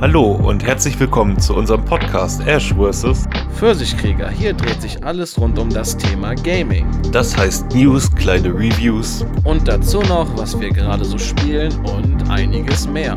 [0.00, 3.26] Hallo und herzlich willkommen zu unserem Podcast Ash vs.
[3.54, 4.28] Pfirsichkrieger.
[4.28, 6.84] Hier dreht sich alles rund um das Thema Gaming.
[7.12, 12.88] Das heißt News, kleine Reviews Und dazu noch, was wir gerade so spielen und einiges
[12.88, 13.16] mehr.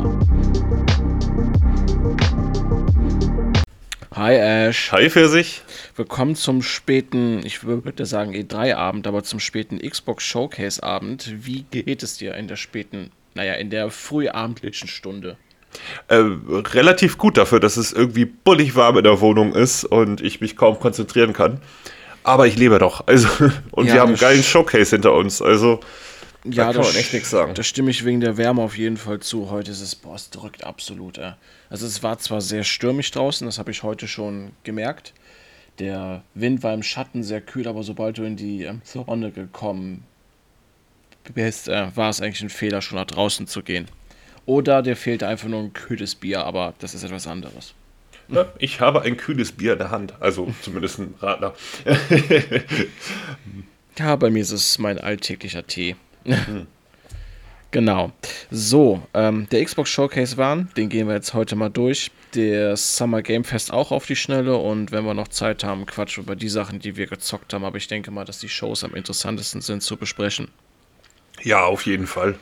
[4.14, 4.92] Hi Ash.
[4.92, 5.62] Hi Pfirsich.
[5.96, 11.44] Willkommen zum späten, ich würde sagen E3-Abend, aber zum späten Xbox Showcase-Abend.
[11.44, 15.36] Wie geht es dir in der späten, naja, in der frühabendlichen Stunde?
[16.08, 20.40] Äh, relativ gut dafür, dass es irgendwie bullig warm in der Wohnung ist und ich
[20.40, 21.60] mich kaum konzentrieren kann.
[22.24, 23.06] Aber ich lebe doch.
[23.06, 23.28] Also,
[23.70, 25.40] und Ja, wir haben einen geilen Showcase hinter uns.
[25.40, 25.80] Also,
[26.44, 27.54] Ja, da kann man echt nichts sagen.
[27.54, 29.50] Da stimme ich wegen der Wärme auf jeden Fall zu.
[29.50, 31.18] Heute ist es, boah, es drückt absolut.
[31.18, 31.32] Äh.
[31.70, 35.12] Also es war zwar sehr stürmisch draußen, das habe ich heute schon gemerkt.
[35.78, 40.04] Der Wind war im Schatten sehr kühl, aber sobald du in die ähm, Sonne gekommen
[41.34, 43.86] bist, äh, war es eigentlich ein Fehler, schon nach draußen zu gehen.
[44.48, 47.74] Oder dir fehlte einfach nur ein kühles Bier, aber das ist etwas anderes.
[48.28, 50.14] ne, ich habe ein kühles Bier in der Hand.
[50.20, 51.54] Also, zumindest ein Radler.
[53.98, 55.96] Ja, bei mir ist es mein alltäglicher Tee.
[57.72, 58.12] genau.
[58.48, 62.12] So, ähm, der Xbox Showcase waren, den gehen wir jetzt heute mal durch.
[62.34, 66.22] Der Summer Game Fest auch auf die Schnelle und wenn wir noch Zeit haben, quatschen
[66.22, 67.64] über die Sachen, die wir gezockt haben.
[67.64, 70.48] Aber ich denke mal, dass die Shows am interessantesten sind zu besprechen.
[71.42, 72.38] Ja, auf jeden Fall.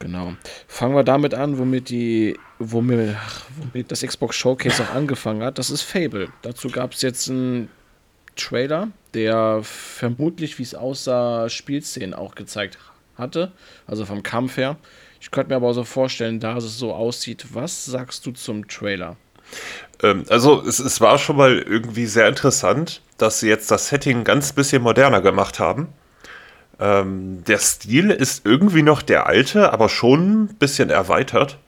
[0.00, 0.34] Genau.
[0.66, 3.16] Fangen wir damit an, womit die, womit,
[3.58, 5.58] womit das Xbox Showcase auch angefangen hat.
[5.58, 6.30] Das ist Fable.
[6.42, 7.68] Dazu gab es jetzt einen
[8.34, 12.78] Trailer, der vermutlich, wie es aussah, Spielszenen auch gezeigt
[13.16, 13.52] hatte.
[13.86, 14.76] Also vom Kampf her.
[15.20, 18.68] Ich könnte mir aber auch so vorstellen, da es so aussieht, was sagst du zum
[18.68, 19.16] Trailer?
[20.02, 24.24] Ähm, also, es, es war schon mal irgendwie sehr interessant, dass sie jetzt das Setting
[24.24, 25.88] ganz bisschen moderner gemacht haben.
[26.80, 31.58] Ähm, der Stil ist irgendwie noch der alte, aber schon ein bisschen erweitert.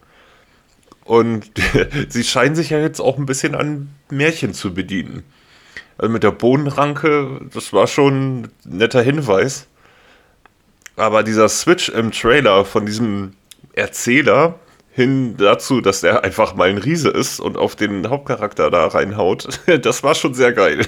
[1.05, 1.51] Und
[2.09, 5.25] sie scheinen sich ja jetzt auch ein bisschen an Märchen zu bedienen.
[5.98, 9.67] Also mit der Bohnenranke, das war schon ein netter Hinweis.
[10.97, 13.35] Aber dieser Switch im Trailer von diesem
[13.75, 14.59] Erzähler
[14.95, 19.48] hin dazu, dass er einfach mal ein Riese ist und auf den Hauptcharakter da reinhaut,
[19.83, 20.86] das war schon sehr geil.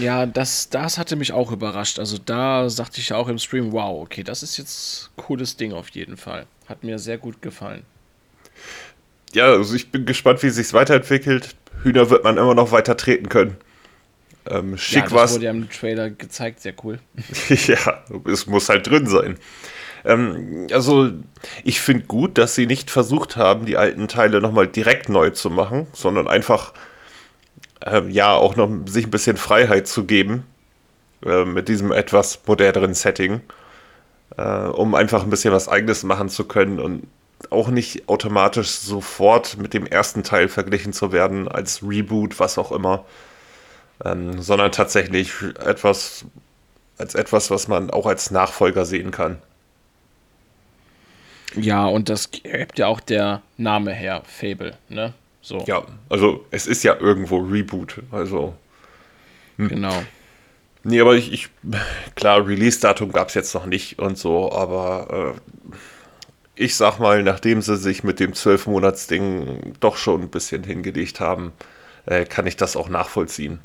[0.00, 1.98] Ja, das, das hatte mich auch überrascht.
[1.98, 5.56] Also da sagte ich ja auch im Stream, wow, okay, das ist jetzt ein cooles
[5.56, 6.46] Ding auf jeden Fall.
[6.68, 7.82] Hat mir sehr gut gefallen.
[9.34, 11.56] Ja, also ich bin gespannt, wie sich's weiterentwickelt.
[11.82, 13.56] Hühner wird man immer noch weiter treten können.
[14.48, 15.34] Ähm, Ja, schick das war's.
[15.34, 17.00] wurde ja im Trailer gezeigt, sehr cool.
[17.48, 19.36] ja, es muss halt drin sein.
[20.06, 21.10] Ähm, also,
[21.64, 25.50] ich finde gut, dass sie nicht versucht haben, die alten Teile nochmal direkt neu zu
[25.50, 26.72] machen, sondern einfach,
[27.84, 30.44] ähm, ja, auch noch sich ein bisschen Freiheit zu geben
[31.24, 33.40] äh, mit diesem etwas moderneren Setting,
[34.36, 37.06] äh, um einfach ein bisschen was Eigenes machen zu können und
[37.50, 42.72] auch nicht automatisch sofort mit dem ersten Teil verglichen zu werden, als Reboot, was auch
[42.72, 43.04] immer,
[44.04, 45.32] ähm, sondern tatsächlich
[45.64, 46.24] etwas
[46.98, 49.38] als etwas, was man auch als Nachfolger sehen kann.
[51.56, 55.14] Ja, und das gibt ja auch der Name her, Fable, ne?
[55.40, 58.02] So, Ja, also es ist ja irgendwo Reboot.
[58.10, 58.54] Also,
[59.56, 59.94] genau.
[60.82, 61.48] nee, aber ich, ich
[62.16, 65.72] klar, Release-Datum gab es jetzt noch nicht und so, aber äh,
[66.56, 71.52] ich sag mal, nachdem sie sich mit dem 12-Monats-Ding doch schon ein bisschen hingelegt haben,
[72.06, 73.60] äh, kann ich das auch nachvollziehen.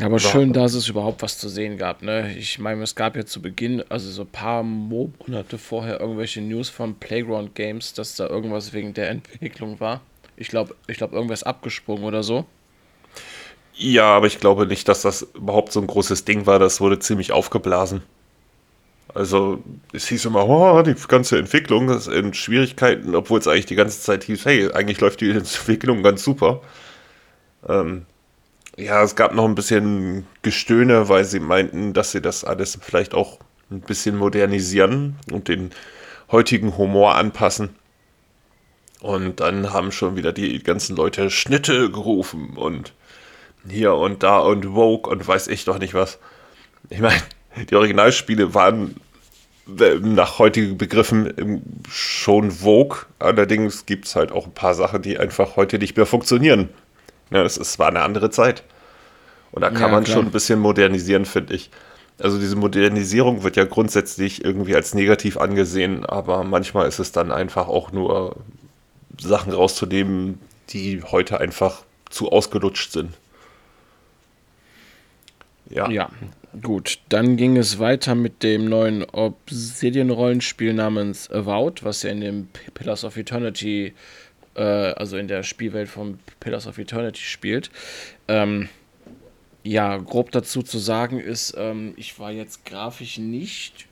[0.00, 0.28] Aber So.
[0.28, 2.34] schön, dass es überhaupt was zu sehen gab, ne?
[2.36, 6.68] Ich meine, es gab ja zu Beginn, also so ein paar Monate vorher, irgendwelche News
[6.68, 10.00] von Playground Games, dass da irgendwas wegen der Entwicklung war.
[10.36, 12.44] Ich glaube, ich glaube, irgendwas ist abgesprungen oder so.
[13.74, 16.58] Ja, aber ich glaube nicht, dass das überhaupt so ein großes Ding war.
[16.58, 18.02] Das wurde ziemlich aufgeblasen.
[19.14, 19.62] Also,
[19.92, 24.00] es hieß immer, oh, die ganze Entwicklung ist in Schwierigkeiten, obwohl es eigentlich die ganze
[24.00, 26.62] Zeit hieß, hey, eigentlich läuft die Entwicklung ganz super.
[27.68, 28.06] Ähm,
[28.76, 33.14] ja, es gab noch ein bisschen Gestöhne, weil sie meinten, dass sie das alles vielleicht
[33.14, 33.38] auch
[33.70, 35.70] ein bisschen modernisieren und den
[36.30, 37.70] heutigen Humor anpassen.
[39.00, 42.94] Und dann haben schon wieder die ganzen Leute Schnitte gerufen und
[43.68, 46.18] hier und da und Vogue und weiß ich doch nicht was.
[46.90, 47.20] Ich meine,
[47.70, 48.96] die Originalspiele waren
[49.78, 52.98] äh, nach heutigen Begriffen ähm, schon Vogue.
[53.18, 56.68] Allerdings gibt es halt auch ein paar Sachen, die einfach heute nicht mehr funktionieren.
[57.34, 58.62] Ja, es, es war eine andere Zeit.
[59.52, 60.18] Und da kann Ja, man klar.
[60.18, 61.70] schon ein bisschen modernisieren, finde ich.
[62.18, 67.32] Also diese Modernisierung wird ja grundsätzlich irgendwie als negativ angesehen, aber manchmal ist es dann
[67.32, 68.36] einfach auch nur
[69.20, 70.38] Sachen rauszunehmen,
[70.70, 73.10] die heute einfach zu ausgelutscht sind.
[75.70, 75.90] Ja.
[75.90, 76.10] Ja,
[76.62, 76.98] gut.
[77.08, 83.04] Dann ging es weiter mit dem neuen Obsidian-Rollenspiel namens Avowed, was ja in dem Pillars
[83.04, 83.92] of Eternity äh,
[84.60, 87.70] also in der Spielwelt von Pillars of Eternity spielt.
[88.28, 88.68] Ähm,
[89.62, 93.86] ja, grob dazu zu sagen ist, ähm, ich war jetzt grafisch nicht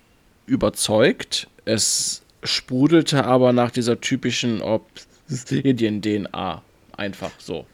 [0.46, 1.48] überzeugt.
[1.64, 6.62] Es sprudelte aber nach dieser typischen Obsidian-DNA.
[6.96, 7.64] Einfach so.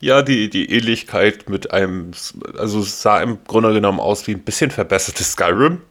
[0.00, 2.12] Ja, die, die Ähnlichkeit mit einem,
[2.56, 5.82] also sah im Grunde genommen aus wie ein bisschen verbessertes Skyrim,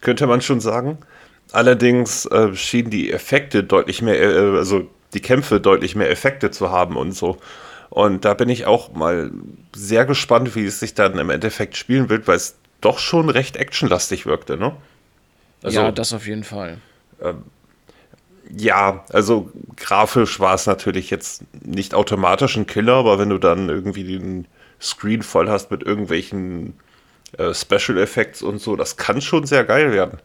[0.00, 0.98] könnte man schon sagen.
[1.52, 6.70] Allerdings äh, schienen die Effekte deutlich mehr, äh, also die Kämpfe deutlich mehr Effekte zu
[6.70, 7.38] haben und so.
[7.88, 9.30] Und da bin ich auch mal
[9.74, 13.56] sehr gespannt, wie es sich dann im Endeffekt spielen wird, weil es doch schon recht
[13.56, 14.76] actionlastig wirkte, ne?
[15.62, 16.78] Also, ja, das auf jeden Fall.
[17.22, 17.44] Ähm,
[18.54, 23.70] ja, also grafisch war es natürlich jetzt nicht automatisch ein Killer, aber wenn du dann
[23.70, 24.46] irgendwie den
[24.80, 26.74] Screen voll hast mit irgendwelchen
[27.38, 30.18] äh, Special Effects und so, das kann schon sehr geil werden.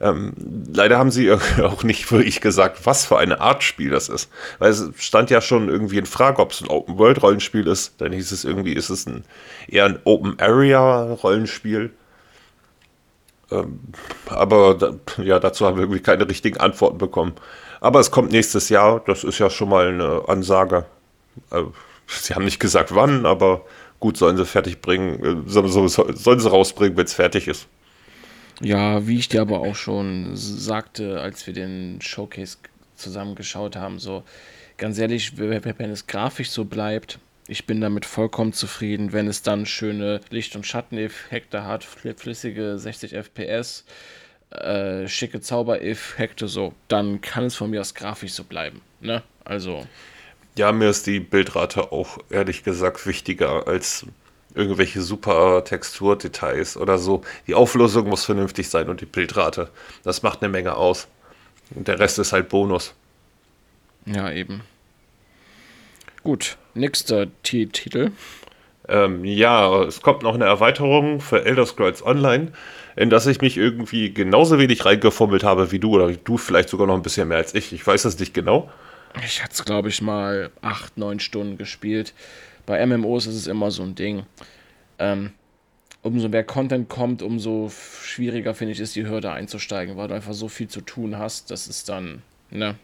[0.00, 0.32] Ähm,
[0.72, 4.30] leider haben sie auch nicht wirklich gesagt, was für eine Art Spiel das ist.
[4.58, 8.00] Weil es stand ja schon irgendwie in Frage, ob es ein Open-World-Rollenspiel ist.
[8.00, 9.24] Dann hieß es irgendwie, ist es ein,
[9.66, 11.90] eher ein Open-Area-Rollenspiel.
[13.50, 13.80] Ähm,
[14.28, 17.34] aber da, ja, dazu haben wir irgendwie keine richtigen Antworten bekommen.
[17.80, 20.86] Aber es kommt nächstes Jahr, das ist ja schon mal eine Ansage.
[21.50, 21.62] Äh,
[22.06, 23.62] sie haben nicht gesagt wann, aber
[24.00, 27.66] gut, sollen sie fertig bringen, äh, sollen sie rausbringen, wenn es fertig ist.
[28.60, 32.58] Ja, wie ich dir aber auch schon sagte, als wir den Showcase
[32.96, 34.24] zusammengeschaut haben, so
[34.76, 39.64] ganz ehrlich, wenn es grafisch so bleibt, ich bin damit vollkommen zufrieden, wenn es dann
[39.64, 43.84] schöne Licht- und Schatteneffekte hat, flüssige 60 FPS,
[44.50, 48.82] äh, schicke Zaubereffekte, so, dann kann es von mir aus grafisch so bleiben.
[49.00, 49.22] Ne?
[49.44, 49.86] Also.
[50.56, 54.04] Ja, mir ist die Bildrate auch ehrlich gesagt wichtiger als
[54.58, 57.22] irgendwelche super Texturdetails oder so.
[57.46, 59.70] Die Auflösung muss vernünftig sein und die Bildrate.
[60.02, 61.08] Das macht eine Menge aus.
[61.74, 62.94] Und der Rest ist halt Bonus.
[64.04, 64.62] Ja, eben.
[66.22, 68.10] Gut, nächster T Titel.
[68.88, 72.52] Ähm, ja, es kommt noch eine Erweiterung für Elder Scrolls Online,
[72.96, 76.86] in das ich mich irgendwie genauso wenig reingefummelt habe wie du oder du vielleicht sogar
[76.86, 77.72] noch ein bisschen mehr als ich.
[77.72, 78.70] Ich weiß das nicht genau.
[79.24, 82.14] Ich hatte es, glaube ich, mal acht, neun Stunden gespielt.
[82.68, 84.24] Bei MMOs ist es immer so ein Ding.
[84.98, 85.30] Ähm,
[86.02, 87.72] umso mehr Content kommt, umso
[88.02, 91.50] schwieriger finde ich es, die Hürde einzusteigen, weil du einfach so viel zu tun hast.
[91.50, 92.20] Das ist dann,
[92.50, 92.74] ne?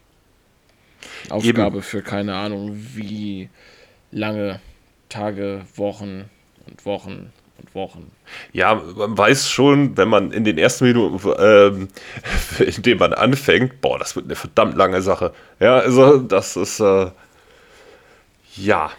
[1.29, 1.83] Aufgabe Eben.
[1.83, 3.49] für keine Ahnung, wie
[4.09, 4.59] lange
[5.07, 6.31] Tage, Wochen
[6.65, 8.09] und Wochen und Wochen.
[8.53, 11.89] Ja, man weiß schon, wenn man in den ersten Minuten, ähm,
[12.75, 15.31] in denen man anfängt, boah, das wird eine verdammt lange Sache.
[15.59, 17.11] Ja, also das ist, äh,
[18.55, 18.89] ja,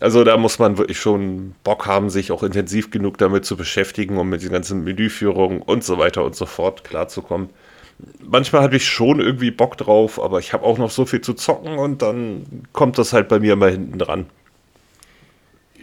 [0.00, 4.16] also da muss man wirklich schon Bock haben, sich auch intensiv genug damit zu beschäftigen,
[4.16, 7.50] um mit den ganzen Menüführungen und so weiter und so fort klarzukommen.
[8.20, 11.34] Manchmal hatte ich schon irgendwie Bock drauf, aber ich habe auch noch so viel zu
[11.34, 14.26] zocken und dann kommt das halt bei mir immer hinten dran.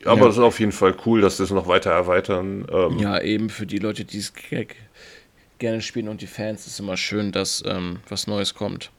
[0.06, 0.28] Aber ja.
[0.28, 2.66] das ist auf jeden Fall cool, dass es noch weiter erweitern.
[2.72, 4.34] Ähm ja, eben für die Leute, die es
[5.58, 8.92] gerne spielen und die Fans ist es immer schön, dass ähm, was Neues kommt.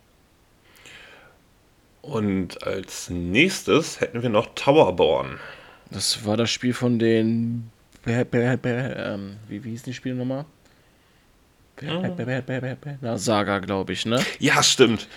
[2.07, 5.41] Und als nächstes hätten wir noch Towerborn.
[5.91, 7.71] Das war das Spiel von den.
[8.07, 10.47] Ähm, wie, wie hieß die Spielnummer?
[13.01, 14.25] Na, Saga, glaube ich, ne?
[14.39, 15.09] Ja, stimmt.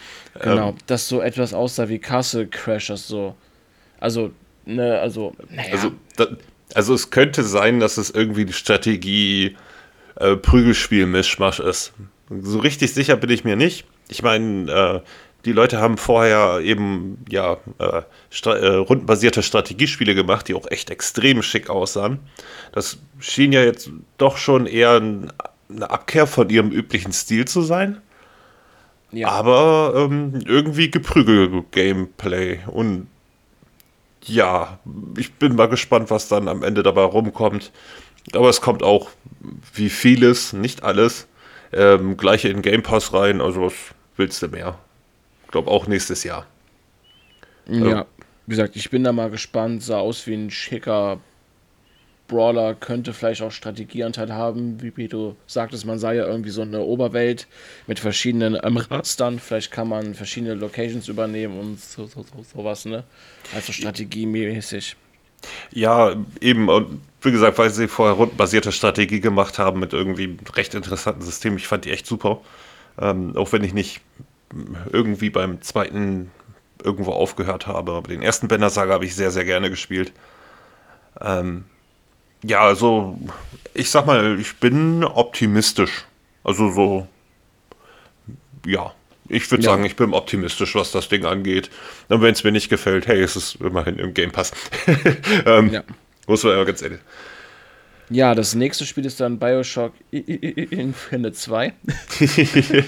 [0.42, 3.36] Genau, ähm, das so etwas aussah wie Castle Crashers, so.
[4.00, 4.31] Also,
[4.66, 5.36] ne, also.
[5.50, 5.72] Naja.
[5.72, 6.28] Also, da,
[6.74, 9.56] also, es könnte sein, dass es irgendwie die Strategie
[10.16, 11.94] äh, Prügelspiel-Mischmasch ist.
[12.30, 13.86] So richtig sicher bin ich mir nicht.
[14.10, 15.02] Ich meine, äh,
[15.46, 20.90] die Leute haben vorher eben ja äh, stra äh, rundenbasierte Strategiespiele gemacht, die auch echt
[20.90, 22.19] extrem schick aussahen.
[22.72, 25.31] Das schien ja jetzt doch schon eher ein,
[25.69, 28.02] eine Abkehr von ihrem üblichen Stil zu sein.
[29.12, 29.30] Ja.
[29.30, 32.60] Aber ähm, irgendwie Geprügel-Gameplay.
[32.68, 33.08] Und
[34.24, 34.80] ja,
[35.18, 37.72] ich bin mal gespannt, was dann am Ende dabei rumkommt.
[38.34, 39.10] Aber es kommt auch,
[39.74, 41.28] wie vieles, nicht alles,
[41.72, 43.42] ähm, gleich in Game Pass rein.
[43.42, 43.74] Also was
[44.18, 44.78] willst du mehr?
[45.52, 46.46] Glaube auch nächstes Jahr.
[47.68, 48.06] Ja,
[48.46, 49.84] wie gesagt, ich bin da mal gespannt.
[49.84, 51.20] Sah aus wie ein schicker
[52.28, 54.82] Brawler, könnte vielleicht auch Strategieanteil haben.
[54.82, 57.48] Wie du sagtest, man sei ja irgendwie so eine Oberwelt
[57.88, 59.40] mit verschiedenen ähm, Rastern.
[59.40, 63.04] Vielleicht kann man verschiedene Locations übernehmen und so, so, so, sowas, ne?
[63.54, 64.96] Also strategiemäßig.
[65.72, 66.70] Ja, eben.
[66.70, 71.58] Und wie gesagt, weil sie vorher rundenbasierte Strategie gemacht haben mit irgendwie recht interessanten Systemen.
[71.58, 72.42] Ich fand die echt super.
[73.00, 74.02] Ähm, auch wenn ich nicht
[74.92, 76.32] irgendwie beim zweiten
[76.84, 77.94] irgendwo aufgehört habe.
[77.94, 80.14] Aber den ersten Banner Saga habe ich sehr, sehr gerne gespielt.
[81.22, 81.66] Ähm,
[82.44, 83.20] ja, also
[83.74, 86.06] ich sag mal, ich bin optimistisch.
[86.44, 87.08] Also so,
[88.66, 88.94] ja,
[89.28, 89.72] ich würde ja.
[89.72, 91.70] sagen, ich bin optimistisch, was das Ding angeht.
[92.08, 94.52] Und wenn es mir nicht gefällt, hey, es ist immerhin im Game Pass.
[95.46, 95.84] ähm, ja.
[96.28, 97.00] Muss man ja ganz ehrlich.
[98.09, 101.73] Ja, das nächste Spiel ist dann Bioshock Infinite 2.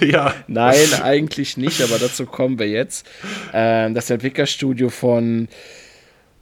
[0.04, 0.34] ja.
[0.48, 3.06] Nein, eigentlich nicht, aber dazu kommen wir jetzt.
[3.52, 5.48] Ähm, das Entwicklerstudio von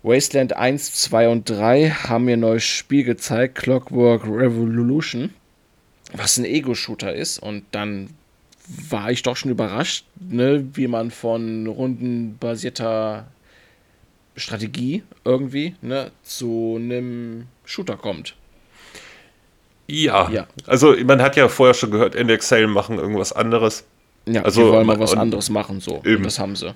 [0.02, 5.34] Wasteland 1, 2 und 3 haben mir ein neues Spiel gezeigt, Clockwork Revolution,
[6.14, 7.38] was ein Ego-Shooter ist.
[7.38, 8.08] Und dann
[8.88, 13.26] war ich doch schon überrascht, ne, wie man von rundenbasierter
[14.36, 18.36] Strategie irgendwie ne, zu einem Shooter kommt.
[19.90, 20.30] Ja.
[20.30, 20.46] ja.
[20.66, 23.84] Also man hat ja vorher schon gehört, Indexale machen irgendwas anderes.
[24.26, 26.02] Ja, also die wollen mal was anderes machen, so.
[26.04, 26.22] Eben.
[26.22, 26.74] das haben sie.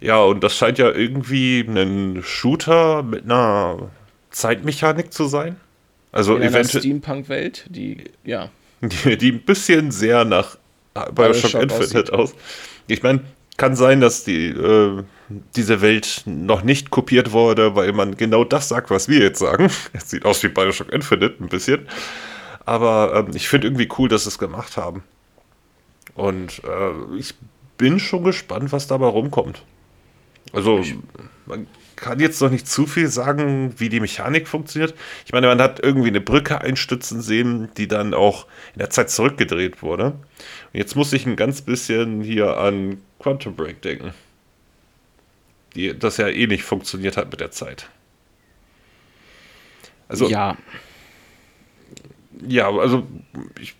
[0.00, 3.90] Ja, und das scheint ja irgendwie ein Shooter mit einer
[4.30, 5.56] Zeitmechanik zu sein.
[6.10, 8.50] Also In einer Steampunk-Welt, die, ja.
[8.82, 10.56] Die, die, ein bisschen sehr nach
[11.14, 12.34] Bioshock Infinite aus.
[12.88, 13.20] Ich meine,
[13.56, 15.04] kann sein, dass die, äh,
[15.54, 19.70] diese Welt noch nicht kopiert wurde, weil man genau das sagt, was wir jetzt sagen.
[19.92, 21.86] Es sieht aus wie Bioshock Infinite, ein bisschen.
[22.64, 25.02] Aber ähm, ich finde irgendwie cool, dass sie es gemacht haben.
[26.14, 27.34] Und äh, ich
[27.78, 29.64] bin schon gespannt, was dabei rumkommt.
[30.52, 30.84] Also,
[31.46, 31.66] man
[31.96, 34.94] kann jetzt noch nicht zu viel sagen, wie die Mechanik funktioniert.
[35.24, 39.08] Ich meine, man hat irgendwie eine Brücke einstützen sehen, die dann auch in der Zeit
[39.10, 40.06] zurückgedreht wurde.
[40.06, 40.18] Und
[40.72, 44.12] jetzt muss ich ein ganz bisschen hier an Quantum Break denken.
[45.74, 47.88] Die, das ja eh nicht funktioniert hat mit der Zeit.
[50.08, 50.56] Also, ja.
[52.48, 53.06] Ja, also
[53.60, 53.74] ich,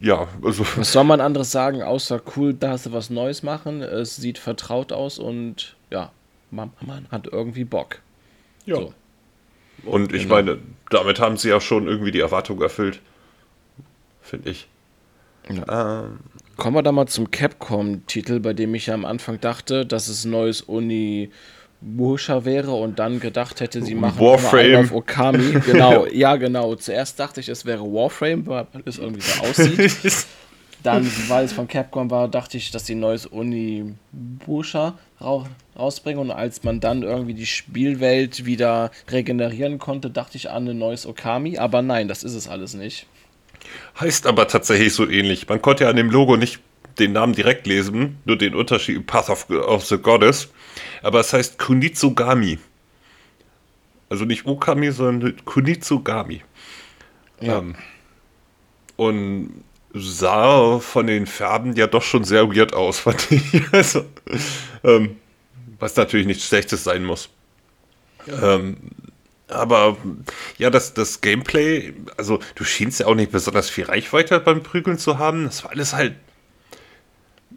[0.00, 0.64] ja, also.
[0.76, 3.82] Was soll man anderes sagen, außer cool, da hast du was Neues machen.
[3.82, 6.10] Es sieht vertraut aus und ja,
[6.50, 8.00] man, man hat irgendwie Bock.
[8.66, 8.76] Ja.
[8.76, 8.94] So.
[9.84, 10.34] Und ich genau.
[10.36, 10.58] meine,
[10.90, 13.00] damit haben sie ja schon irgendwie die Erwartung erfüllt.
[14.20, 14.68] Finde ich.
[15.48, 16.04] Ja.
[16.04, 16.20] Ähm,
[16.56, 20.24] Kommen wir da mal zum Capcom-Titel, bei dem ich ja am Anfang dachte, dass es
[20.24, 21.30] ein neues Uni
[21.82, 25.60] Musha wäre und dann gedacht hätte, sie machen Warframe auf Okami.
[25.66, 26.74] Genau, ja, genau.
[26.76, 30.26] Zuerst dachte ich, es wäre Warframe, weil es irgendwie so aussieht.
[30.82, 36.20] Dann, weil es von Capcom war, dachte ich, dass sie ein neues Uni Busha rausbringen.
[36.20, 41.06] Und als man dann irgendwie die Spielwelt wieder regenerieren konnte, dachte ich an ein neues
[41.06, 41.58] Okami.
[41.58, 43.06] Aber nein, das ist es alles nicht.
[44.00, 45.48] Heißt aber tatsächlich so ähnlich.
[45.48, 46.58] Man konnte ja an dem Logo nicht
[46.98, 50.50] den Namen direkt lesen, nur den Unterschied Path of, of the Goddess.
[51.02, 52.58] Aber es heißt Kunitsugami.
[54.08, 56.42] Also nicht Okami, sondern Kunitsugami.
[57.40, 57.58] Ja.
[57.58, 57.74] Ähm,
[58.96, 63.62] und sah von den Farben ja doch schon sehr weird aus, fand ich.
[63.72, 64.04] Also,
[64.84, 65.16] ähm,
[65.78, 67.28] was natürlich nichts Schlechtes sein muss.
[68.28, 68.76] Ähm,
[69.48, 69.96] aber
[70.58, 74.98] ja, das, das Gameplay, also du schienst ja auch nicht besonders viel Reichweite beim Prügeln
[74.98, 75.44] zu haben.
[75.44, 76.14] Das war alles halt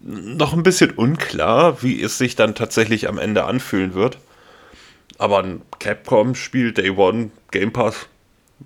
[0.05, 4.19] noch ein bisschen unklar, wie es sich dann tatsächlich am Ende anfühlen wird.
[5.17, 8.07] Aber ein Capcom-Spiel, Day One, Game Pass,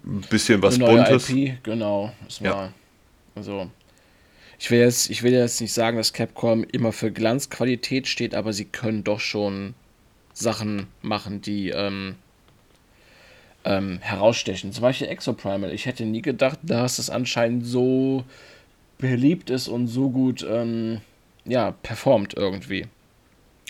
[0.05, 1.29] ein bisschen was Eine Buntes.
[1.29, 2.11] IP, genau.
[2.41, 2.73] Ja.
[3.35, 3.69] Also,
[4.59, 8.51] ich will, jetzt, ich will jetzt nicht sagen, dass Capcom immer für Glanzqualität steht, aber
[8.51, 9.75] sie können doch schon
[10.33, 12.15] Sachen machen, die ähm,
[13.63, 14.73] ähm, herausstechen.
[14.73, 15.71] Zum Beispiel Exoprimal.
[15.71, 18.25] Ich hätte nie gedacht, dass es anscheinend so
[18.97, 20.99] beliebt ist und so gut ähm,
[21.45, 22.87] ja, performt irgendwie.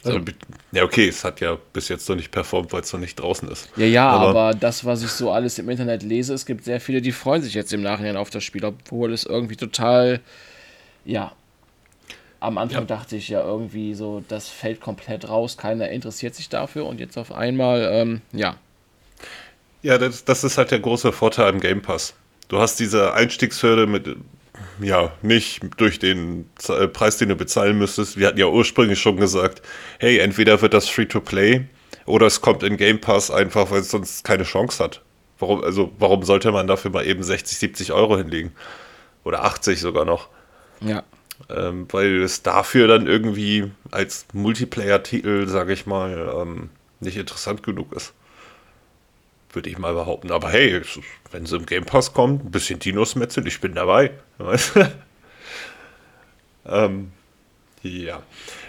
[0.03, 0.11] So.
[0.11, 0.25] Also,
[0.71, 3.49] ja, okay, es hat ja bis jetzt noch nicht performt, weil es noch nicht draußen
[3.49, 3.69] ist.
[3.75, 6.79] Ja, ja, aber, aber, das, was ich so alles im Internet lese, es gibt sehr
[6.79, 10.21] viele, die freuen sich jetzt im Nachhinein auf das Spiel, obwohl es irgendwie total,
[11.03, 11.33] ja,
[12.39, 12.85] am Anfang ja.
[12.85, 17.17] dachte ich ja irgendwie so, das fällt komplett raus, keiner interessiert sich dafür und jetzt
[17.17, 18.55] auf einmal, ähm, ja.
[19.81, 22.13] Ja, das, das ist halt der große Vorteil im Game Pass.
[22.47, 24.15] Du hast diese Einstiegshürde mit
[24.81, 28.17] ja, nicht durch den äh, Preis, den du bezahlen müsstest.
[28.17, 29.61] Wir hatten ja ursprünglich schon gesagt,
[29.99, 31.65] hey, entweder wird das Free-to-Play
[32.05, 35.01] oder es kommt in Game Pass einfach, weil es sonst keine Chance hat.
[35.37, 38.51] Warum, also, warum sollte man dafür mal eben 60, 70 Euro hinlegen?
[39.23, 40.29] Oder 80 sogar noch.
[40.81, 41.03] Ja.
[41.49, 46.69] Ähm, weil es dafür dann irgendwie als Multiplayer-Titel, sage ich mal, ähm,
[46.99, 48.13] nicht interessant genug ist
[49.53, 50.31] würde ich mal behaupten.
[50.31, 50.81] Aber hey,
[51.31, 54.11] wenn sie im Game Pass kommt, ein bisschen Dinos metzeln, ich bin dabei.
[56.65, 57.11] ähm,
[57.81, 58.21] ja.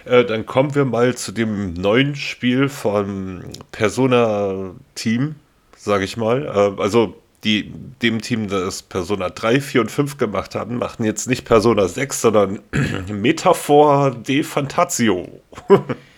[0.05, 5.35] Äh, dann kommen wir mal zu dem neuen Spiel von Persona Team,
[5.75, 6.45] sage ich mal.
[6.45, 7.71] Äh, also die,
[8.01, 12.21] dem Team, das Persona 3, 4 und 5 gemacht haben, machen jetzt nicht Persona 6,
[12.21, 12.59] sondern
[13.09, 15.41] Metaphor de Fantasio.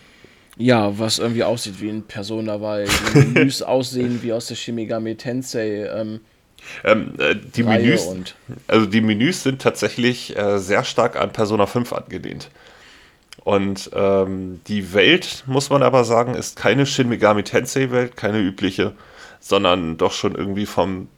[0.57, 5.15] Ja, was irgendwie aussieht wie ein Persona, weil die Menüs aussehen wie aus der Shimigami
[5.15, 5.87] Tensei.
[5.87, 6.19] Ähm,
[6.83, 8.07] ähm, äh, die Menüs,
[8.67, 12.49] also die Menüs sind tatsächlich äh, sehr stark an Persona 5 angelehnt.
[13.43, 18.39] Und ähm, die Welt, muss man aber sagen, ist keine Shin Megami Tensei Welt, keine
[18.39, 18.93] übliche,
[19.41, 21.09] sondern doch schon irgendwie vom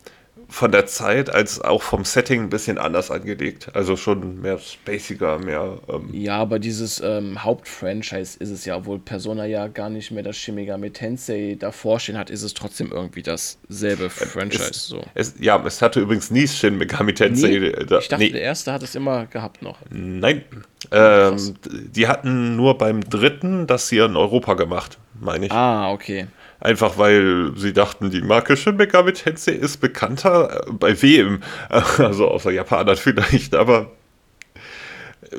[0.56, 3.68] von der Zeit als auch vom Setting ein bisschen anders angelegt.
[3.74, 5.80] Also schon mehr spaciger, mehr.
[5.90, 10.24] Ähm ja, aber dieses ähm, Hauptfranchise ist es ja, obwohl Persona ja gar nicht mehr
[10.24, 14.72] das Shin Megami Tensei davor stehen hat, ist es trotzdem irgendwie dasselbe Franchise.
[14.72, 15.04] Es, so.
[15.14, 17.50] Es, ja, es hatte übrigens nie Shin Megami Tensei.
[17.50, 18.32] Nee, da, ich dachte, nee.
[18.32, 19.80] der erste hat es immer gehabt noch.
[19.90, 20.46] Nein.
[20.92, 25.52] Ähm, die hatten nur beim dritten das hier in Europa gemacht, meine ich.
[25.52, 26.28] Ah, okay.
[26.60, 30.68] Einfach weil sie dachten, die Marke Shin Megami Tensei ist bekannter.
[30.68, 31.42] Äh, bei wem?
[31.98, 33.92] Also außer Japanern vielleicht, aber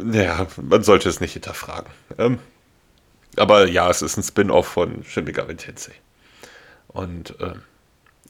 [0.02, 1.90] naja, man sollte es nicht hinterfragen.
[2.18, 2.38] Ähm,
[3.36, 5.92] aber ja, es ist ein Spin-off von Shin Megami Tensei.
[6.88, 7.62] Und, ähm,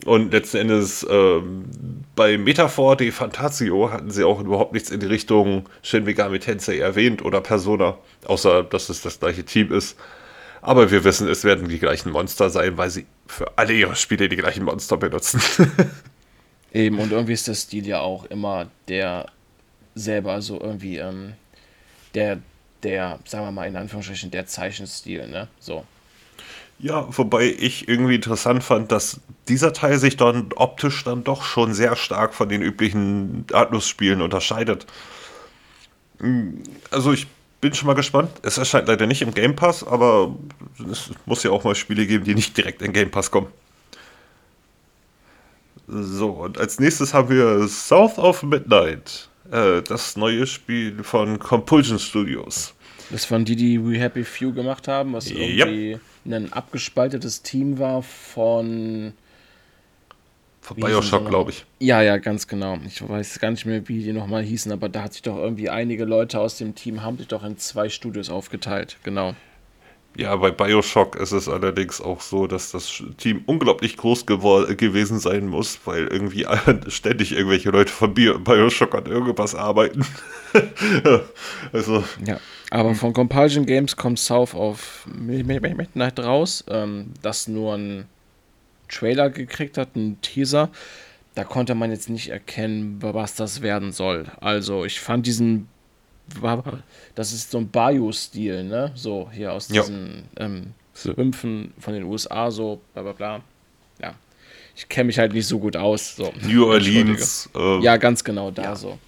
[0.05, 1.64] und letzten Endes ähm,
[2.14, 6.78] bei Metaphor de Fantasio hatten sie auch überhaupt nichts in die Richtung Shin Megami Tensei
[6.78, 9.97] erwähnt oder Persona, außer dass es das gleiche Team ist.
[10.66, 14.28] Aber wir wissen, es werden die gleichen Monster sein, weil sie für alle ihre Spiele
[14.28, 15.40] die gleichen Monster benutzen.
[16.73, 19.26] Eben, und irgendwie ist der Stil ja auch immer der
[19.94, 21.35] selber, also irgendwie ähm,
[22.16, 22.40] der,
[22.82, 25.46] der, sagen wir mal in Anführungsstrichen, der Zeichenstil, ne?
[25.61, 25.85] So.
[26.80, 31.75] Ja, wobei ich irgendwie interessant fand, dass dieser Teil sich dann optisch dann doch schon
[31.75, 34.85] sehr stark von den üblichen Atlus-Spielen unterscheidet.
[36.18, 37.28] Hm, also ich
[37.66, 38.30] bin schon mal gespannt.
[38.42, 40.37] Es erscheint leider nicht im Game Pass, aber
[40.88, 43.49] es muss ja auch mal Spiele geben, die nicht direkt in Game Pass kommen.
[45.88, 49.28] So, und als nächstes haben wir South of Midnight.
[49.50, 52.73] Äh, das neue Spiel von Compulsion Studios.
[53.11, 56.00] Das waren die, die We Happy Few gemacht haben, was irgendwie yep.
[56.25, 59.12] ein abgespaltetes Team war von
[60.66, 61.64] von Bioshock, glaube ich.
[61.78, 62.76] Ja, ja, ganz genau.
[62.85, 65.70] Ich weiß gar nicht mehr, wie die nochmal hießen, aber da hat sich doch irgendwie
[65.70, 69.37] einige Leute aus dem Team haben sich doch in zwei Studios aufgeteilt, genau.
[70.16, 75.46] Ja, bei Bioshock ist es allerdings auch so, dass das Team unglaublich groß gewesen sein
[75.46, 76.46] muss, weil irgendwie
[76.88, 80.05] ständig irgendwelche Leute von Bioshock an irgendwas arbeiten.
[81.72, 82.02] also.
[82.26, 88.07] Ja, aber von Compulsion Games kommt South of Midnight raus, ähm, das nur ein
[88.88, 90.70] Trailer gekriegt hat, einen Teaser,
[91.35, 94.27] da konnte man jetzt nicht erkennen, was das werden soll.
[94.40, 95.68] Also ich fand diesen,
[97.14, 98.92] das ist so ein Bayou-Stil, ne?
[98.94, 103.40] So hier aus diesen ähm, Sümpfen von den USA, so bla bla bla.
[104.01, 104.14] Ja,
[104.75, 106.16] ich kenne mich halt nicht so gut aus.
[106.16, 106.33] So.
[106.42, 107.51] New Orleans.
[107.55, 108.77] Äh, ja, ganz genau da ja.
[108.77, 108.99] so.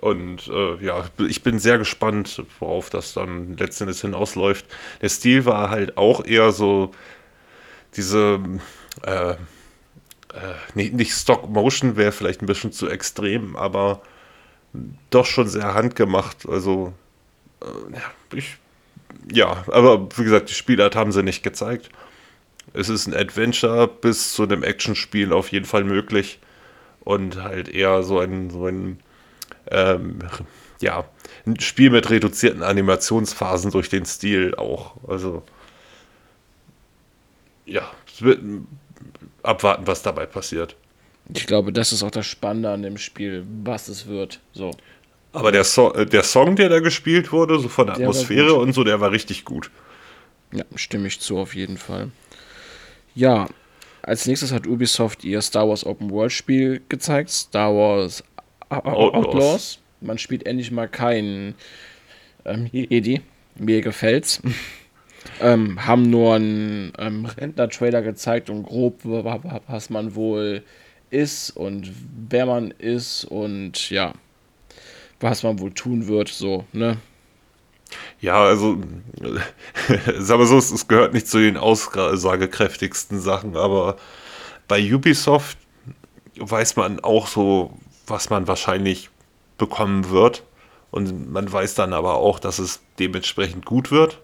[0.00, 4.66] Und äh, ja, ich bin sehr gespannt, worauf das dann letztendlich hinausläuft.
[5.00, 6.90] Der Stil war halt auch eher so
[7.96, 8.40] diese
[9.02, 9.36] äh, äh,
[10.74, 14.02] nicht, nicht Stop Motion wäre vielleicht ein bisschen zu extrem, aber
[15.10, 16.48] doch schon sehr handgemacht.
[16.48, 16.92] Also,
[17.62, 18.56] äh, ich,
[19.32, 21.88] ja, aber wie gesagt, die Spielart haben sie nicht gezeigt.
[22.72, 26.40] Es ist ein Adventure bis zu einem Actionspiel auf jeden Fall möglich
[27.00, 29.00] und halt eher so ein, so ein
[29.70, 30.18] ähm,
[30.80, 31.04] ja,
[31.46, 34.96] ein Spiel mit reduzierten Animationsphasen durch den Stil auch.
[35.08, 35.42] Also,
[37.64, 37.82] ja,
[39.46, 40.76] abwarten, was dabei passiert.
[41.34, 44.40] Ich glaube, das ist auch das Spannende an dem Spiel, was es wird.
[44.52, 44.70] So.
[45.32, 48.54] Aber der, so äh, der Song, der da gespielt wurde, so von der, der Atmosphäre
[48.54, 49.70] und so, der war richtig gut.
[50.52, 52.10] Ja, stimme ich zu, auf jeden Fall.
[53.14, 53.48] Ja,
[54.02, 58.22] als nächstes hat Ubisoft ihr Star Wars Open World Spiel gezeigt, Star Wars
[58.68, 59.14] Outlaws.
[59.14, 59.78] Outlaws.
[60.00, 61.54] Man spielt endlich mal keinen
[62.44, 63.20] ähm, Jedi.
[63.56, 64.40] Mir gefällt's.
[65.40, 70.62] Ähm, haben nur einen ähm, Rentner-Trailer gezeigt und grob, was man wohl
[71.10, 71.92] ist und
[72.28, 74.12] wer man ist und ja,
[75.20, 76.98] was man wohl tun wird, so, ne?
[78.20, 78.78] Ja, also,
[80.18, 83.96] sag mal so, es gehört nicht zu den aussagekräftigsten Sachen, aber
[84.66, 85.58] bei Ubisoft
[86.38, 89.10] weiß man auch so, was man wahrscheinlich
[89.58, 90.42] bekommen wird.
[90.90, 94.20] Und man weiß dann aber auch, dass es dementsprechend gut wird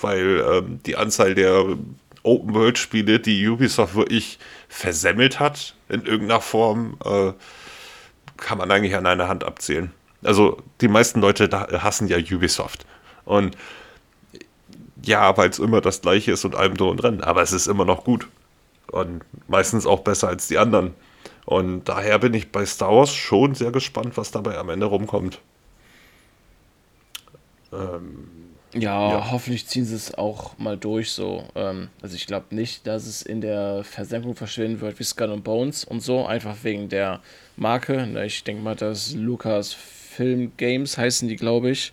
[0.00, 1.76] weil ähm, die Anzahl der
[2.22, 7.32] Open-World-Spiele, die Ubisoft wirklich versemmelt hat in irgendeiner Form, äh,
[8.36, 9.92] kann man eigentlich an einer Hand abzählen.
[10.22, 11.50] Also die meisten Leute
[11.82, 12.86] hassen ja Ubisoft.
[13.24, 13.56] Und
[15.04, 17.66] ja, weil es immer das gleiche ist und allem drum und dran, aber es ist
[17.66, 18.28] immer noch gut.
[18.90, 20.94] Und meistens auch besser als die anderen.
[21.44, 25.40] Und daher bin ich bei Star Wars schon sehr gespannt, was dabei am Ende rumkommt.
[27.72, 28.41] Ähm,
[28.74, 31.46] ja, ja, hoffentlich ziehen sie es auch mal durch so.
[31.54, 35.44] Ähm, also ich glaube nicht, dass es in der Versenkung verschwinden wird wie Skull and
[35.44, 37.20] Bones und so, einfach wegen der
[37.56, 38.06] Marke.
[38.06, 41.92] Ne, ich denke mal, dass Lucas Film Games heißen die, glaube ich.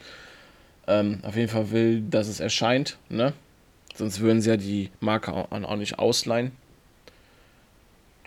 [0.87, 3.33] ähm, auf jeden Fall will, dass es erscheint, ne?
[3.95, 6.51] Sonst würden sie ja die Marke auch, auch nicht ausleihen.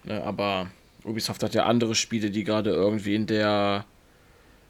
[0.05, 0.71] Ne, aber
[1.05, 3.85] Ubisoft hat ja andere Spiele, die gerade irgendwie in der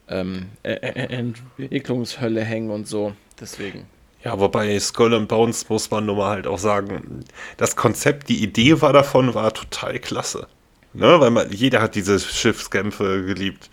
[0.07, 3.13] ähm, Entwicklungshölle hängen und so.
[3.43, 3.87] Deswegen.
[4.23, 7.25] Ja, wobei Skull and Bones muss man nun mal halt auch sagen,
[7.57, 10.47] das Konzept, die Idee war davon, war total klasse.
[10.93, 11.19] Ne?
[11.19, 13.69] Weil man, jeder hat diese Schiffskämpfe geliebt.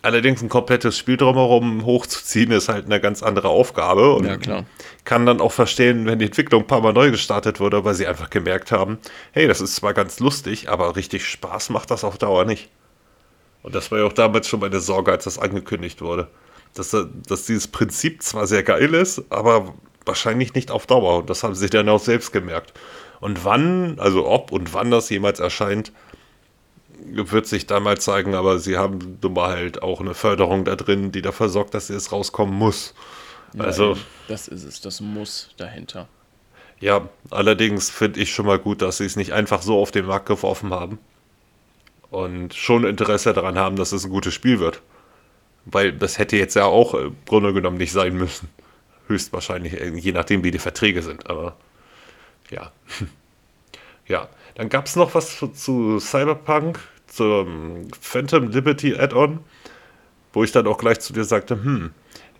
[0.00, 4.14] Allerdings ein komplettes Spiel drumherum hochzuziehen, ist halt eine ganz andere Aufgabe.
[4.14, 4.64] Und ja, klar.
[5.04, 8.06] kann dann auch verstehen, wenn die Entwicklung ein paar Mal neu gestartet wurde, weil sie
[8.06, 8.96] einfach gemerkt haben,
[9.32, 12.70] hey, das ist zwar ganz lustig, aber richtig Spaß macht das auf Dauer nicht.
[13.62, 16.28] Und das war ja auch damals schon meine Sorge, als das angekündigt wurde.
[16.74, 19.74] Dass, dass dieses Prinzip zwar sehr geil ist, aber
[20.06, 21.18] wahrscheinlich nicht auf Dauer.
[21.18, 22.72] Und das haben sie dann auch selbst gemerkt.
[23.20, 25.92] Und wann, also ob und wann das jemals erscheint,
[27.04, 30.76] wird sich dann mal zeigen, aber sie haben nun mal halt auch eine Förderung da
[30.76, 32.94] drin, die dafür sorgt, dass es rauskommen muss.
[33.58, 33.94] Also.
[33.94, 36.08] Ja, das ist es, das muss dahinter.
[36.78, 40.06] Ja, allerdings finde ich schon mal gut, dass sie es nicht einfach so auf den
[40.06, 40.98] Markt geworfen haben.
[42.10, 44.82] Und schon Interesse daran haben, dass es ein gutes Spiel wird.
[45.64, 48.48] Weil das hätte jetzt ja auch im Grunde genommen nicht sein müssen.
[49.08, 51.28] Höchstwahrscheinlich, je nachdem, wie die Verträge sind.
[51.28, 51.56] Aber
[52.50, 52.72] ja.
[54.06, 54.28] ja.
[54.54, 59.40] Dann gab es noch was zu, zu Cyberpunk, zum Phantom Liberty Add-on,
[60.32, 61.92] wo ich dann auch gleich zu dir sagte, hm,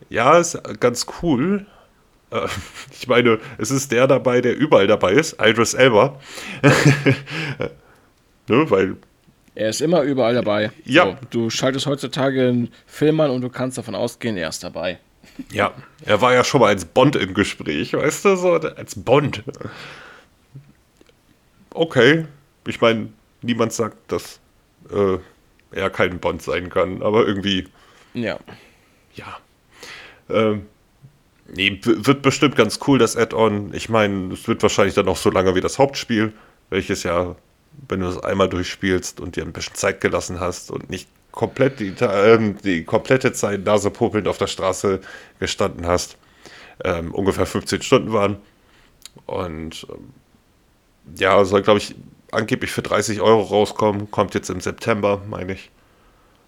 [0.09, 1.67] ja, ist ganz cool.
[2.31, 2.47] Äh,
[2.93, 6.21] ich meine, es ist der dabei, der überall dabei ist, Idris Elba.
[8.49, 8.97] ne, weil
[9.55, 10.71] er ist immer überall dabei.
[10.85, 11.05] Ja.
[11.05, 14.99] So, du schaltest heutzutage einen Film an und du kannst davon ausgehen, er ist dabei.
[15.53, 15.73] Ja,
[16.05, 19.43] er war ja schon mal als Bond im Gespräch, weißt du, so als Bond
[21.75, 22.27] okay.
[22.67, 23.09] Ich meine,
[23.43, 24.41] niemand sagt, dass
[24.91, 25.19] äh,
[25.73, 27.69] er kein Bond sein kann, aber irgendwie.
[28.15, 28.39] Ja.
[29.15, 29.39] Ja.
[30.29, 30.67] Ähm,
[31.49, 33.73] nee, wird bestimmt ganz cool, das Add-on.
[33.75, 36.33] Ich meine, es wird wahrscheinlich dann noch so lange wie das Hauptspiel,
[36.69, 37.35] welches ja,
[37.89, 41.81] wenn du das einmal durchspielst und dir ein bisschen Zeit gelassen hast und nicht komplett
[41.81, 45.01] die, äh, die komplette Zeit nasepopelnd auf der Straße
[45.39, 46.17] gestanden hast,
[46.85, 48.37] ähm, ungefähr 15 Stunden waren.
[49.27, 50.13] Und ähm,
[51.17, 51.95] ja, soll, glaube ich,
[52.31, 54.11] angeblich für 30 Euro rauskommen.
[54.11, 55.71] Kommt jetzt im September, meine ich.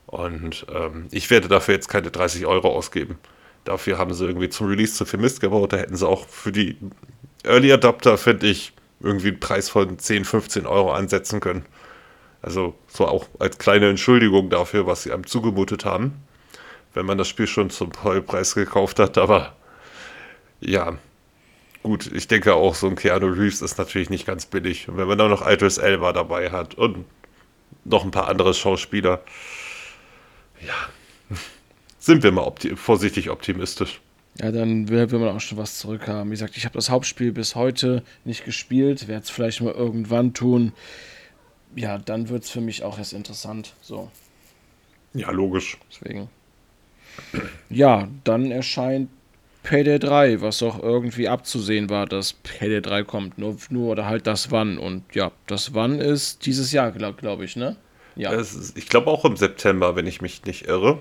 [0.06, 3.18] Und ähm, ich werde dafür jetzt keine 30 Euro ausgeben.
[3.64, 5.72] Dafür haben sie irgendwie zum Release zu viel Mist gebaut.
[5.72, 6.76] Da hätten sie auch für die
[7.44, 11.66] Early Adapter, finde ich, irgendwie einen Preis von 10, 15 Euro ansetzen können.
[12.40, 16.22] Also so auch als kleine Entschuldigung dafür, was sie einem zugemutet haben.
[16.94, 19.16] Wenn man das Spiel schon zum Vollpreis gekauft hat.
[19.16, 19.54] Aber
[20.60, 20.98] ja,
[21.82, 24.88] gut, ich denke auch, so ein Keanu Reeves ist natürlich nicht ganz billig.
[24.88, 27.04] Und wenn man dann noch Idris Elba dabei hat und
[27.84, 29.22] noch ein paar andere Schauspieler,
[30.60, 30.74] ja,
[31.98, 34.00] sind wir mal opti vorsichtig optimistisch.
[34.40, 36.30] Ja, dann will, will, man auch schon was zurückhaben.
[36.30, 40.32] Wie gesagt, ich habe das Hauptspiel bis heute nicht gespielt, werde es vielleicht mal irgendwann
[40.32, 40.72] tun.
[41.76, 43.74] Ja, dann wird es für mich auch erst interessant.
[43.82, 44.10] So.
[45.12, 45.76] Ja, logisch.
[45.90, 46.28] Deswegen.
[47.68, 49.10] Ja, dann erscheint
[49.62, 53.38] Payday 3, was auch irgendwie abzusehen war, dass Payday 3 kommt.
[53.38, 54.78] Nur, nur oder halt das Wann.
[54.78, 57.76] Und ja, das Wann ist dieses Jahr, glaube glaub ich, ne?
[58.16, 58.32] Ja.
[58.32, 60.98] Ist, ich glaube auch im September, wenn ich mich nicht irre.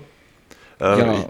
[0.80, 1.14] Äh, ja.
[1.14, 1.26] Ich,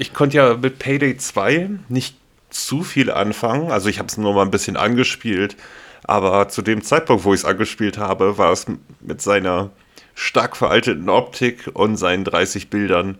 [0.00, 2.16] ich konnte ja mit Payday 2 nicht
[2.48, 3.70] zu viel anfangen.
[3.70, 5.56] Also ich habe es nur mal ein bisschen angespielt.
[6.04, 8.66] Aber zu dem Zeitpunkt, wo ich es angespielt habe, war es
[9.00, 9.70] mit seiner
[10.14, 13.18] stark veralteten Optik und seinen 30 Bildern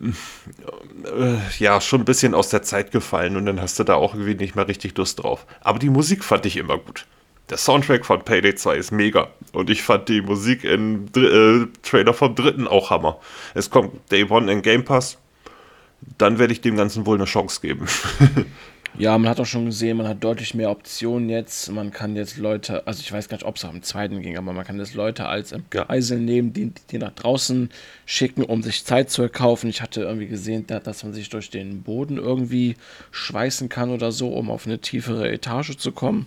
[0.00, 4.14] äh, ja, schon ein bisschen aus der Zeit gefallen und dann hast du da auch
[4.14, 5.46] irgendwie nicht mehr richtig Lust drauf.
[5.60, 7.06] Aber die Musik fand ich immer gut.
[7.48, 9.28] Der Soundtrack von Payday 2 ist mega.
[9.52, 13.20] Und ich fand die Musik im äh, Trailer vom dritten auch Hammer.
[13.54, 15.18] Es kommt Day One in Game Pass.
[16.18, 17.86] Dann werde ich dem Ganzen wohl eine Chance geben.
[18.98, 21.70] Ja, man hat auch schon gesehen, man hat deutlich mehr Optionen jetzt.
[21.70, 24.36] Man kann jetzt Leute, also ich weiß gar nicht, ob es auch im zweiten ging,
[24.36, 27.70] aber man kann jetzt Leute als Geisel nehmen, die, die nach draußen
[28.04, 29.70] schicken, um sich Zeit zu erkaufen.
[29.70, 32.76] Ich hatte irgendwie gesehen, dass man sich durch den Boden irgendwie
[33.12, 36.26] schweißen kann oder so, um auf eine tiefere Etage zu kommen.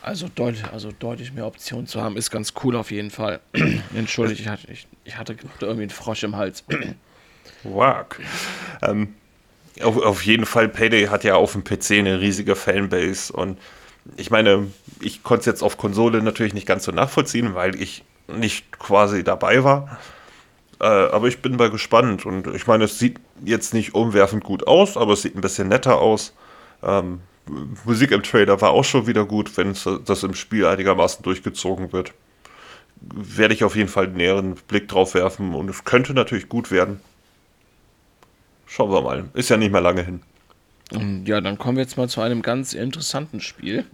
[0.00, 3.40] Also deutlich, also deutlich mehr Optionen zu haben, ist ganz cool auf jeden Fall.
[3.94, 6.64] Entschuldigt, ich hatte, ich, ich hatte irgendwie einen Frosch im Hals.
[7.64, 8.06] Wow.
[8.82, 9.14] Ähm,
[9.82, 13.58] auf, auf jeden Fall, Payday hat ja auf dem PC eine riesige Fanbase und
[14.16, 14.68] ich meine,
[15.00, 19.24] ich konnte es jetzt auf Konsole natürlich nicht ganz so nachvollziehen, weil ich nicht quasi
[19.24, 19.98] dabei war.
[20.80, 24.66] Äh, aber ich bin mal gespannt und ich meine, es sieht jetzt nicht umwerfend gut
[24.66, 26.34] aus, aber es sieht ein bisschen netter aus.
[26.82, 27.20] Ähm,
[27.84, 32.12] Musik im Trailer war auch schon wieder gut, wenn das im Spiel einigermaßen durchgezogen wird.
[33.00, 36.70] Werde ich auf jeden Fall einen näheren Blick drauf werfen und es könnte natürlich gut
[36.70, 37.00] werden
[38.70, 39.24] schauen wir mal.
[39.34, 40.20] Ist ja nicht mehr lange hin.
[41.24, 43.84] Ja, dann kommen wir jetzt mal zu einem ganz interessanten Spiel.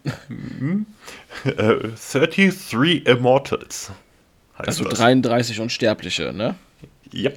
[1.45, 3.91] 33 äh, Immortals.
[4.57, 4.99] Also das.
[4.99, 6.55] 33 Unsterbliche, ne?
[7.13, 7.31] Ja.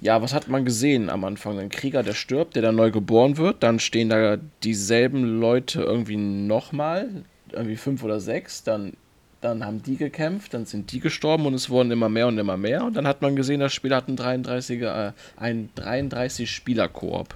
[0.00, 1.58] Ja, was hat man gesehen am Anfang?
[1.58, 3.62] Ein Krieger, der stirbt, der dann neu geboren wird.
[3.62, 8.62] Dann stehen da dieselben Leute irgendwie nochmal, irgendwie fünf oder sechs.
[8.62, 8.94] Dann,
[9.40, 12.56] dann haben die gekämpft, dann sind die gestorben und es wurden immer mehr und immer
[12.56, 12.84] mehr.
[12.84, 17.34] Und dann hat man gesehen, das Spiel hat einen 33er, äh, einen 33-Spieler-Koop.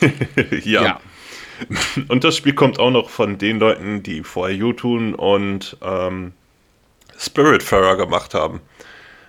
[0.64, 0.82] ja.
[0.82, 1.00] ja.
[2.08, 6.32] Und das Spiel kommt auch noch von den Leuten, die vorher U-Tun und ähm,
[7.18, 8.60] Spiritfarer gemacht haben.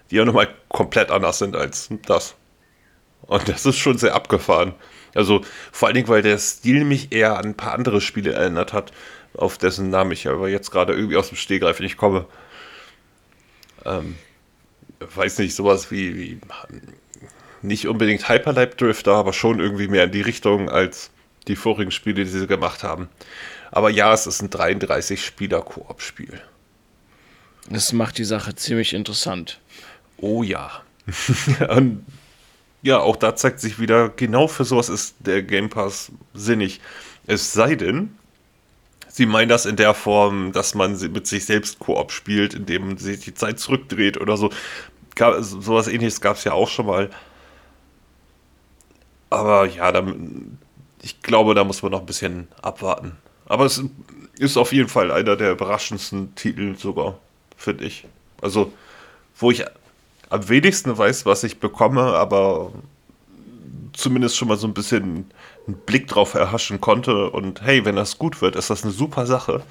[0.09, 2.35] Die ja nochmal komplett anders sind als das.
[3.21, 4.73] Und das ist schon sehr abgefahren.
[5.13, 8.73] Also vor allen Dingen, weil der Stil mich eher an ein paar andere Spiele erinnert
[8.73, 8.91] hat,
[9.37, 12.25] auf dessen Namen ich aber jetzt gerade irgendwie aus dem Stehgreif nicht komme.
[13.85, 14.15] Ähm,
[14.99, 16.39] weiß nicht, sowas wie, wie
[17.61, 21.11] nicht unbedingt Hyperlight Drifter, aber schon irgendwie mehr in die Richtung als
[21.47, 23.09] die vorigen Spiele, die sie gemacht haben.
[23.71, 26.41] Aber ja, es ist ein 33-Spieler-Koop-Spiel.
[27.69, 29.59] Das macht die Sache ziemlich interessant.
[30.17, 30.83] Oh ja.
[31.69, 32.05] Und
[32.81, 36.79] ja, auch da zeigt sich wieder, genau für sowas ist der Game Pass sinnig.
[37.25, 38.17] Es sei denn,
[39.17, 42.97] sie meinen das in der Form, dass man mit sich selbst Koop spielt, indem man
[42.97, 44.51] sich die Zeit zurückdreht oder so.
[45.39, 47.09] sowas ähnliches gab es ja auch schon mal.
[49.31, 50.05] Aber ja, da,
[51.01, 53.17] ich glaube, da muss man noch ein bisschen abwarten.
[53.47, 53.83] Aber es
[54.37, 57.17] ist auf jeden Fall einer der überraschendsten Titel sogar,
[57.57, 58.05] finde ich.
[58.39, 58.71] Also,
[59.35, 59.65] wo ich
[60.29, 62.71] am wenigsten weiß, was ich bekomme, aber
[63.93, 65.31] zumindest schon mal so ein bisschen
[65.67, 67.29] einen Blick drauf erhaschen konnte.
[67.29, 69.63] Und hey, wenn das gut wird, ist das eine super Sache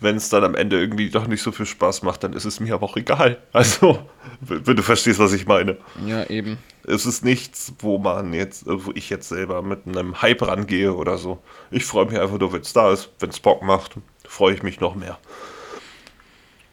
[0.00, 2.60] wenn es dann am Ende irgendwie doch nicht so viel Spaß macht, dann ist es
[2.60, 3.38] mir aber auch egal.
[3.52, 3.98] Also,
[4.40, 5.76] wenn du verstehst, was ich meine.
[6.06, 6.58] Ja, eben.
[6.86, 11.18] Es ist nichts, wo man jetzt, wo ich jetzt selber mit einem Hype rangehe oder
[11.18, 11.38] so.
[11.70, 13.10] Ich freue mich einfach nur, wenn es da ist.
[13.18, 15.18] Wenn es Bock macht, freue ich mich noch mehr.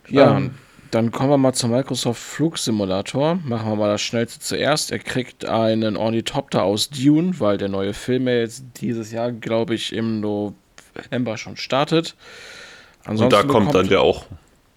[0.07, 0.55] Ja, ähm,
[0.95, 3.35] dann kommen wir mal zum Microsoft Flugsimulator.
[3.43, 4.93] Machen wir mal das schnellste zuerst.
[4.93, 9.75] Er kriegt einen Ornithopter aus Dune, weil der neue Film ja jetzt dieses Jahr, glaube
[9.75, 12.15] ich, im November schon startet.
[13.03, 14.25] Ansonsten und da kommt dann der auch.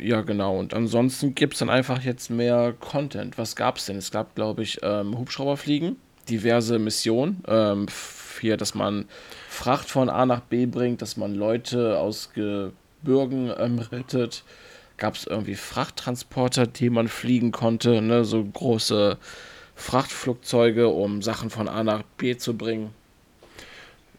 [0.00, 0.58] Ja, genau.
[0.58, 3.38] Und ansonsten gibt es dann einfach jetzt mehr Content.
[3.38, 3.96] Was gab es denn?
[3.96, 7.44] Es gab, glaube ich, ähm, Hubschrauberfliegen, diverse Missionen.
[7.46, 7.86] Ähm,
[8.40, 9.04] hier, dass man
[9.48, 14.42] Fracht von A nach B bringt, dass man Leute aus Gebirgen ähm, rettet.
[14.98, 18.24] Gab es irgendwie Frachttransporter, die man fliegen konnte, ne?
[18.24, 19.16] so große
[19.76, 22.90] Frachtflugzeuge, um Sachen von A nach B zu bringen.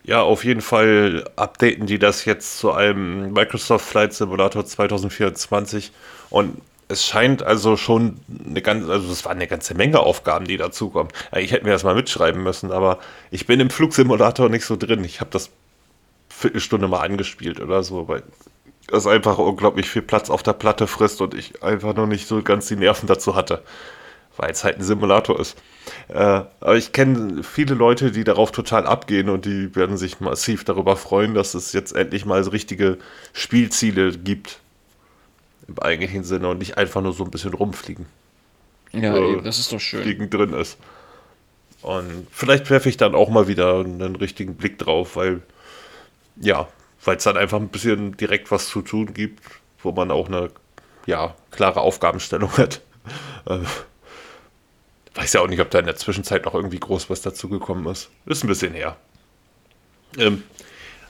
[0.04, 5.92] Ja, auf jeden Fall updaten die das jetzt zu einem Microsoft Flight Simulator 2024
[6.30, 10.58] und es scheint also schon eine ganze, also es waren eine ganze Menge Aufgaben, die
[10.58, 11.12] dazukommen.
[11.38, 12.98] Ich hätte mir das mal mitschreiben müssen, aber
[13.30, 15.04] ich bin im Flugsimulator nicht so drin.
[15.04, 15.52] Ich habe das
[16.30, 18.24] Viertelstunde mal angespielt oder so, weil
[18.91, 22.41] es einfach unglaublich viel Platz auf der Platte frisst und ich einfach noch nicht so
[22.41, 23.63] ganz die Nerven dazu hatte
[24.39, 25.58] weil es halt ein Simulator ist.
[26.08, 30.63] Äh, aber ich kenne viele Leute, die darauf total abgehen und die werden sich massiv
[30.63, 32.97] darüber freuen, dass es jetzt endlich mal so richtige
[33.34, 34.60] Spielziele gibt.
[35.67, 38.06] Im eigentlichen Sinne und nicht einfach nur so ein bisschen rumfliegen.
[38.93, 40.04] Ja, äh, ey, das ist doch schön.
[40.04, 40.78] Fliegen drin ist.
[41.82, 45.41] Und vielleicht werfe ich dann auch mal wieder einen richtigen Blick drauf, weil,
[46.38, 46.67] ja,
[47.10, 49.41] weil es dann einfach ein bisschen direkt was zu tun gibt,
[49.82, 50.52] wo man auch eine,
[51.08, 52.82] ja, klare Aufgabenstellung hat.
[53.48, 53.62] Äh,
[55.15, 58.12] Weiß ja auch nicht, ob da in der Zwischenzeit noch irgendwie groß was dazugekommen ist.
[58.28, 58.95] Ist ein bisschen her.
[60.19, 60.43] Ähm,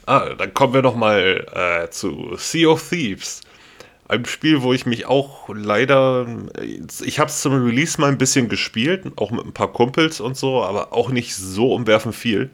[0.06, 3.42] ah, dann kommen wir noch mal äh, zu Sea of Thieves.
[4.08, 6.26] Ein Spiel, wo ich mich auch leider.
[7.04, 10.34] Ich habe es zum Release mal ein bisschen gespielt, auch mit ein paar Kumpels und
[10.34, 12.48] so, aber auch nicht so umwerfend viel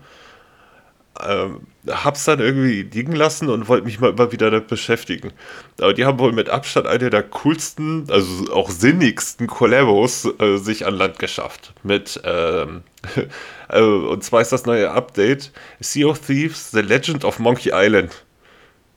[1.25, 5.33] ähm, hab's dann irgendwie liegen lassen und wollte mich mal immer wieder damit beschäftigen.
[5.81, 10.87] Aber die haben wohl mit Abstand eine der coolsten, also auch sinnigsten Collabos äh, sich
[10.87, 11.73] an Land geschafft.
[11.83, 12.83] Mit, ähm,
[13.69, 18.25] äh, und zwar ist das neue Update Sea of Thieves, The Legend of Monkey Island.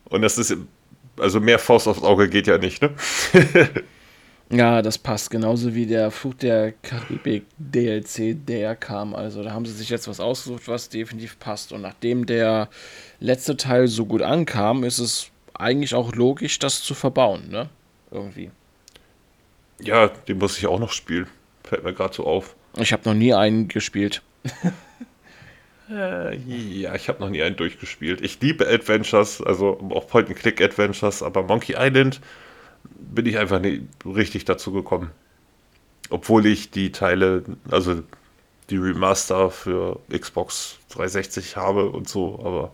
[0.05, 0.55] Und das ist,
[1.19, 2.91] also mehr Faust aufs Auge geht ja nicht, ne?
[4.51, 5.29] Ja, das passt.
[5.29, 9.13] Genauso wie der Fluch der Karibik DLC, der kam.
[9.13, 11.71] Also da haben sie sich jetzt was ausgesucht, was definitiv passt.
[11.71, 12.67] Und nachdem der
[13.19, 17.69] letzte Teil so gut ankam, ist es eigentlich auch logisch, das zu verbauen, ne?
[18.12, 18.49] Irgendwie.
[19.81, 21.27] Ja, den muss ich auch noch spielen.
[21.63, 22.55] Fällt mir gerade so auf.
[22.77, 24.23] Ich habe noch nie einen gespielt.
[25.91, 28.21] äh, ja, ich habe noch nie einen durchgespielt.
[28.21, 32.19] Ich liebe Adventures, also auch Point-and-Click-Adventures, aber Monkey Island
[32.99, 35.12] bin ich einfach nicht richtig dazu gekommen.
[36.09, 38.03] Obwohl ich die Teile, also
[38.69, 42.71] die Remaster für Xbox 360 habe und so, aber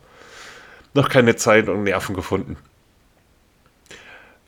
[0.93, 2.57] noch keine Zeit und Nerven gefunden.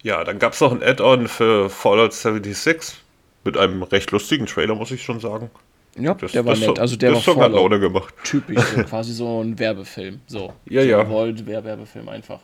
[0.04, 3.02] Ja, dann gab es noch ein Add-on für Fallout 76
[3.44, 5.50] mit einem recht lustigen Trailer, muss ich schon sagen.
[5.98, 6.80] Ja, das, der war das nett.
[6.80, 8.14] Also der das war voll Laune gemacht.
[8.24, 10.22] Typisch, so quasi so ein Werbefilm.
[10.28, 10.54] So.
[10.70, 11.10] Ja, so ja.
[11.10, 12.40] World Werbefilm einfach.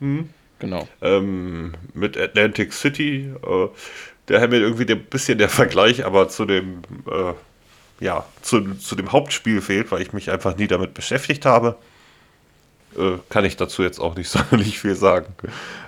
[0.00, 0.30] Mhm.
[0.58, 0.88] Genau.
[1.02, 3.30] Ähm, mit Atlantic City.
[3.42, 3.68] Äh,
[4.28, 8.96] der hat mir irgendwie ein bisschen der Vergleich, aber zu dem, äh, ja, zu, zu
[8.96, 11.76] dem Hauptspiel fehlt, weil ich mich einfach nie damit beschäftigt habe.
[12.96, 15.34] Äh, kann ich dazu jetzt auch nicht sonderlich viel sagen.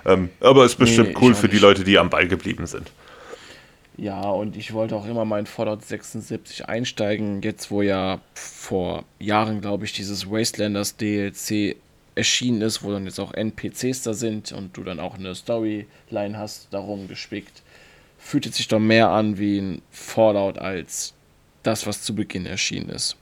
[0.05, 2.91] Ähm, aber es ist bestimmt nee, cool für die Leute, die am Ball geblieben sind.
[3.97, 9.03] Ja, und ich wollte auch immer mal in Fallout 76 einsteigen, jetzt wo ja vor
[9.19, 11.75] Jahren, glaube ich, dieses Wastelanders DLC
[12.19, 16.37] erschienen ist, wo dann jetzt auch NPCs da sind und du dann auch eine Storyline
[16.37, 17.63] hast, darum gespickt,
[18.19, 21.13] fühlt es sich doch mehr an wie ein Fallout als
[21.63, 23.15] das, was zu Beginn erschienen ist.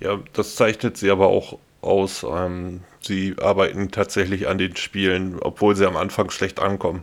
[0.00, 2.24] Ja, das zeichnet sie aber auch aus.
[2.28, 7.02] Ähm, sie arbeiten tatsächlich an den Spielen, obwohl sie am Anfang schlecht ankommen.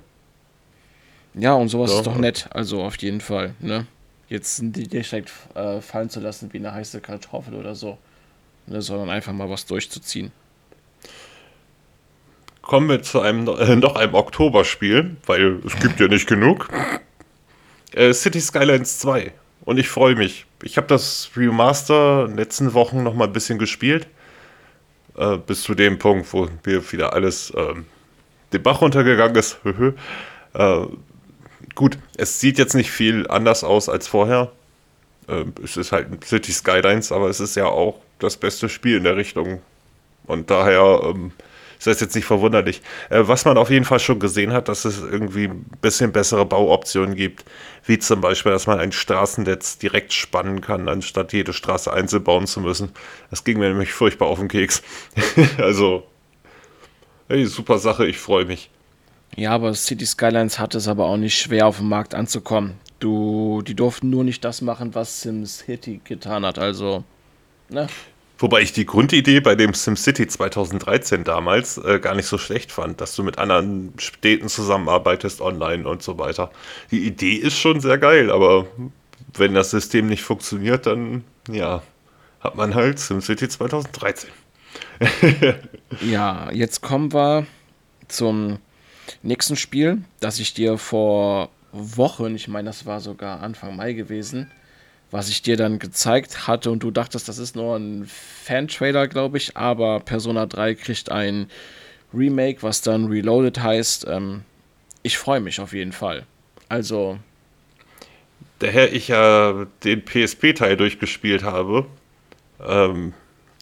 [1.33, 1.97] Ja, und sowas ja.
[1.97, 3.85] ist doch nett, also auf jeden Fall, ne?
[4.29, 7.97] Jetzt die direkt äh, fallen zu lassen wie eine heiße Kartoffel oder so.
[8.67, 10.31] Ne, sondern einfach mal was durchzuziehen.
[12.61, 16.67] Kommen wir zu einem äh, noch einem Oktoberspiel, weil es gibt ja nicht genug.
[17.93, 19.31] Äh, City Skylines 2.
[19.61, 20.45] Und ich freue mich.
[20.63, 24.07] Ich habe das Remaster in den letzten Wochen noch mal ein bisschen gespielt.
[25.17, 27.85] Äh, bis zu dem Punkt, wo mir wieder alles ähm,
[28.51, 29.59] den Bach runtergegangen ist.
[30.53, 30.85] äh,
[31.73, 34.51] gut, es sieht jetzt nicht viel anders aus als vorher.
[35.27, 39.03] Ähm, es ist halt City Skylines, aber es ist ja auch das beste Spiel in
[39.03, 39.61] der Richtung.
[40.25, 41.31] Und daher ähm,
[41.77, 42.81] ist das jetzt nicht verwunderlich.
[43.09, 46.45] Äh, was man auf jeden Fall schon gesehen hat, dass es irgendwie ein bisschen bessere
[46.45, 47.45] Bauoptionen gibt,
[47.85, 52.47] wie zum Beispiel, dass man ein Straßennetz direkt spannen kann, anstatt jede Straße einzeln bauen
[52.47, 52.91] zu müssen.
[53.29, 54.81] Das ging mir nämlich furchtbar auf den Keks.
[55.57, 56.03] also,
[57.29, 58.69] hey, super Sache, ich freue mich.
[59.35, 62.79] Ja, aber City Skylines hat es aber auch nicht schwer auf dem Markt anzukommen.
[62.99, 66.57] Du, die durften nur nicht das machen, was SimCity getan hat.
[66.57, 67.03] Also,
[67.69, 67.87] ne?
[68.39, 73.01] Wobei ich die Grundidee bei dem SimCity 2013 damals äh, gar nicht so schlecht fand,
[73.01, 76.51] dass du mit anderen Städten zusammenarbeitest online und so weiter.
[76.91, 78.67] Die Idee ist schon sehr geil, aber
[79.33, 81.81] wenn das System nicht funktioniert, dann ja,
[82.39, 84.29] hat man halt SimCity 2013.
[86.01, 87.47] ja, jetzt kommen wir
[88.07, 88.59] zum
[89.23, 94.51] nächsten Spiel, das ich dir vor Wochen, ich meine, das war sogar Anfang Mai gewesen,
[95.11, 98.05] was ich dir dann gezeigt hatte und du dachtest, das ist nur ein
[98.43, 101.49] Fan-Trailer, glaube ich, aber Persona 3 kriegt ein
[102.13, 104.05] Remake, was dann Reloaded heißt.
[104.07, 104.43] Ähm,
[105.03, 106.25] ich freue mich auf jeden Fall.
[106.69, 107.19] Also.
[108.59, 111.85] Daher ich ja den PSP-Teil durchgespielt habe,
[112.65, 113.13] ähm,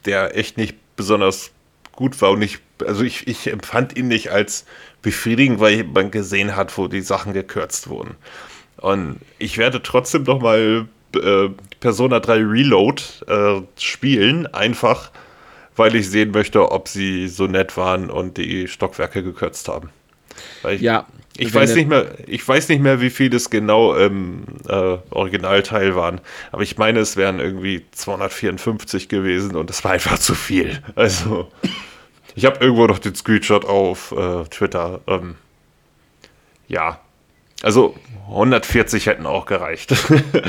[0.06, 1.52] der echt nicht besonders
[1.92, 4.66] gut war und ich, also ich, ich empfand ihn nicht als
[5.06, 8.16] befriedigend, weil man gesehen hat, wo die Sachen gekürzt wurden.
[8.78, 15.12] Und ich werde trotzdem noch mal äh, Persona 3 Reload äh, spielen, einfach
[15.78, 19.90] weil ich sehen möchte, ob sie so nett waren und die Stockwerke gekürzt haben.
[20.70, 21.06] Ich, ja.
[21.38, 25.94] Ich weiß nicht mehr, ich weiß nicht mehr, wie viel es genau im äh, Originalteil
[25.94, 26.22] waren,
[26.54, 30.82] aber ich meine, es wären irgendwie 254 gewesen und es war einfach zu viel.
[30.96, 31.52] Also
[32.36, 35.02] ich habe irgendwo noch den Screenshot auf äh, Twitter.
[35.08, 35.36] Ähm,
[36.68, 37.00] ja.
[37.64, 37.96] Also
[38.28, 39.94] 140 hätten auch gereicht.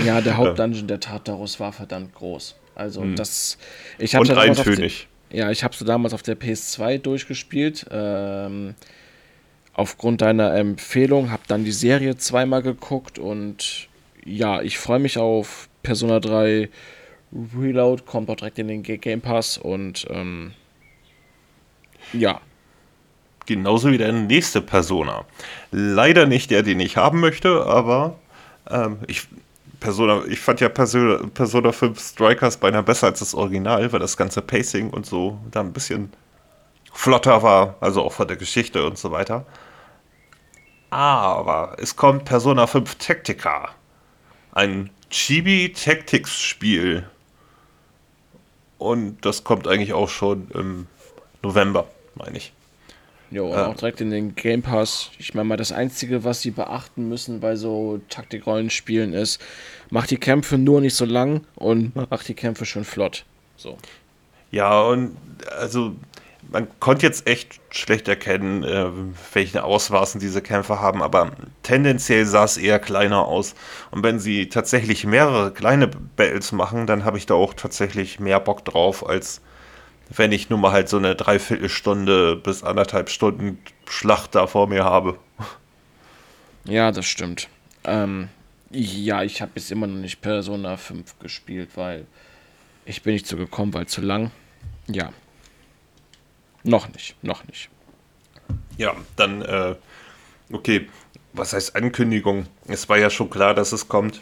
[0.05, 2.57] ja, der Hauptdungeon der Tartarus war verdammt groß.
[2.75, 3.17] Also mhm.
[3.17, 3.59] das.
[3.99, 5.09] Ich Und eintönig.
[5.31, 7.87] Die, ja, ich habe so damals auf der PS2 durchgespielt.
[7.91, 8.75] Ähm,
[9.73, 13.89] aufgrund deiner Empfehlung, habe dann die Serie zweimal geguckt und
[14.25, 16.69] ja, ich freue mich auf Persona 3
[17.59, 20.53] Reload, kommt auch direkt in den Game Pass und ähm,
[22.13, 22.41] ja.
[23.47, 25.25] Genauso wie der nächste Persona.
[25.71, 28.19] Leider nicht der, den ich haben möchte, aber
[28.69, 29.29] ähm, ich,
[29.79, 34.17] Persona, ich fand ja Persona, Persona 5 Strikers beinahe besser als das Original, weil das
[34.17, 36.13] ganze Pacing und so da ein bisschen
[36.93, 39.47] flotter war, also auch von der Geschichte und so weiter.
[40.91, 43.71] Aber es kommt Persona 5 Tactica.
[44.53, 47.09] Ein Chibi Tactics Spiel.
[48.79, 50.87] Und das kommt eigentlich auch schon im
[51.43, 51.87] November
[52.17, 52.53] meine ich.
[53.31, 55.11] Jo, und äh, auch direkt in den Game Pass.
[55.19, 59.41] Ich meine mal, das Einzige, was sie beachten müssen bei so Taktikrollenspielen ist,
[59.91, 63.25] macht die Kämpfe nur nicht so lang und macht die Kämpfe schön flott.
[63.57, 63.79] So.
[64.51, 65.17] Ja, und
[65.59, 65.97] also
[66.51, 68.87] man konnte jetzt echt schlecht erkennen, äh,
[69.33, 73.55] welche Ausmaßen diese Kämpfe haben, aber tendenziell sah es eher kleiner aus.
[73.91, 78.39] Und wenn sie tatsächlich mehrere kleine Battles machen, dann habe ich da auch tatsächlich mehr
[78.39, 79.41] Bock drauf, als
[80.11, 84.85] wenn ich nur mal halt so eine Dreiviertelstunde bis anderthalb Stunden Schlacht da vor mir
[84.85, 85.19] habe.
[86.65, 87.49] Ja, das stimmt.
[87.85, 88.29] Ähm,
[88.71, 92.07] ja, ich habe jetzt immer noch nicht Persona 5 gespielt, weil
[92.85, 94.31] ich bin nicht so gekommen, weil zu lang.
[94.89, 95.13] Ja,
[96.67, 97.69] noch nicht, noch nicht.
[98.77, 99.77] Ja, dann, äh,
[100.53, 100.89] okay,
[101.33, 102.47] was heißt Ankündigung?
[102.67, 104.21] Es war ja schon klar, dass es kommt.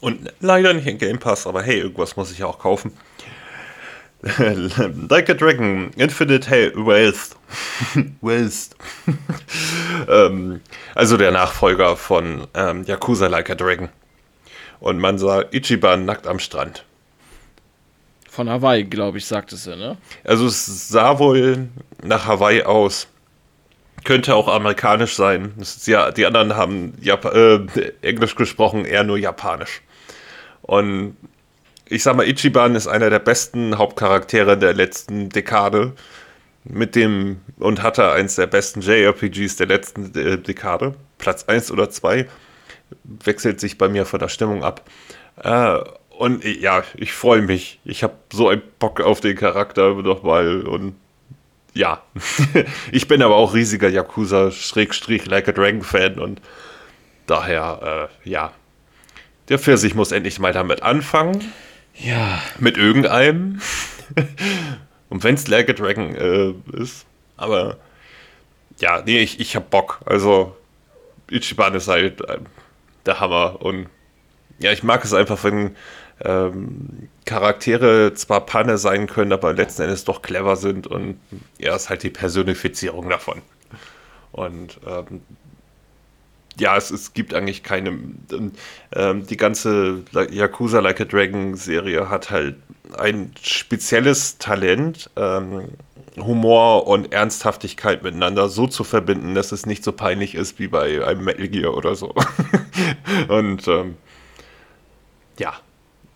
[0.00, 2.92] Und leider nicht in Game Pass, aber hey, irgendwas muss ich ja auch kaufen.
[5.08, 7.36] like a Dragon, Infinite Hell, Wealth.
[8.20, 8.70] Wealth.
[10.08, 10.60] ähm,
[10.94, 13.88] also der Nachfolger von ähm, Yakuza Like a Dragon.
[14.80, 16.84] Und man sah Ichiban nackt am Strand.
[18.28, 19.96] Von Hawaii, glaube ich, sagte sie, ne?
[20.24, 21.68] Also es sah wohl
[22.02, 23.08] nach Hawaii aus.
[24.04, 25.52] Könnte auch amerikanisch sein.
[25.84, 27.60] Ja, die anderen haben Jap äh,
[28.02, 29.82] Englisch gesprochen, eher nur Japanisch.
[30.62, 31.16] Und
[31.90, 35.92] ich sag mal, Ichiban ist einer der besten Hauptcharaktere der letzten Dekade.
[36.62, 40.94] Mit dem und hatte eins der besten JRPGs der letzten äh, Dekade.
[41.18, 42.28] Platz 1 oder 2.
[43.04, 44.88] Wechselt sich bei mir von der Stimmung ab.
[45.42, 45.78] Äh,
[46.10, 47.80] und ja, ich freue mich.
[47.84, 50.62] Ich habe so einen Bock auf den Charakter nochmal.
[50.62, 50.94] Und
[51.72, 52.02] ja,
[52.92, 56.18] ich bin aber auch riesiger Yakuza-Like a Dragon-Fan.
[56.18, 56.42] Und
[57.26, 58.52] daher, äh, ja,
[59.48, 61.52] der Pfirsich muss endlich mal damit anfangen.
[62.02, 62.40] Ja.
[62.58, 63.60] Mit irgendeinem.
[65.08, 67.06] und wenn es Like a Dragon äh, ist.
[67.36, 67.78] Aber
[68.78, 70.00] ja, nee, ich, ich hab Bock.
[70.06, 70.56] Also,
[71.30, 72.38] Ichiban ist halt äh,
[73.06, 73.60] der Hammer.
[73.60, 73.88] Und
[74.58, 75.76] ja, ich mag es einfach, wenn
[76.24, 81.18] ähm, Charaktere zwar Panne sein können, aber letzten Endes doch clever sind und
[81.58, 83.40] er ist halt die Personifizierung davon.
[84.32, 85.22] Und ähm,
[86.60, 87.98] ja, es, es gibt eigentlich keine.
[88.94, 92.56] Ähm, die ganze Yakuza Like a Dragon Serie hat halt
[92.98, 95.70] ein spezielles Talent, ähm,
[96.16, 101.04] Humor und Ernsthaftigkeit miteinander so zu verbinden, dass es nicht so peinlich ist wie bei
[101.04, 102.14] einem Metal Gear oder so.
[103.28, 103.96] und ähm,
[105.38, 105.54] ja,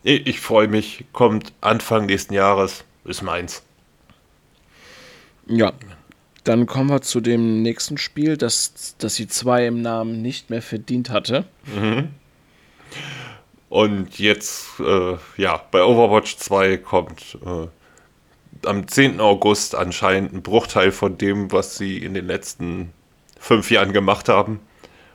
[0.03, 3.63] ich, ich freue mich, kommt Anfang nächsten Jahres, ist meins.
[5.47, 5.73] Ja,
[6.45, 10.63] dann kommen wir zu dem nächsten Spiel, das, das die 2 im Namen nicht mehr
[10.63, 11.47] verdient hatte.
[11.75, 12.11] Mhm.
[13.69, 19.21] Und jetzt, äh, ja, bei Overwatch 2 kommt äh, am 10.
[19.21, 22.93] August anscheinend ein Bruchteil von dem, was sie in den letzten
[23.39, 24.61] fünf Jahren gemacht haben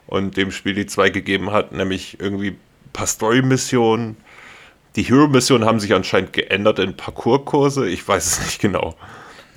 [0.08, 2.60] und dem Spiel die 2 gegeben hat, nämlich irgendwie ein
[2.92, 4.18] paar Story-Missionen,
[4.96, 7.88] die Hero-Missionen haben sich anscheinend geändert in Parcours-Kurse.
[7.88, 8.96] Ich weiß es nicht genau.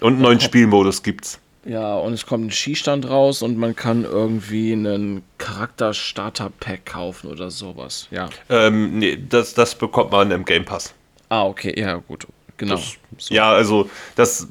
[0.01, 1.41] Und einen neuen Spielmodus gibt's.
[1.65, 7.51] Ja, und es kommt ein Skistand raus und man kann irgendwie einen Charakter-Starter-Pack kaufen oder
[7.51, 8.09] sowas.
[8.11, 8.29] Ja.
[8.49, 10.93] Ähm, nee, das, das bekommt man im Game Pass.
[11.29, 12.27] Ah, okay, ja, gut.
[12.57, 12.75] Genau.
[12.75, 13.35] Das, so.
[13.35, 14.49] Ja, also das.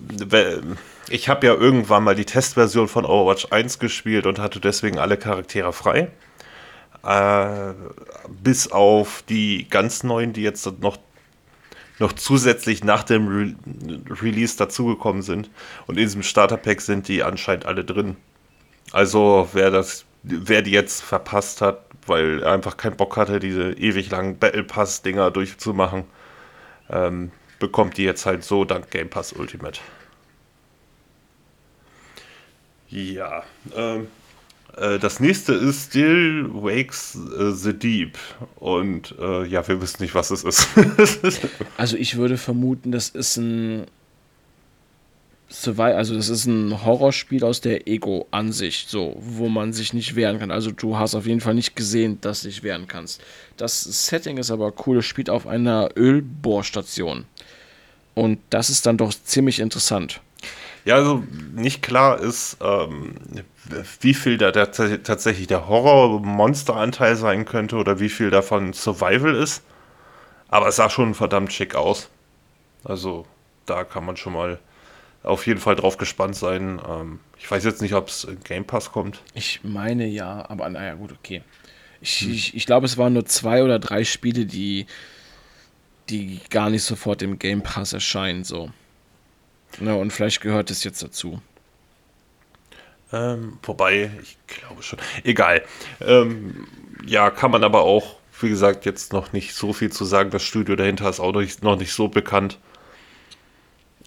[1.09, 5.17] Ich habe ja irgendwann mal die Testversion von Overwatch 1 gespielt und hatte deswegen alle
[5.17, 6.09] Charaktere frei.
[7.03, 7.73] Äh,
[8.29, 10.97] bis auf die ganz neuen, die jetzt noch,
[12.01, 13.55] noch zusätzlich nach dem Re
[14.21, 15.49] Release dazugekommen sind.
[15.87, 18.17] Und in diesem Starter-Pack sind die anscheinend alle drin.
[18.91, 23.71] Also wer das, wer die jetzt verpasst hat, weil er einfach keinen Bock hatte, diese
[23.73, 26.03] ewig langen Battle Pass-Dinger durchzumachen,
[26.89, 29.79] ähm, bekommt die jetzt halt so dank Game Pass Ultimate.
[32.89, 33.43] Ja,
[33.73, 34.05] ähm, äh,
[34.75, 38.17] das nächste ist Still Wakes äh, the Deep.
[38.55, 40.67] Und äh, ja, wir wissen nicht, was es ist.
[41.77, 43.85] also ich würde vermuten, das ist ein
[45.51, 50.39] Survival, also das ist ein Horrorspiel aus der Ego-Ansicht, so, wo man sich nicht wehren
[50.39, 50.49] kann.
[50.49, 53.21] Also du hast auf jeden Fall nicht gesehen, dass du dich wehren kannst.
[53.57, 57.25] Das Setting ist aber cool, es spielt auf einer Ölbohrstation.
[58.13, 60.21] Und das ist dann doch ziemlich interessant.
[60.83, 61.23] Ja, also
[61.53, 63.15] nicht klar ist, ähm,
[63.99, 69.63] wie viel da der, tatsächlich der Horror-Monster-Anteil sein könnte oder wie viel davon Survival ist.
[70.49, 72.09] Aber es sah schon verdammt schick aus.
[72.83, 73.25] Also
[73.65, 74.59] da kann man schon mal
[75.23, 76.81] auf jeden Fall drauf gespannt sein.
[76.87, 79.21] Ähm, ich weiß jetzt nicht, ob es in Game Pass kommt.
[79.33, 81.43] Ich meine ja, aber naja, gut, okay.
[82.01, 82.31] Ich, hm.
[82.31, 84.87] ich, ich glaube, es waren nur zwei oder drei Spiele, die,
[86.09, 88.71] die gar nicht sofort im Game Pass erscheinen, so.
[89.79, 91.41] Na, und vielleicht gehört es jetzt dazu.
[93.13, 94.99] Ähm, wobei, ich glaube schon.
[95.23, 95.63] Egal.
[95.99, 96.67] Ähm,
[97.05, 100.29] ja, kann man aber auch, wie gesagt, jetzt noch nicht so viel zu sagen.
[100.29, 102.57] Das Studio dahinter ist auch noch nicht, so bekannt.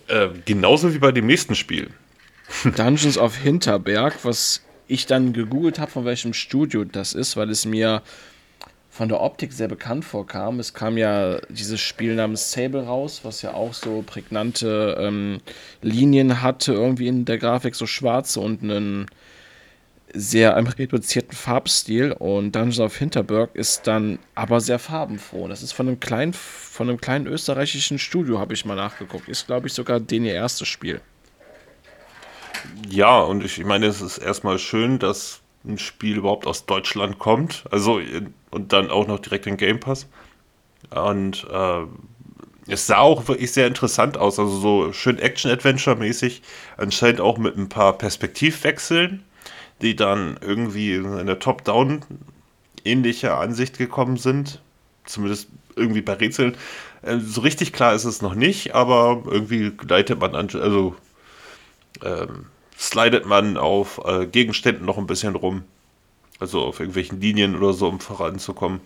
[0.08, 1.90] Äh, genauso wie bei dem nächsten Spiel.
[2.64, 7.64] Dungeons of Hinterberg, was ich dann gegoogelt habe, von welchem Studio das ist, weil es
[7.64, 8.02] mir
[8.94, 10.60] von der Optik sehr bekannt vorkam.
[10.60, 15.40] Es kam ja dieses Spiel namens Sable raus, was ja auch so prägnante ähm,
[15.82, 19.06] Linien hatte, irgendwie in der Grafik, so schwarze und einen
[20.12, 22.12] sehr reduzierten Farbstil.
[22.12, 25.48] Und Dungeons of Hinterberg ist dann aber sehr farbenfroh.
[25.48, 29.28] Das ist von einem kleinen, von einem kleinen österreichischen Studio, habe ich mal nachgeguckt.
[29.28, 31.00] Ist, glaube ich, sogar den ihr erstes Spiel.
[32.88, 37.64] Ja, und ich meine, es ist erstmal schön, dass ein Spiel überhaupt aus Deutschland kommt.
[37.70, 38.00] Also,
[38.50, 40.06] und dann auch noch direkt in Game Pass.
[40.90, 41.86] Und äh,
[42.66, 44.38] es sah auch wirklich sehr interessant aus.
[44.38, 46.42] Also so schön Action-Adventure-mäßig.
[46.76, 49.24] Anscheinend auch mit ein paar Perspektivwechseln,
[49.82, 52.04] die dann irgendwie in eine Top-Down
[52.84, 54.62] ähnliche Ansicht gekommen sind.
[55.04, 56.56] Zumindest irgendwie bei Rätseln.
[57.02, 60.94] Äh, so richtig klar ist es noch nicht, aber irgendwie leitet man an, also
[62.02, 62.46] ähm,
[62.88, 65.62] slidet man auf äh, Gegenständen noch ein bisschen rum.
[66.40, 68.80] Also auf irgendwelchen Linien oder so, um voranzukommen.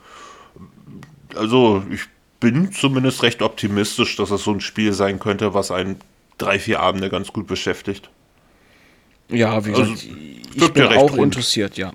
[1.34, 2.02] Also ich
[2.40, 5.96] bin zumindest recht optimistisch, dass es so ein Spiel sein könnte, was einen
[6.36, 8.10] drei, vier Abende ganz gut beschäftigt.
[9.28, 10.06] Ja, wie gesagt, also,
[10.54, 11.22] ich bin auch rund.
[11.22, 11.92] interessiert, ja.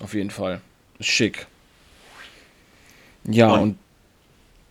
[0.00, 0.60] Auf jeden Fall.
[1.00, 1.46] Schick.
[3.24, 3.78] Ja, und,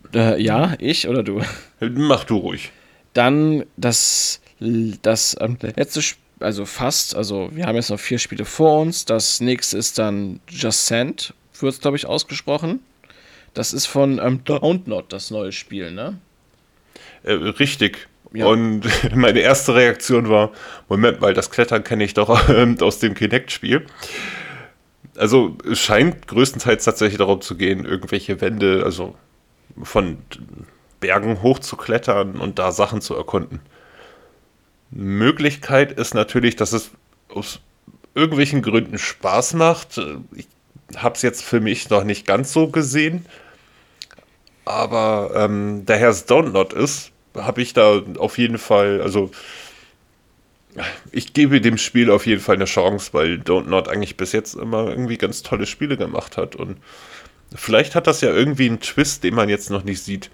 [0.04, 1.42] und äh, ja, ich oder du?
[1.80, 2.72] Mach du ruhig.
[3.12, 8.44] Dann das, das ähm, letzte Spiel also fast, also wir haben jetzt noch vier Spiele
[8.44, 9.04] vor uns.
[9.04, 12.80] Das nächste ist dann Just Send, wird es, glaube ich, ausgesprochen.
[13.54, 14.40] Das ist von ähm,
[14.86, 16.18] Not, das neue Spiel, ne?
[17.22, 18.08] Äh, richtig.
[18.32, 18.46] Ja.
[18.46, 18.82] Und
[19.14, 20.50] meine erste Reaktion war:
[20.88, 23.86] Moment mal, das Klettern kenne ich doch äh, aus dem Kinect-Spiel.
[25.16, 29.14] Also, es scheint größtenteils tatsächlich darum zu gehen, irgendwelche Wände, also
[29.80, 30.18] von
[30.98, 33.60] Bergen hochzuklettern und da Sachen zu erkunden.
[34.94, 36.90] Möglichkeit ist natürlich, dass es
[37.28, 37.60] aus
[38.14, 40.00] irgendwelchen Gründen Spaß macht.
[40.34, 40.46] Ich
[40.96, 43.26] habe es jetzt für mich noch nicht ganz so gesehen.
[44.64, 49.30] Aber ähm, daher es Download ist, habe ich da auf jeden Fall, also
[51.12, 54.54] ich gebe dem Spiel auf jeden Fall eine Chance, weil Don't Not eigentlich bis jetzt
[54.54, 56.56] immer irgendwie ganz tolle Spiele gemacht hat.
[56.56, 56.78] Und
[57.54, 60.30] vielleicht hat das ja irgendwie einen Twist, den man jetzt noch nicht sieht.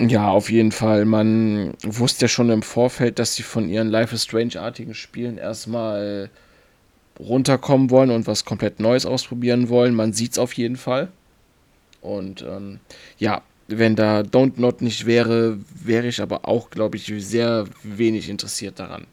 [0.00, 1.04] Ja, auf jeden Fall.
[1.04, 6.30] Man wusste ja schon im Vorfeld, dass sie von ihren Life is Strange-artigen Spielen erstmal
[7.18, 9.94] runterkommen wollen und was komplett Neues ausprobieren wollen.
[9.94, 11.08] Man sieht es auf jeden Fall.
[12.00, 12.78] Und ähm,
[13.18, 18.28] ja, wenn da Don't Not nicht wäre, wäre ich aber auch, glaube ich, sehr wenig
[18.28, 19.06] interessiert daran.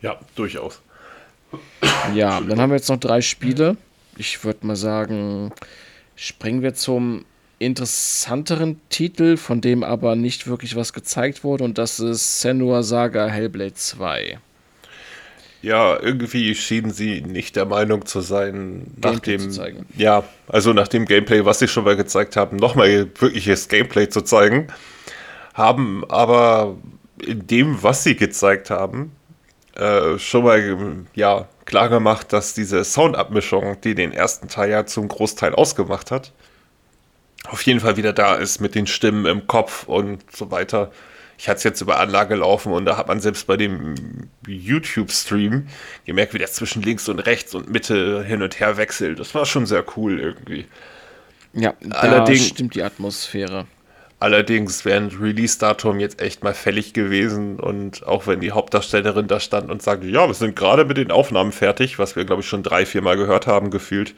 [0.00, 0.80] Ja, durchaus.
[2.14, 3.76] Ja, dann haben wir jetzt noch drei Spiele.
[4.16, 5.52] Ich würde mal sagen,
[6.16, 7.24] springen wir zum
[7.62, 13.26] interessanteren Titel, von dem aber nicht wirklich was gezeigt wurde, und das ist Senua Saga
[13.28, 14.38] Hellblade 2.
[15.62, 19.48] Ja, irgendwie schienen sie nicht der Meinung zu sein, nach dem,
[19.96, 24.22] ja, also nach dem Gameplay, was sie schon mal gezeigt haben, nochmal wirkliches Gameplay zu
[24.22, 24.66] zeigen,
[25.54, 26.76] haben aber
[27.24, 29.12] in dem, was sie gezeigt haben,
[29.76, 35.06] äh, schon mal ja, klar gemacht, dass diese Soundabmischung, die den ersten Teil ja zum
[35.06, 36.32] Großteil ausgemacht hat,
[37.48, 40.92] auf jeden Fall wieder da ist mit den Stimmen im Kopf und so weiter.
[41.38, 43.96] Ich hatte es jetzt über Anlage laufen und da hat man selbst bei dem
[44.46, 45.66] YouTube-Stream
[46.04, 49.18] gemerkt, wie der zwischen links und rechts und Mitte hin und her wechselt.
[49.18, 50.66] Das war schon sehr cool irgendwie.
[51.52, 53.66] Ja, allerdings stimmt die Atmosphäre.
[54.20, 59.40] Allerdings wäre ein Release-Datum jetzt echt mal fällig gewesen und auch wenn die Hauptdarstellerin da
[59.40, 62.48] stand und sagte, ja, wir sind gerade mit den Aufnahmen fertig, was wir glaube ich
[62.48, 64.14] schon drei, vier Mal gehört haben, gefühlt.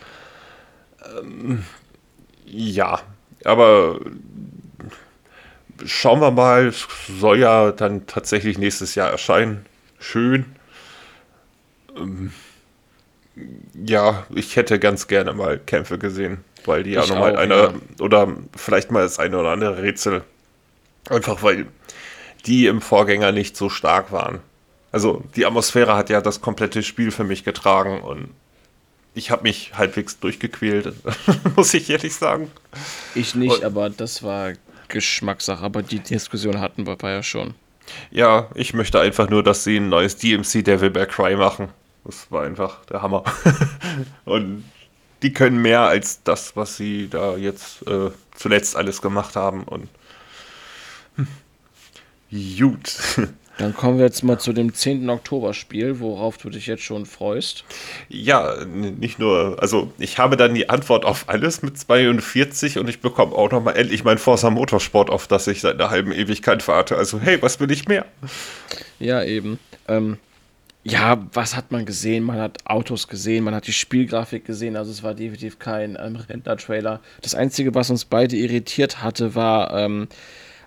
[1.19, 1.65] Ähm,
[2.45, 3.01] ja,
[3.45, 4.01] aber
[5.85, 9.67] schauen wir mal, soll ja dann tatsächlich nächstes Jahr erscheinen.
[9.99, 10.47] Schön.
[11.97, 12.33] Ähm,
[13.85, 17.75] ja, ich hätte ganz gerne mal Kämpfe gesehen, weil die ja nochmal einer ja.
[18.01, 20.23] oder vielleicht mal das eine oder andere Rätsel.
[21.09, 21.67] Einfach weil
[22.47, 24.41] die im Vorgänger nicht so stark waren.
[24.93, 28.31] Also die Atmosphäre hat ja das komplette Spiel für mich getragen und
[29.15, 30.93] ich habe mich halbwegs durchgequält,
[31.57, 32.51] muss ich ehrlich sagen.
[33.15, 34.53] Ich nicht, Und, aber das war
[34.89, 35.65] Geschmackssache.
[35.65, 37.55] Aber die Diskussion hatten wir ja schon.
[38.11, 41.69] Ja, ich möchte einfach nur, dass sie ein neues DMC Devil Bear Cry machen.
[42.05, 43.25] Das war einfach der Hammer.
[44.25, 44.65] Und
[45.23, 49.65] die können mehr als das, was sie da jetzt äh, zuletzt alles gemacht haben.
[49.65, 49.89] Und
[51.17, 51.27] hm.
[52.59, 52.97] gut.
[53.59, 55.09] Dann kommen wir jetzt mal zu dem 10.
[55.09, 57.65] Oktober-Spiel, worauf du dich jetzt schon freust.
[58.09, 63.01] Ja, nicht nur, also ich habe dann die Antwort auf alles mit 42 und ich
[63.01, 66.97] bekomme auch nochmal endlich mein Forza Motorsport, auf das ich seit einer halben Ewigkeit warte.
[66.97, 68.07] Also hey, was will ich mehr?
[68.99, 69.61] Ja, eben.
[69.87, 70.19] Ähm,
[70.83, 72.25] ja, was hat man gesehen?
[72.25, 76.17] Man hat Autos gesehen, man hat die Spielgrafik gesehen, also es war definitiv kein ähm,
[76.17, 77.01] Render-Trailer.
[77.23, 80.09] Das Einzige, was uns beide irritiert hatte, war, ähm,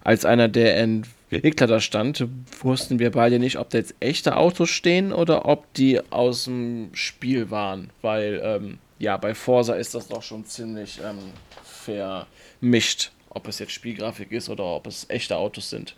[0.03, 2.25] als einer der Entwickler Entwickler da stand,
[2.61, 6.89] wussten wir beide nicht, ob da jetzt echte Autos stehen oder ob die aus dem
[6.93, 7.89] Spiel waren.
[8.01, 11.17] Weil, ähm, ja, bei Forsa ist das doch schon ziemlich ähm,
[11.63, 15.95] vermischt, ob es jetzt Spielgrafik ist oder ob es echte Autos sind.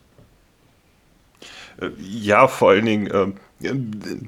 [1.80, 3.73] Äh, ja, vor allen Dingen, äh,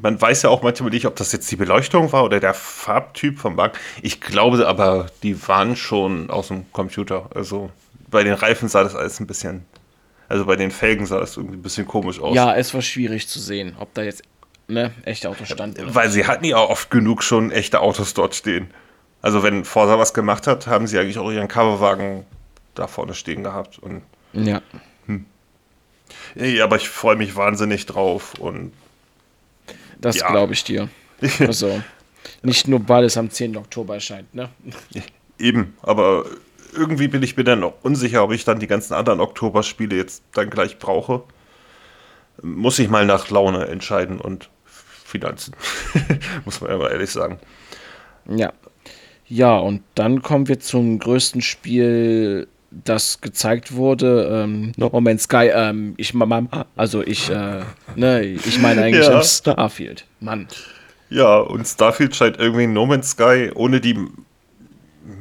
[0.02, 3.40] man weiß ja auch manchmal nicht, ob das jetzt die Beleuchtung war oder der Farbtyp
[3.40, 3.78] vom Wagen.
[4.04, 7.30] Ich glaube aber, die waren schon aus dem Computer.
[7.34, 7.72] Also
[8.10, 9.66] bei den Reifen sah das alles ein bisschen
[10.32, 12.34] also bei den Felgen sah das irgendwie ein bisschen komisch aus.
[12.34, 14.24] Ja, es war schwierig zu sehen, ob da jetzt
[14.70, 15.94] ne, echte Autos standen.
[15.94, 18.70] Weil sie hatten ja auch oft genug schon echte Autos dort stehen.
[19.22, 22.26] Also wenn Forsa was gemacht hat, haben sie eigentlich auch ihren Coverwagen
[22.76, 23.78] da vorne stehen gehabt.
[23.80, 24.62] Und, ja.
[25.08, 25.26] Hm.
[26.36, 28.72] Ja, aber ich freue mich wahnsinnig drauf und
[30.00, 30.32] das ja.
[30.32, 30.88] glaube ich dir.
[31.40, 31.84] Also,
[32.42, 33.58] nicht nur, weil es am 10.
[33.58, 34.50] Oktober erscheint, ne?
[35.38, 36.26] Eben, aber
[36.74, 40.24] irgendwie bin ich mir dann noch unsicher, ob ich dann die ganzen anderen Oktoberspiele jetzt
[40.34, 41.24] dann gleich brauche.
[42.42, 45.56] Muss ich mal nach Laune entscheiden und Finanzen.
[46.46, 47.40] Muss man ja mal ehrlich sagen.
[48.28, 48.54] Ja.
[49.28, 54.30] Ja, und dann kommen wir zum größten Spiel, das gezeigt wurde.
[54.44, 55.52] Ähm, no Man's Sky.
[55.54, 56.14] Ähm, ich,
[56.76, 57.62] also ich, äh,
[57.96, 59.24] ne, ich meine eigentlich ja.
[59.24, 60.06] Starfield.
[60.20, 60.48] Mann.
[61.10, 63.98] Ja, und Starfield scheint irgendwie No Man's Sky ohne die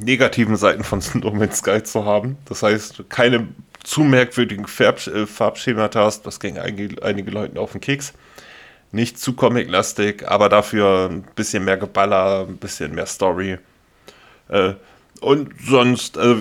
[0.02, 2.36] negativen Seiten von No Man's Sky zu haben.
[2.46, 3.48] Das heißt, keine
[3.82, 8.12] zu merkwürdigen Farb äh, Farbschemata hast, das ging einige, einige Leuten auf den Keks.
[8.92, 13.58] Nicht zu comic-lastig, aber dafür ein bisschen mehr Geballer, ein bisschen mehr Story.
[14.48, 14.74] Äh,
[15.20, 16.36] und sonst, äh,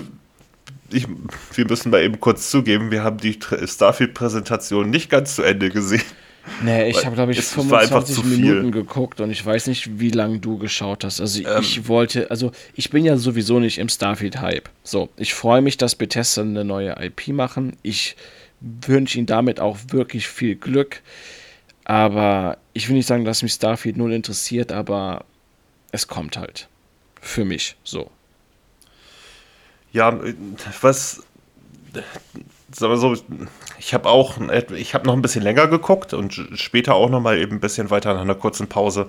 [0.91, 1.07] ich,
[1.53, 6.01] wir müssen mal eben kurz zugeben, wir haben die Starfield-Präsentation nicht ganz zu Ende gesehen.
[6.61, 10.57] Nee, ich habe, glaube ich, 25 Minuten geguckt und ich weiß nicht, wie lange du
[10.57, 11.21] geschaut hast.
[11.21, 11.61] Also ähm.
[11.61, 14.69] ich wollte, also ich bin ja sowieso nicht im Starfield-Hype.
[14.83, 17.77] So, ich freue mich, dass Bethesda eine neue IP machen.
[17.81, 18.15] Ich
[18.61, 21.01] wünsche ihnen damit auch wirklich viel Glück.
[21.85, 25.25] Aber ich will nicht sagen, dass mich Starfield null interessiert, aber
[25.91, 26.67] es kommt halt.
[27.21, 28.11] Für mich so.
[29.91, 30.19] Ja,
[30.81, 31.23] was
[32.71, 33.15] sagen wir so,
[33.77, 34.37] ich habe auch,
[34.75, 37.89] ich habe noch ein bisschen länger geguckt und später auch noch mal eben ein bisschen
[37.89, 39.07] weiter nach einer kurzen Pause.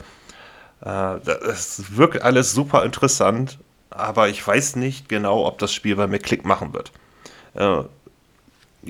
[0.81, 3.59] Es äh, wirkt alles super interessant,
[3.91, 6.93] aber ich weiß nicht genau, ob das Spiel bei mir Klick machen wird.
[7.55, 7.85] Äh,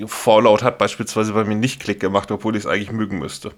[0.05, 3.51] Fallout hat beispielsweise bei mir nicht Klick gemacht, obwohl ich es eigentlich mögen müsste.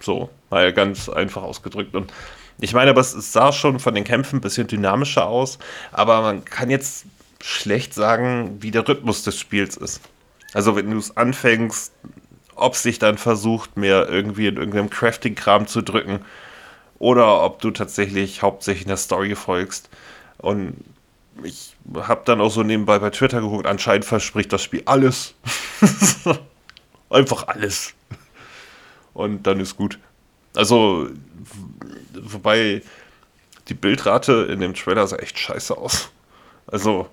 [0.00, 1.94] So, mal ganz einfach ausgedrückt.
[1.94, 2.12] Und
[2.60, 5.58] ich meine, aber es sah schon von den Kämpfen ein bisschen dynamischer aus,
[5.92, 7.06] aber man kann jetzt
[7.42, 10.00] schlecht sagen, wie der Rhythmus des Spiels ist.
[10.54, 11.92] Also wenn du es anfängst,
[12.54, 16.24] ob es sich dann versucht, mehr irgendwie in irgendeinem Crafting-Kram zu drücken
[16.98, 19.88] oder ob du tatsächlich hauptsächlich in der Story folgst.
[20.38, 20.74] Und
[21.44, 25.34] ich habe dann auch so nebenbei bei Twitter geguckt, anscheinend verspricht das Spiel alles.
[27.10, 27.94] Einfach alles.
[29.14, 29.98] Und dann ist gut.
[30.54, 31.08] Also,
[32.14, 32.82] wobei
[33.68, 36.10] die Bildrate in dem Trailer sah echt scheiße aus.
[36.66, 37.08] Also,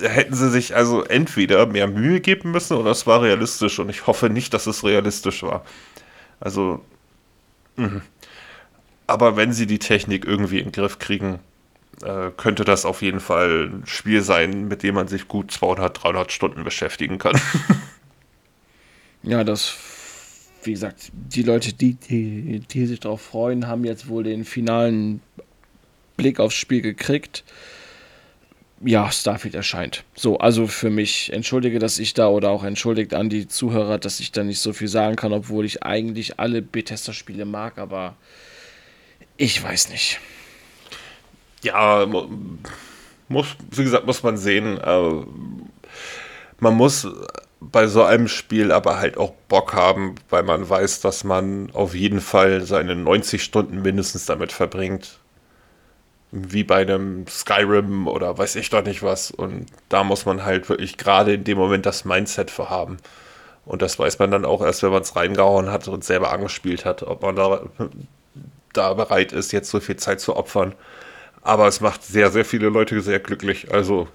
[0.00, 4.06] hätten sie sich also entweder mehr Mühe geben müssen oder es war realistisch und ich
[4.06, 5.64] hoffe nicht, dass es realistisch war.
[6.40, 6.84] Also,
[7.76, 8.02] mh.
[9.06, 11.40] aber wenn sie die Technik irgendwie in den Griff kriegen,
[12.02, 16.02] äh, könnte das auf jeden Fall ein Spiel sein, mit dem man sich gut 200,
[16.02, 17.38] 300 Stunden beschäftigen kann.
[19.22, 19.76] ja, das,
[20.64, 25.20] wie gesagt, die Leute, die, die, die sich darauf freuen, haben jetzt wohl den finalen
[26.16, 27.44] Blick aufs Spiel gekriegt
[28.84, 30.04] ja, Starfield erscheint.
[30.14, 34.20] So, also für mich, entschuldige, dass ich da oder auch entschuldigt an die Zuhörer, dass
[34.20, 38.16] ich da nicht so viel sagen kann, obwohl ich eigentlich alle Bethesda-Spiele mag, aber
[39.36, 40.20] ich weiß nicht.
[41.62, 42.06] Ja,
[43.28, 44.78] muss, wie gesagt, muss man sehen.
[44.78, 45.24] Äh,
[46.58, 47.06] man muss
[47.60, 51.94] bei so einem Spiel aber halt auch Bock haben, weil man weiß, dass man auf
[51.94, 55.21] jeden Fall seine 90 Stunden mindestens damit verbringt
[56.32, 59.30] wie bei einem Skyrim oder weiß ich doch nicht was.
[59.30, 62.96] Und da muss man halt wirklich gerade in dem Moment das Mindset für haben.
[63.66, 66.84] Und das weiß man dann auch erst, wenn man es reingehauen hat und selber angespielt
[66.84, 67.66] hat, ob man da,
[68.72, 70.74] da bereit ist, jetzt so viel Zeit zu opfern.
[71.42, 73.72] Aber es macht sehr, sehr viele Leute sehr glücklich.
[73.72, 74.08] Also,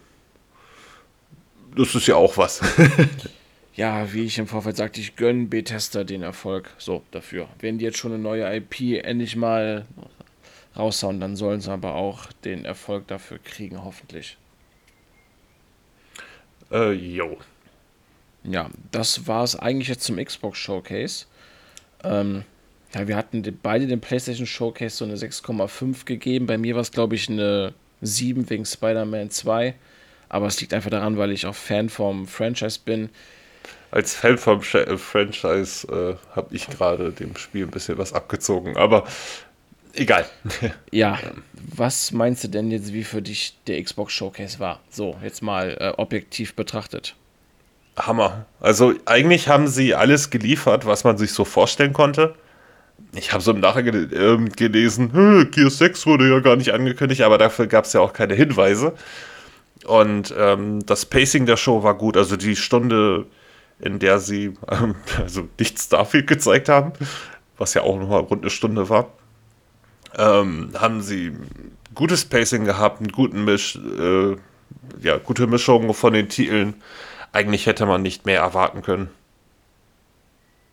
[1.76, 2.62] das ist ja auch was.
[3.76, 7.48] ja, wie ich im Vorfeld sagte, ich gönne Bethesda den Erfolg so dafür.
[7.60, 9.86] Wenn die jetzt schon eine neue IP endlich mal
[10.78, 14.38] raushauen, dann sollen sie aber auch den Erfolg dafür kriegen, hoffentlich.
[16.72, 17.38] Äh, jo.
[18.44, 21.26] Ja, das war es eigentlich jetzt zum Xbox Showcase.
[22.04, 22.44] Ähm,
[22.94, 26.46] ja, wir hatten beide den PlayStation Showcase so eine 6,5 gegeben.
[26.46, 29.76] Bei mir war es, glaube ich, eine 7 wegen Spider-Man 2.
[30.30, 33.10] Aber es liegt einfach daran, weil ich auch Fan vom Franchise bin
[33.92, 38.78] als Fan vom äh, Franchise äh, habe ich gerade dem Spiel ein bisschen was abgezogen,
[38.78, 39.06] aber
[39.98, 40.26] egal.
[40.92, 41.20] Ja,
[41.54, 44.80] was meinst du denn jetzt, wie für dich der Xbox Showcase war?
[44.90, 47.16] So, jetzt mal äh, objektiv betrachtet.
[47.98, 48.46] Hammer.
[48.60, 52.36] Also eigentlich haben sie alles geliefert, was man sich so vorstellen konnte.
[53.14, 55.12] Ich habe so im Nachhinein äh, gelesen,
[55.52, 58.94] Gear 6 wurde ja gar nicht angekündigt, aber dafür gab es ja auch keine Hinweise.
[59.86, 62.18] Und ähm, das Pacing der Show war gut.
[62.18, 63.26] Also die Stunde
[63.80, 66.94] in der sie ähm, also nicht Starfield gezeigt haben,
[67.58, 69.12] was ja auch nochmal rund eine Stunde war,
[70.18, 71.34] ähm, haben sie
[71.94, 74.36] gutes Pacing gehabt, einen guten Misch, äh,
[75.02, 76.76] ja, gute Mischung von den Titeln.
[77.32, 79.10] Eigentlich hätte man nicht mehr erwarten können.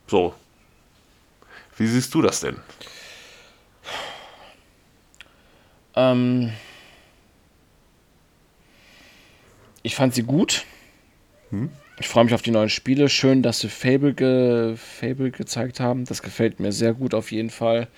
[0.06, 0.34] So.
[1.76, 2.56] Wie siehst du das denn?
[5.96, 6.52] Ähm,
[9.82, 10.64] ich fand sie gut.
[11.50, 11.70] Hm?
[11.98, 13.08] Ich freue mich auf die neuen Spiele.
[13.08, 16.04] Schön, dass sie Fable, ge Fable gezeigt haben.
[16.04, 17.88] Das gefällt mir sehr gut auf jeden Fall.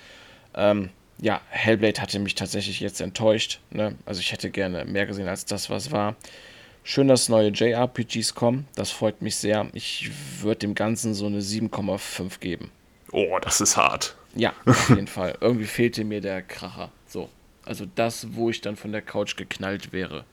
[0.54, 0.90] Ähm,
[1.20, 3.60] ja, Hellblade hatte mich tatsächlich jetzt enttäuscht.
[3.70, 3.94] Ne?
[4.04, 6.16] Also ich hätte gerne mehr gesehen als das, was war.
[6.84, 8.68] Schön, dass neue JRPGs kommen.
[8.74, 9.66] Das freut mich sehr.
[9.72, 10.10] Ich
[10.40, 12.70] würde dem Ganzen so eine 7,5 geben.
[13.12, 14.16] Oh, das ist hart.
[14.34, 15.36] Ja, auf jeden Fall.
[15.40, 16.90] Irgendwie fehlte mir der Kracher.
[17.06, 17.28] So.
[17.64, 20.24] Also das, wo ich dann von der Couch geknallt wäre.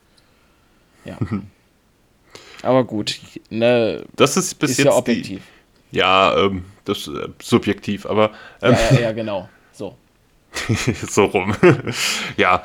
[1.05, 1.17] Ja.
[2.61, 3.19] Aber gut,
[3.49, 5.41] ne, das ist bis ist jetzt ja objektiv.
[5.91, 8.31] Die, ja, ähm, das ist äh, subjektiv, aber.
[8.61, 9.49] Ähm, ja, ja, ja, genau.
[11.09, 11.25] So.
[11.25, 11.55] rum.
[12.37, 12.63] ja,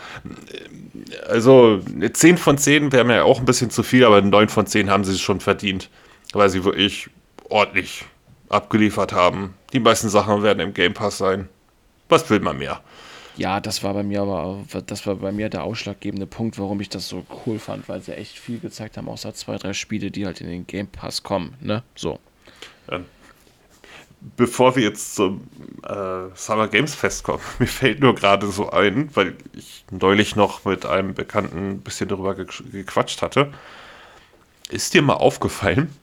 [1.29, 1.81] also
[2.13, 5.05] 10 von 10 wäre mir auch ein bisschen zu viel, aber 9 von 10 haben
[5.05, 5.91] sie schon verdient,
[6.33, 7.09] weil sie wirklich
[7.49, 8.05] ordentlich
[8.49, 9.55] abgeliefert haben.
[9.73, 11.49] Die meisten Sachen werden im Game Pass sein.
[12.09, 12.81] Was will man mehr?
[13.37, 16.89] Ja, das war bei mir aber, das war bei mir der ausschlaggebende Punkt, warum ich
[16.89, 20.27] das so cool fand, weil sie echt viel gezeigt haben, außer zwei, drei Spiele, die
[20.27, 21.85] halt in den Game Pass kommen, ne?
[21.95, 22.19] So.
[22.91, 23.05] Ähm,
[24.21, 25.43] bevor wir jetzt zum
[25.85, 30.65] äh, Summer Games Fest kommen, mir fällt nur gerade so ein, weil ich neulich noch
[30.65, 33.53] mit einem Bekannten ein bisschen darüber gequatscht hatte.
[34.71, 35.95] Ist dir mal aufgefallen,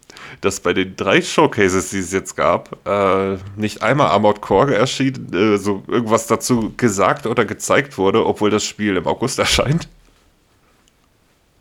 [0.42, 5.32] dass bei den drei Showcases, die es jetzt gab, äh, nicht einmal Armored Core erschien,
[5.34, 9.88] äh, so irgendwas dazu gesagt oder gezeigt wurde, obwohl das Spiel im August erscheint?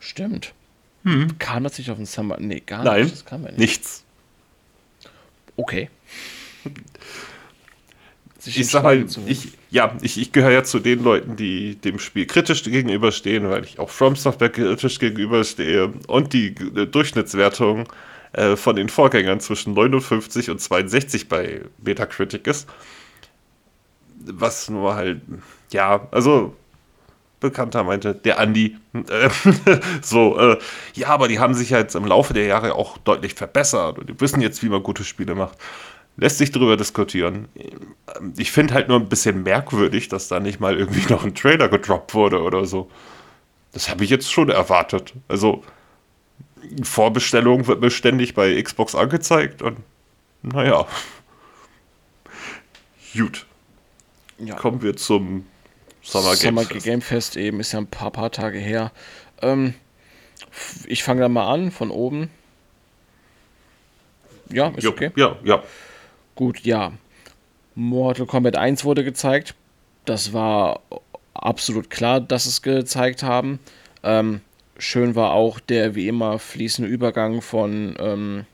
[0.00, 0.54] Stimmt.
[1.04, 1.38] Hm.
[1.38, 2.36] Kam das nicht auf den Summer?
[2.38, 3.30] Nee, gar Nein, nicht.
[3.30, 3.58] Ja nicht.
[3.58, 4.04] nichts.
[5.56, 5.90] Okay.
[8.46, 12.26] Ich sag mal, ich, ja, ich, ich gehöre ja zu den Leuten, die dem Spiel
[12.26, 17.88] kritisch gegenüberstehen, weil ich auch From Software kritisch gegenüberstehe und die Durchschnittswertung
[18.32, 22.68] äh, von den Vorgängern zwischen 59 und 62 bei Metacritic ist.
[24.26, 25.22] Was nur halt,
[25.70, 26.54] ja, also
[27.40, 29.28] Bekannter meinte, der Andi, äh,
[30.02, 30.58] so, äh,
[30.94, 34.08] ja, aber die haben sich ja jetzt im Laufe der Jahre auch deutlich verbessert und
[34.08, 35.58] die wissen jetzt, wie man gute Spiele macht.
[36.16, 37.48] Lässt sich darüber diskutieren.
[38.36, 41.68] Ich finde halt nur ein bisschen merkwürdig, dass da nicht mal irgendwie noch ein Trailer
[41.68, 42.90] gedroppt wurde oder so.
[43.72, 45.14] Das habe ich jetzt schon erwartet.
[45.26, 45.64] Also,
[46.82, 49.78] Vorbestellung wird mir ständig bei Xbox angezeigt und
[50.42, 50.86] naja.
[53.16, 53.46] Gut.
[54.38, 54.56] Ja.
[54.56, 55.46] Kommen wir zum
[56.02, 56.84] Summer, Summer Game, Fest.
[56.84, 58.92] Game Fest eben, ist ja ein paar, paar Tage her.
[59.42, 59.74] Ähm,
[60.86, 62.30] ich fange da mal an, von oben.
[64.50, 65.10] Ja, ist ja, okay.
[65.16, 65.62] Ja, ja.
[66.34, 66.92] Gut, ja.
[67.76, 69.54] Mortal Kombat 1 wurde gezeigt.
[70.04, 70.80] Das war
[71.32, 73.60] absolut klar, dass es gezeigt haben.
[74.02, 74.40] Ähm,
[74.78, 78.46] schön war auch der wie immer fließende Übergang von, ähm,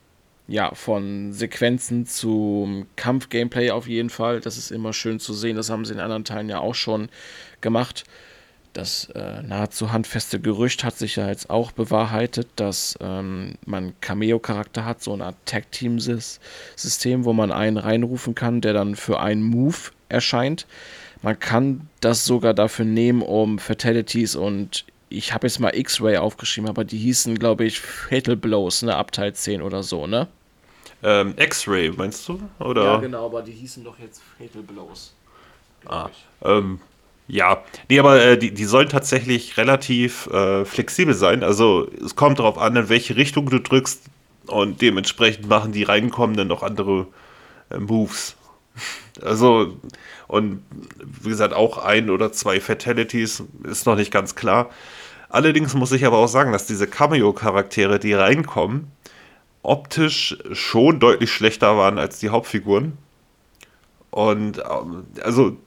[0.47, 4.41] ja, von Sequenzen zum Kampf-Gameplay auf jeden Fall.
[4.41, 5.55] Das ist immer schön zu sehen.
[5.55, 7.09] Das haben sie in anderen Teilen ja auch schon
[7.61, 8.03] gemacht.
[8.73, 14.85] Das äh, nahezu handfeste Gerücht hat sich ja jetzt auch bewahrheitet, dass ähm, man Cameo-Charakter
[14.85, 19.91] hat, so eine Art Tag-Team-System, wo man einen reinrufen kann, der dann für einen Move
[20.07, 20.67] erscheint.
[21.21, 26.69] Man kann das sogar dafür nehmen, um Fatalities und ich habe jetzt mal X-Ray aufgeschrieben,
[26.69, 30.29] aber die hießen, glaube ich, Fatal Blows, ne, Abteil 10 oder so, ne?
[31.03, 32.39] Ähm, X-Ray, meinst du?
[32.59, 32.83] Oder?
[32.83, 35.13] Ja, genau, aber die hießen doch jetzt Fatal Blows.
[35.85, 36.09] Ah,
[36.43, 36.79] ähm,
[37.31, 41.43] ja, nee, aber äh, die, die sollen tatsächlich relativ äh, flexibel sein.
[41.43, 44.03] Also es kommt darauf an, in welche Richtung du drückst,
[44.47, 47.07] Und dementsprechend machen die reinkommenden noch andere
[47.69, 48.35] äh, Moves.
[49.21, 49.77] Also,
[50.27, 50.63] und
[51.03, 54.69] wie gesagt, auch ein oder zwei Fatalities ist noch nicht ganz klar.
[55.29, 58.89] Allerdings muss ich aber auch sagen, dass diese Cameo-Charaktere, die reinkommen,
[59.63, 62.97] optisch schon deutlich schlechter waren als die Hauptfiguren.
[64.11, 65.57] Und ähm, also,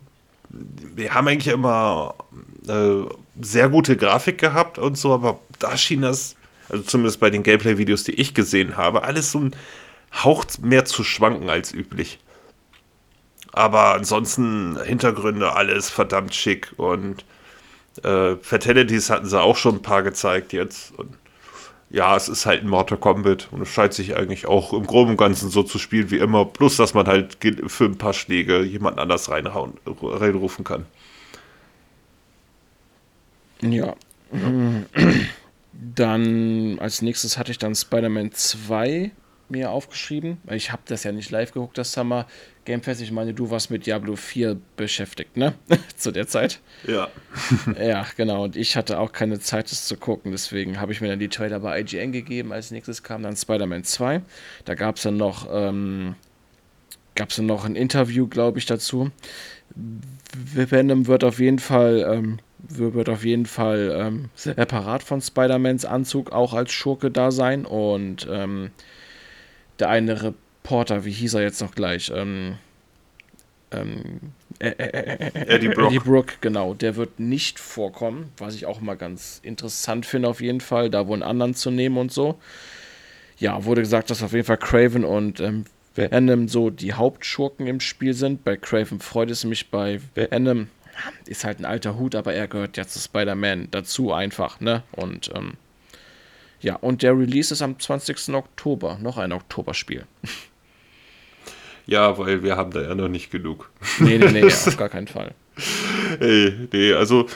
[0.95, 2.15] wir haben eigentlich immer
[2.69, 3.03] äh,
[3.41, 6.37] sehr gute Grafik gehabt und so, aber da schien das,
[6.69, 9.57] also zumindest bei den Gameplay-Videos, die ich gesehen habe, alles so ein
[10.13, 12.19] Hauch mehr zu schwanken als üblich.
[13.53, 17.25] Aber ansonsten Hintergründe, alles verdammt schick und
[18.03, 20.93] äh, Fatalities hatten sie auch schon ein paar gezeigt jetzt.
[20.99, 21.15] Und
[21.95, 25.13] ja, es ist halt ein Mortal Kombat und es scheint sich eigentlich auch im Groben
[25.13, 27.39] und Ganzen so zu spielen wie immer, plus dass man halt
[27.69, 30.87] für ein paar Schläge jemand anders reinhauen, reinrufen kann.
[33.63, 33.95] Ja.
[35.73, 39.13] Dann als nächstes hatte ich dann Spider-Man 2
[39.49, 40.39] mir aufgeschrieben.
[40.51, 42.27] Ich habe das ja nicht live geguckt, das Summer
[42.65, 43.01] Game Fest.
[43.01, 45.55] Ich meine, du warst mit Diablo 4 beschäftigt, ne?
[45.97, 46.61] Zu der Zeit.
[46.87, 47.09] Ja.
[47.81, 48.45] ja, genau.
[48.45, 50.33] Und ich hatte auch keine Zeit, das zu gucken.
[50.33, 52.53] Deswegen habe ich mir dann die Trailer bei IGN gegeben.
[52.53, 54.23] Als nächstes kam dann Spider-Man 2.
[54.65, 56.15] Da gab es dann noch, ähm,
[57.15, 59.11] gab es dann noch ein Interview, glaube ich, dazu.
[60.35, 66.33] Venom wird auf jeden Fall, ähm, wird auf jeden Fall ähm, separat von Spider-Mans Anzug
[66.33, 67.67] auch als Schurke da sein.
[67.67, 68.71] Und ähm,
[69.79, 70.35] der eine
[70.65, 72.11] Reporter, wie hieß er jetzt noch gleich?
[72.15, 72.57] Ähm,
[73.71, 74.21] ähm,
[74.61, 75.91] äh, äh, äh, Eddie Brock.
[75.91, 76.73] Eddie Brock, genau.
[76.73, 81.07] Der wird nicht vorkommen, was ich auch mal ganz interessant finde, auf jeden Fall, da
[81.07, 82.39] wohl einen anderen zu nehmen und so.
[83.37, 87.81] Ja, wurde gesagt, dass auf jeden Fall Craven und ähm, Venom so die Hauptschurken im
[87.81, 88.43] Spiel sind.
[88.43, 90.69] Bei Craven freut es mich, bei Venom
[91.27, 94.83] ist halt ein alter Hut, aber er gehört ja zu Spider-Man dazu einfach, ne?
[94.93, 95.55] Und ähm,
[96.61, 98.31] ja, und der Release ist am 20.
[98.35, 98.99] Oktober.
[99.03, 100.07] Noch ein Oktoberspiel.
[101.87, 103.71] Ja, weil wir haben da ja noch nicht genug.
[103.99, 105.35] Nee, nee, nee, auf gar keinen Fall.
[106.19, 107.27] Hey, nee, also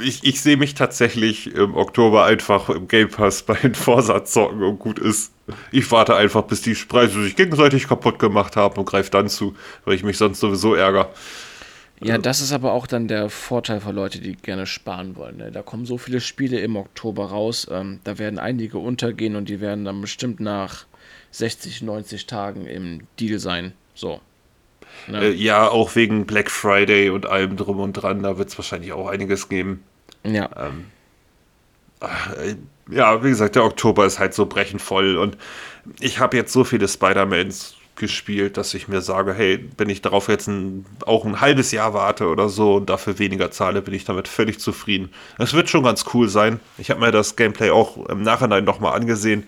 [0.00, 4.62] ich, ich sehe mich tatsächlich im Oktober einfach im Game Pass bei den Vorsatz zocken
[4.62, 5.32] und gut ist.
[5.70, 9.54] Ich warte einfach, bis die Preise sich gegenseitig kaputt gemacht haben und greife dann zu,
[9.84, 11.10] weil ich mich sonst sowieso ärgere.
[12.02, 15.36] Ja, das ist aber auch dann der Vorteil für Leute, die gerne sparen wollen.
[15.38, 15.52] Ne?
[15.52, 19.60] Da kommen so viele Spiele im Oktober raus, ähm, da werden einige untergehen und die
[19.60, 20.86] werden dann bestimmt nach
[21.30, 23.72] 60, 90 Tagen im Deal sein.
[23.94, 24.20] So.
[25.06, 25.26] Ne?
[25.26, 28.92] Äh, ja, auch wegen Black Friday und allem drum und dran, da wird es wahrscheinlich
[28.92, 29.84] auch einiges geben.
[30.24, 30.48] Ja.
[30.56, 30.86] Ähm,
[32.00, 32.54] äh,
[32.90, 35.36] ja, wie gesagt, der Oktober ist halt so brechend voll und
[36.00, 40.28] ich habe jetzt so viele Spider-Mans gespielt, dass ich mir sage, hey, wenn ich darauf
[40.28, 44.04] jetzt ein, auch ein halbes Jahr warte oder so und dafür weniger zahle, bin ich
[44.04, 45.10] damit völlig zufrieden.
[45.38, 46.60] Es wird schon ganz cool sein.
[46.76, 49.46] Ich habe mir das Gameplay auch im Nachhinein nochmal angesehen.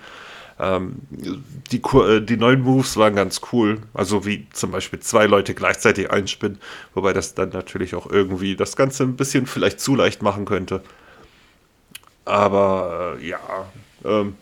[0.59, 3.79] Ähm, die, äh, die neuen Moves waren ganz cool.
[3.93, 6.59] Also wie zum Beispiel zwei Leute gleichzeitig einspinnen,
[6.95, 10.83] wobei das dann natürlich auch irgendwie das Ganze ein bisschen vielleicht zu leicht machen könnte.
[12.25, 13.39] Aber äh, ja,
[14.05, 14.35] ähm,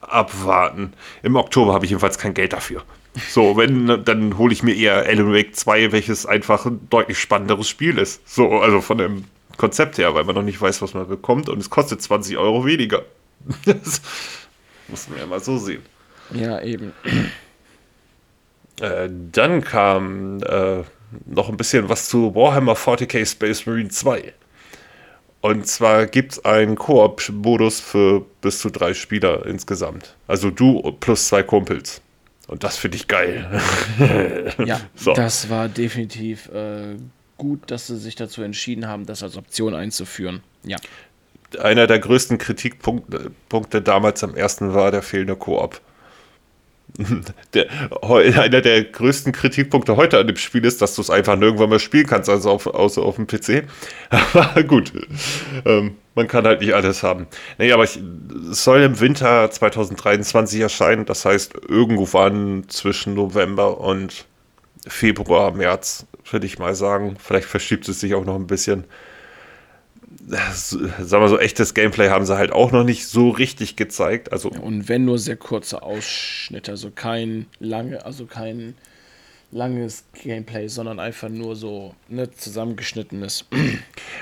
[0.00, 0.92] abwarten.
[1.22, 2.82] Im Oktober habe ich jedenfalls kein Geld dafür.
[3.28, 7.68] So, wenn, dann hole ich mir eher Alan Wake 2, welches einfach ein deutlich spannenderes
[7.68, 8.26] Spiel ist.
[8.28, 9.24] So, also von dem
[9.56, 12.64] Konzept her, weil man noch nicht weiß, was man bekommt und es kostet 20 Euro
[12.64, 13.02] weniger.
[14.90, 15.82] Muss man ja mal so sehen.
[16.32, 16.92] Ja, eben.
[18.80, 20.82] Äh, dann kam äh,
[21.26, 24.32] noch ein bisschen was zu Warhammer 40k Space Marine 2.
[25.40, 30.14] Und zwar gibt es einen Koop-Modus für bis zu drei Spieler insgesamt.
[30.26, 32.02] Also du plus zwei Kumpels.
[32.46, 33.48] Und das finde ich geil.
[34.64, 35.14] ja, so.
[35.14, 36.96] das war definitiv äh,
[37.38, 40.42] gut, dass sie sich dazu entschieden haben, das als Option einzuführen.
[40.64, 40.76] Ja.
[41.58, 45.80] Einer der größten Kritikpunkte damals am ersten war der fehlende Koop.
[47.54, 47.66] Der,
[48.02, 51.78] einer der größten Kritikpunkte heute an dem Spiel ist, dass du es einfach nirgendwann mehr
[51.78, 53.64] spielen kannst, also auf, außer auf dem PC.
[54.10, 54.92] Aber gut,
[55.64, 57.26] ähm, man kann halt nicht alles haben.
[57.58, 57.98] Nee, aber es
[58.50, 64.26] soll im Winter 2023 erscheinen, das heißt irgendwann zwischen November und
[64.86, 67.16] Februar, März, würde ich mal sagen.
[67.22, 68.84] Vielleicht verschiebt es sich auch noch ein bisschen
[70.26, 74.32] sagen wir so, echtes Gameplay haben sie halt auch noch nicht so richtig gezeigt.
[74.32, 78.74] Also und wenn nur sehr kurze Ausschnitte, also kein lange, also kein
[79.52, 83.46] langes Gameplay, sondern einfach nur so ne, zusammengeschnittenes.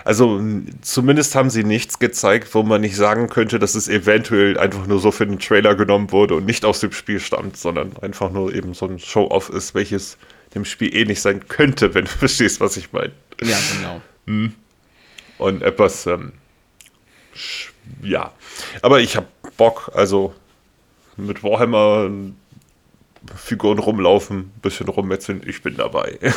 [0.04, 0.40] Also
[0.80, 5.00] zumindest haben sie nichts gezeigt, wo man nicht sagen könnte, dass es eventuell einfach nur
[5.00, 8.54] so für den Trailer genommen wurde und nicht aus dem Spiel stammt, sondern einfach nur
[8.54, 10.16] eben so ein Show-off ist, welches
[10.54, 13.12] dem Spiel ähnlich sein könnte, wenn du verstehst, was ich meine.
[13.42, 14.00] Ja, genau.
[14.26, 14.54] Hm
[15.38, 16.32] und etwas, ähm,
[18.02, 18.32] ja.
[18.82, 19.26] Aber ich habe
[19.56, 20.34] Bock, also
[21.16, 22.10] mit Warhammer
[23.36, 26.18] Figuren rumlaufen, ein bisschen rummetzeln, ich bin dabei.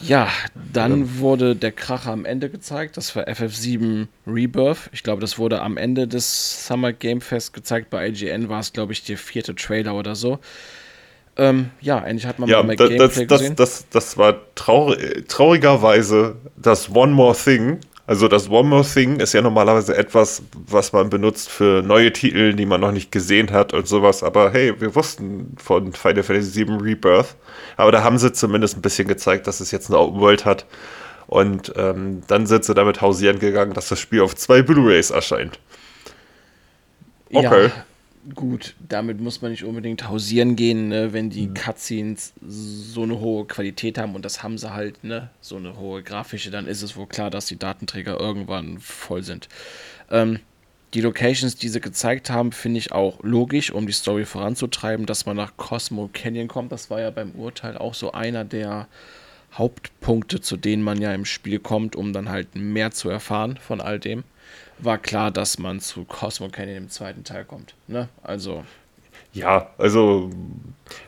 [0.00, 0.28] ja,
[0.72, 1.18] dann ja.
[1.18, 2.96] wurde der Kracher am Ende gezeigt.
[2.96, 4.90] Das war FF7 Rebirth.
[4.92, 7.90] Ich glaube, das wurde am Ende des Summer Game Fest gezeigt.
[7.90, 10.38] Bei IGN war es, glaube ich, der vierte Trailer oder so.
[11.38, 13.56] Ähm, ja, endlich hat man ja, mal das, Gameplay das, gesehen.
[13.56, 17.78] Das, das, das war traurig, traurigerweise das One More Thing
[18.08, 22.54] also das One More Thing ist ja normalerweise etwas, was man benutzt für neue Titel,
[22.54, 24.22] die man noch nicht gesehen hat und sowas.
[24.22, 27.36] Aber hey, wir wussten von Final Fantasy VII Rebirth.
[27.76, 30.64] Aber da haben sie zumindest ein bisschen gezeigt, dass es jetzt eine Open World hat.
[31.26, 35.58] Und ähm, dann sind sie damit hausieren gegangen, dass das Spiel auf zwei Blu-rays erscheint.
[37.30, 37.64] Okay.
[37.66, 37.70] Ja,
[38.34, 41.54] gut, damit muss man nicht unbedingt hausieren gehen, ne, wenn die mhm.
[41.54, 46.02] Cutscenes so eine hohe Qualität haben und das haben sie halt, ne, so eine hohe
[46.02, 49.48] grafische, dann ist es wohl klar, dass die Datenträger irgendwann voll sind.
[50.10, 50.40] Ähm,
[50.94, 55.26] die Locations, die sie gezeigt haben, finde ich auch logisch, um die Story voranzutreiben, dass
[55.26, 56.72] man nach Cosmo Canyon kommt.
[56.72, 58.88] Das war ja beim Urteil auch so einer der
[59.52, 63.80] Hauptpunkte, zu denen man ja im Spiel kommt, um dann halt mehr zu erfahren von
[63.80, 64.24] all dem
[64.78, 67.74] war klar, dass man zu Cosmo Canyon im zweiten Teil kommt.
[67.86, 68.08] Ne?
[68.22, 68.64] Also.
[69.32, 70.30] Ja, also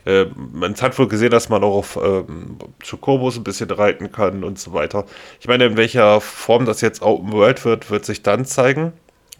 [0.05, 2.57] äh, man hat wohl gesehen, dass man auch auf ähm,
[2.87, 5.05] Chocobos ein bisschen reiten kann und so weiter.
[5.39, 8.93] Ich meine, in welcher Form das jetzt Open World wird, wird sich dann zeigen.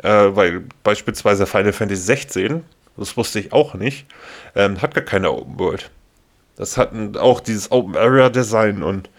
[0.03, 2.63] Äh, weil beispielsweise Final Fantasy 16,
[2.97, 4.07] das wusste ich auch nicht,
[4.55, 5.91] ähm, hat gar keine Open World.
[6.55, 9.09] Das hat auch dieses Open Area Design und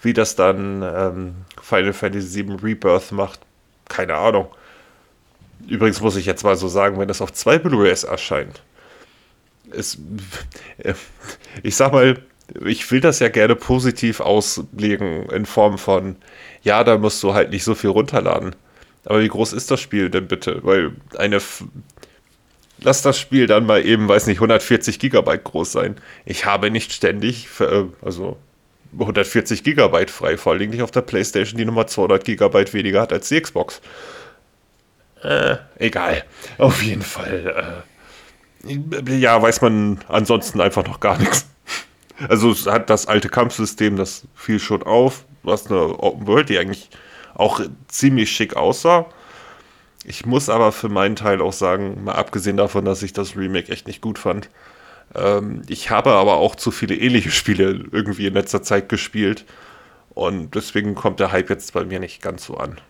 [0.00, 3.40] wie das dann ähm, Final Fantasy 7 Rebirth macht,
[3.88, 4.48] keine Ahnung.
[5.66, 8.62] Übrigens muss ich jetzt mal so sagen, wenn das auf zwei Blu-rays erscheint,
[9.70, 9.98] ist,
[11.62, 12.22] ich sag mal,
[12.64, 16.16] ich will das ja gerne positiv auslegen in Form von,
[16.62, 18.54] ja, da musst du halt nicht so viel runterladen.
[19.04, 20.60] Aber wie groß ist das Spiel denn bitte?
[20.64, 21.40] Weil eine,
[22.80, 25.96] lass das Spiel dann mal eben, weiß nicht, 140 Gigabyte groß sein.
[26.24, 28.38] Ich habe nicht ständig, für, also
[28.92, 33.12] 140 Gigabyte frei, vor allem nicht auf der Playstation, die nochmal 200 Gigabyte weniger hat
[33.12, 33.80] als die Xbox.
[35.22, 36.24] Äh, egal.
[36.58, 37.84] Auf jeden Fall.
[38.64, 41.46] Äh, ja, weiß man ansonsten einfach noch gar nichts.
[42.28, 45.24] Also es hat das alte Kampfsystem, das fiel schon auf.
[45.46, 46.90] Hast eine Open World, die eigentlich
[47.34, 49.06] auch ziemlich schick aussah.
[50.04, 53.70] Ich muss aber für meinen Teil auch sagen, mal abgesehen davon, dass ich das Remake
[53.70, 54.48] echt nicht gut fand,
[55.14, 59.44] ähm, ich habe aber auch zu viele ähnliche Spiele irgendwie in letzter Zeit gespielt.
[60.10, 62.80] Und deswegen kommt der Hype jetzt bei mir nicht ganz so an.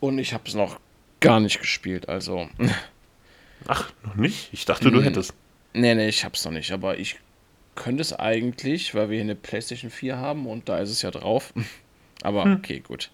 [0.00, 0.80] Und ich habe es noch
[1.20, 2.48] gar nicht gespielt, also.
[3.68, 4.48] Ach, noch nicht?
[4.52, 5.04] Ich dachte, du hm.
[5.04, 5.34] hättest.
[5.74, 7.18] Nee, nee, ich hab's noch nicht, aber ich
[7.74, 11.10] könnte es eigentlich, weil wir hier eine PlayStation 4 haben und da ist es ja
[11.10, 11.54] drauf.
[12.22, 12.54] Aber hm.
[12.54, 13.10] okay, gut.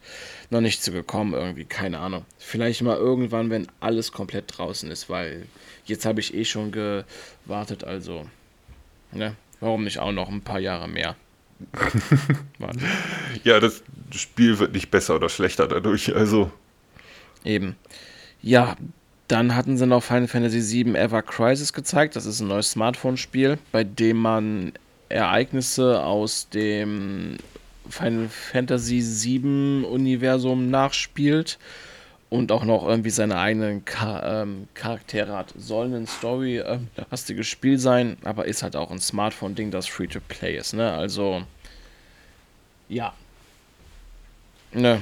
[0.51, 2.25] Noch nicht zu gekommen irgendwie, keine Ahnung.
[2.39, 5.47] Vielleicht mal irgendwann, wenn alles komplett draußen ist, weil
[5.85, 8.27] jetzt habe ich eh schon gewartet, also.
[9.13, 9.35] Ne?
[9.61, 11.17] Warum nicht auch noch ein paar Jahre mehr?
[13.45, 13.83] ja, das
[14.13, 16.53] Spiel wird nicht besser oder schlechter dadurch, also.
[17.45, 17.77] Eben.
[18.41, 18.77] Ja,
[19.27, 22.17] dann hatten sie noch Final Fantasy VII Ever Crisis gezeigt.
[22.17, 24.73] Das ist ein neues Smartphone-Spiel, bei dem man
[25.09, 27.37] Ereignisse aus dem
[27.89, 31.59] Final Fantasy VII Universum nachspielt
[32.31, 35.55] und auch noch irgendwie seine eigenen Char ähm, Charaktere hat.
[35.57, 36.79] Soll eine Story, äh,
[37.11, 40.75] lastiges Spiel sein, aber ist halt auch ein Smartphone-Ding, das Free-to-Play ist.
[40.75, 40.93] Ne?
[40.93, 41.43] Also,
[42.89, 43.15] ja.
[44.73, 45.01] Ne,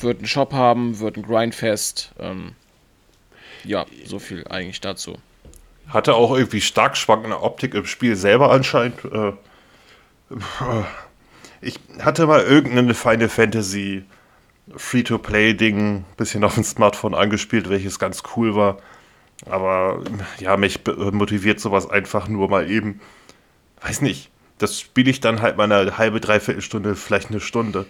[0.00, 2.12] wird einen Shop haben, wird ein Grindfest.
[2.18, 2.52] Ähm,
[3.64, 5.16] ja, so viel eigentlich dazu.
[5.88, 9.04] Hatte auch irgendwie stark schwankende Optik im Spiel selber anscheinend.
[9.04, 9.32] Äh,
[11.60, 14.04] ich hatte mal irgendeine Final Fantasy
[14.74, 18.78] Free-to-Play-Ding bisschen auf dem Smartphone angespielt, welches ganz cool war.
[19.44, 20.02] Aber
[20.38, 20.80] ja, mich
[21.12, 23.00] motiviert sowas einfach nur mal eben.
[23.82, 24.30] Weiß nicht.
[24.58, 27.84] Das spiele ich dann halt mal eine halbe, dreiviertel Stunde, vielleicht eine Stunde.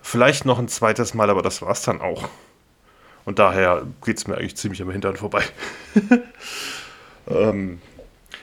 [0.00, 2.28] Vielleicht noch ein zweites Mal, aber das war's dann auch.
[3.24, 5.42] Und daher geht es mir eigentlich ziemlich am Hintern vorbei.
[7.28, 7.80] ähm,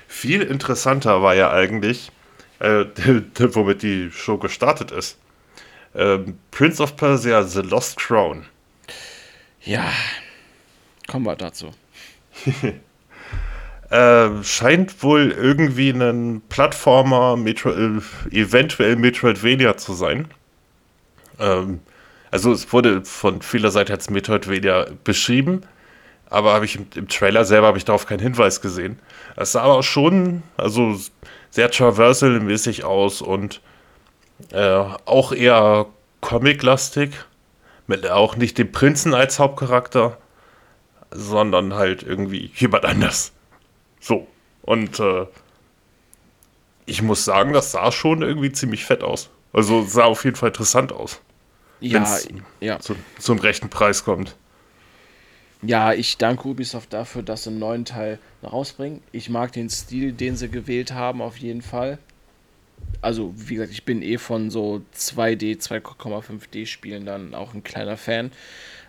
[0.08, 2.12] viel interessanter war ja eigentlich,
[2.62, 2.86] äh,
[3.56, 5.18] womit die Show gestartet ist.
[5.96, 8.46] Ähm, Prince of Persia, The Lost Crown.
[9.64, 9.92] Ja,
[11.08, 11.72] kommen wir dazu.
[13.90, 18.00] äh, scheint wohl irgendwie ein Plattformer, Metro äh,
[18.32, 20.28] eventuell Metroidvania zu sein.
[21.40, 21.82] Ähm,
[22.32, 25.62] also es wurde von vieler Seite als Metroidvania beschrieben,
[26.30, 28.98] aber habe ich im, im, Trailer selber habe ich darauf keinen Hinweis gesehen.
[29.36, 30.98] Es sah aber schon also
[31.52, 33.62] sehr traversal-mäßig aus und
[34.52, 35.86] äh, auch eher
[36.22, 37.12] Comic-lastig,
[37.88, 40.18] mit auch nicht dem Prinzen als Hauptcharakter,
[41.12, 43.34] sondern halt irgendwie jemand anders.
[44.00, 44.28] So.
[44.64, 45.28] Und äh,
[46.86, 49.30] ich muss sagen, das sah schon irgendwie ziemlich fett aus.
[49.54, 51.20] Also sah auf jeden Fall interessant aus.
[51.80, 52.08] Ja,
[52.60, 52.80] ja.
[52.80, 54.36] Zu, zum rechten Preis kommt.
[55.62, 59.02] Ja, ich danke Ubisoft dafür, dass sie einen neuen Teil rausbringen.
[59.12, 62.00] Ich mag den Stil, den sie gewählt haben, auf jeden Fall.
[63.02, 67.96] Also, wie gesagt, ich bin eh von so 2D, 2,5D Spielen dann auch ein kleiner
[67.96, 68.32] Fan.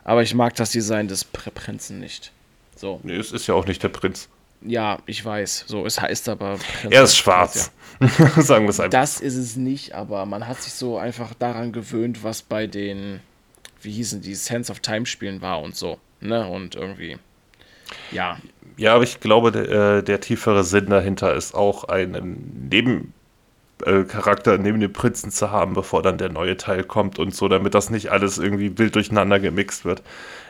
[0.02, 2.32] Aber ich mag das Design des Prinzen nicht.
[2.74, 3.00] So.
[3.02, 4.28] Nee, es ist ja auch nicht der Prinz.
[4.62, 5.64] Ja, ich weiß.
[5.66, 6.56] So, es heißt aber.
[6.56, 7.70] Prinz er ist schwarz.
[8.00, 8.42] Ja.
[8.42, 8.90] Sagen wir es einfach.
[8.90, 13.20] Das ist es nicht, aber man hat sich so einfach daran gewöhnt, was bei den,
[13.82, 16.46] wie hießen die, Sense of Time Spielen war und so ne?
[16.48, 17.18] Und irgendwie,
[18.10, 18.38] ja.
[18.76, 19.68] Ja, aber ich glaube, der,
[19.98, 25.74] äh, der tiefere Sinn dahinter ist auch einen Nebencharakter äh, neben dem Prinzen zu haben,
[25.74, 29.40] bevor dann der neue Teil kommt und so, damit das nicht alles irgendwie wild durcheinander
[29.40, 30.02] gemixt wird.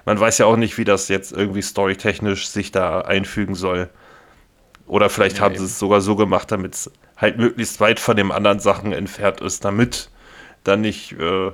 [0.05, 3.89] Man weiß ja auch nicht, wie das jetzt irgendwie storytechnisch sich da einfügen soll.
[4.87, 8.17] Oder vielleicht ja, haben sie es sogar so gemacht, damit es halt möglichst weit von
[8.17, 10.11] den anderen Sachen entfernt ist, damit
[10.65, 11.51] dann nicht äh,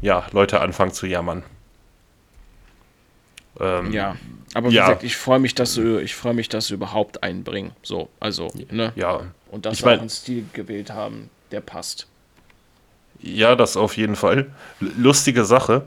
[0.00, 1.42] ja, Leute anfangen zu jammern.
[3.60, 4.16] Ähm, ja,
[4.54, 4.86] aber wie ja.
[4.86, 7.72] gesagt, ich freue mich, dass sie, ich freue mich, dass sie überhaupt einbringen.
[7.82, 8.92] So, also, ne?
[8.96, 9.22] Ja.
[9.50, 12.06] Und dass sie auch einen Stil gewählt haben, der passt.
[13.20, 14.46] Ja, das auf jeden Fall.
[14.80, 15.86] Lustige Sache.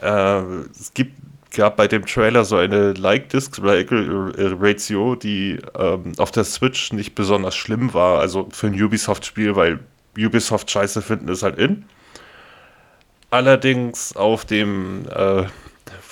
[0.00, 0.40] Äh,
[0.70, 1.14] es gibt
[1.50, 7.92] gab bei dem Trailer so eine Like-Disc-Ratio, die ähm, auf der Switch nicht besonders schlimm
[7.92, 8.20] war.
[8.20, 9.80] Also für ein Ubisoft-Spiel, weil
[10.16, 11.84] Ubisoft scheiße finden ist halt in.
[13.30, 15.44] Allerdings auf dem äh,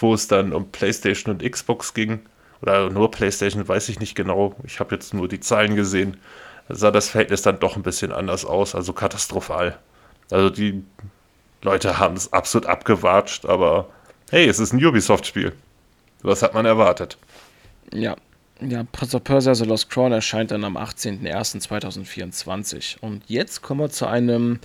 [0.00, 2.20] wo es dann um PlayStation und Xbox ging,
[2.62, 4.54] oder nur PlayStation, weiß ich nicht genau.
[4.64, 6.18] Ich habe jetzt nur die Zahlen gesehen.
[6.68, 9.78] sah das Verhältnis dann doch ein bisschen anders aus, also katastrophal.
[10.30, 10.84] Also die
[11.62, 13.88] Leute haben es absolut abgewatscht, aber
[14.30, 15.52] hey, es ist ein Ubisoft-Spiel.
[16.22, 17.16] Was hat man erwartet?
[17.92, 18.16] Ja,
[18.60, 22.98] ja, Prince of Persia The Lost Crown erscheint dann am 18.01.2024.
[23.00, 24.58] Und jetzt kommen wir zu einem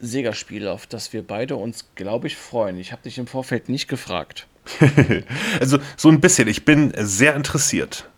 [0.00, 2.78] Sega-Spiel, auf das wir beide uns, glaube ich, freuen.
[2.78, 4.46] Ich habe dich im Vorfeld nicht gefragt.
[5.60, 6.48] also so ein bisschen.
[6.48, 8.08] Ich bin sehr interessiert.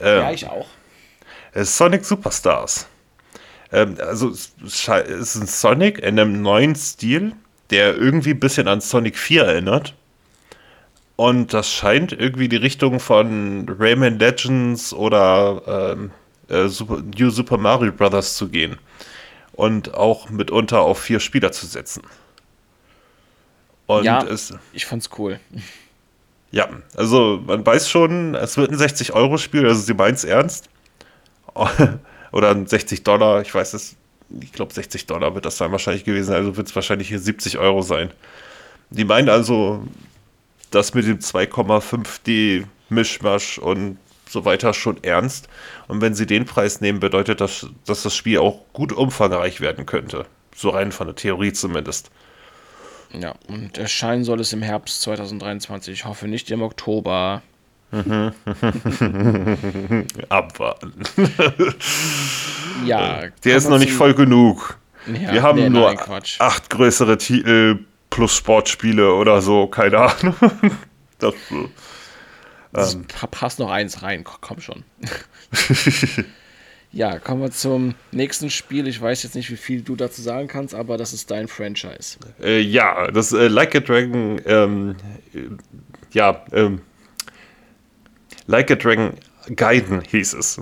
[0.00, 0.68] Ähm, ja, ich auch.
[1.54, 2.86] Äh, Sonic Superstars.
[3.72, 7.32] Ähm, also es ist ein Sonic in einem neuen Stil,
[7.70, 9.94] der irgendwie ein bisschen an Sonic 4 erinnert.
[11.16, 16.12] Und das scheint irgendwie die Richtung von Rayman Legends oder ähm,
[16.48, 18.36] äh, Super, New Super Mario Bros.
[18.36, 18.78] zu gehen
[19.58, 22.02] und auch mitunter auf vier Spieler zu setzen.
[23.86, 25.40] Und ja, es, ich fand's cool.
[26.52, 30.70] Ja, also man weiß schon, es wird ein 60-Euro-Spiel, also sie meint es ernst.
[32.32, 33.96] Oder ein 60 Dollar, ich weiß es,
[34.40, 37.58] ich glaube 60 Dollar wird das dann wahrscheinlich gewesen, also wird es wahrscheinlich hier 70
[37.58, 38.12] Euro sein.
[38.90, 39.82] Die meinen also,
[40.70, 43.98] das mit dem 2,5D Mischmasch und
[44.28, 45.48] so weiter schon ernst.
[45.86, 49.86] Und wenn sie den Preis nehmen, bedeutet das, dass das Spiel auch gut umfangreich werden
[49.86, 50.26] könnte.
[50.54, 52.10] So rein von der Theorie zumindest.
[53.12, 55.94] Ja, und erscheinen soll es im Herbst 2023.
[55.94, 57.42] Ich hoffe nicht im Oktober.
[60.28, 60.92] Abwarten.
[62.84, 63.22] ja.
[63.44, 64.76] Der ist noch nicht voll genug.
[65.06, 67.78] Ja, Wir haben nee, nur nein, acht größere Titel
[68.10, 70.34] plus Sportspiele oder so, keine Ahnung.
[71.18, 71.34] das,
[72.74, 74.84] ähm, passt noch eins rein, komm schon.
[76.92, 78.86] ja, kommen wir zum nächsten Spiel.
[78.88, 82.18] Ich weiß jetzt nicht, wie viel du dazu sagen kannst, aber das ist dein Franchise.
[82.42, 84.96] Äh, ja, das äh, Like a Dragon, ähm,
[86.12, 86.82] ja, ähm,
[88.46, 89.14] Like a Dragon
[89.54, 90.60] Gaiden hieß es.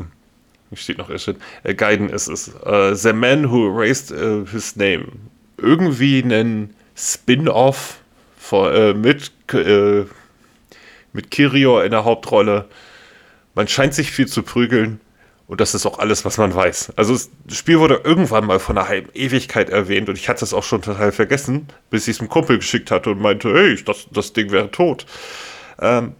[0.74, 1.32] Steht noch erst
[1.62, 2.52] äh, Gaiden ist es.
[2.66, 5.06] Uh, the Man Who Erased uh, His Name.
[5.58, 8.00] Irgendwie ein Spin-off
[8.52, 10.04] äh, mit äh,
[11.16, 12.66] mit Kirio in der Hauptrolle.
[13.54, 15.00] Man scheint sich viel zu prügeln.
[15.48, 16.94] Und das ist auch alles, was man weiß.
[16.96, 20.52] Also das Spiel wurde irgendwann mal von einer halben Ewigkeit erwähnt und ich hatte es
[20.52, 24.08] auch schon total vergessen, bis ich es einem Kumpel geschickt hatte und meinte, hey, das,
[24.10, 25.06] das Ding wäre tot.
[25.80, 26.16] Ähm,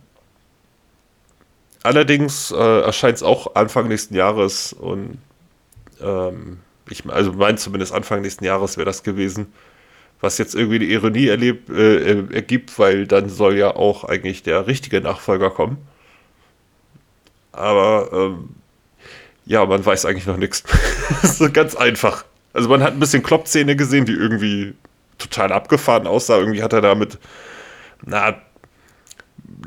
[1.83, 5.19] allerdings äh, erscheint es auch Anfang nächsten Jahres und
[6.01, 9.53] ähm, ich, also mein zumindest Anfang nächsten Jahres wäre das gewesen.
[10.21, 14.67] Was jetzt irgendwie die Ironie erlebt, äh, ergibt, weil dann soll ja auch eigentlich der
[14.67, 15.79] richtige Nachfolger kommen.
[17.53, 18.51] Aber ähm,
[19.45, 20.63] ja, man weiß eigentlich noch nichts.
[21.23, 22.25] das ist ganz einfach.
[22.53, 24.75] Also man hat ein bisschen Kloppzähne gesehen, die irgendwie
[25.19, 26.39] total abgefahren aussah.
[26.39, 27.19] Irgendwie hat er da mit
[28.07, 28.41] einer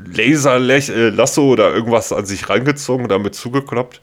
[0.06, 4.00] Laser-Lasso äh, oder irgendwas an sich rangezogen, damit zugekloppt.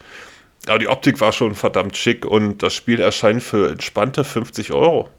[0.68, 5.10] Aber die Optik war schon verdammt schick und das Spiel erscheint für entspannte 50 Euro.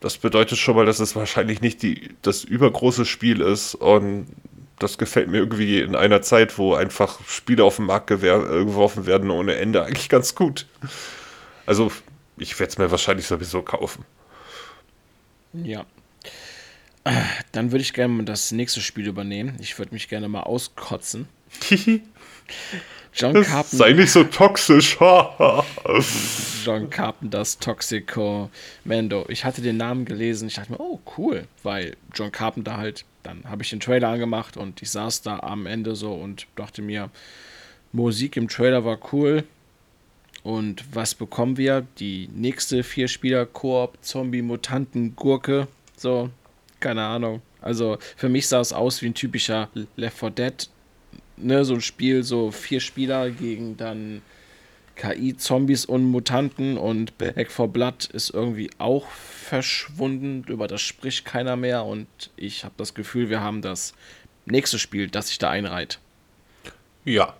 [0.00, 4.26] Das bedeutet schon mal, dass es wahrscheinlich nicht die, das übergroße Spiel ist und
[4.78, 9.30] das gefällt mir irgendwie in einer Zeit, wo einfach Spiele auf den Markt geworfen werden
[9.30, 10.66] ohne Ende eigentlich ganz gut.
[11.66, 11.92] Also,
[12.38, 14.06] ich werde es mir wahrscheinlich sowieso kaufen.
[15.52, 15.84] Ja.
[17.52, 19.56] Dann würde ich gerne das nächste Spiel übernehmen.
[19.60, 21.28] Ich würde mich gerne mal auskotzen.
[23.12, 23.76] John Carpenter.
[23.76, 24.96] Sei nicht so toxisch.
[26.64, 28.50] John Carpenters Toxico
[28.84, 29.24] Mando.
[29.28, 30.48] Ich hatte den Namen gelesen.
[30.48, 31.46] Ich dachte mir, oh, cool.
[31.62, 35.66] Weil John Carpenter halt, dann habe ich den Trailer angemacht und ich saß da am
[35.66, 37.10] Ende so und dachte mir,
[37.92, 39.44] Musik im Trailer war cool.
[40.42, 41.86] Und was bekommen wir?
[41.98, 45.66] Die nächste Vier-Spieler-Koop, Zombie, Mutanten, Gurke.
[45.96, 46.30] So,
[46.78, 47.42] keine Ahnung.
[47.60, 50.68] Also für mich sah es aus wie ein typischer Left 4 Dead
[51.42, 54.22] ne, so ein Spiel, so vier Spieler gegen dann
[55.00, 60.44] KI, Zombies und Mutanten und Back for Blood ist irgendwie auch verschwunden.
[60.46, 62.06] Über das spricht keiner mehr und
[62.36, 63.94] ich habe das Gefühl, wir haben das
[64.44, 65.98] nächste Spiel, das sich da einreiht.
[67.04, 67.34] Ja.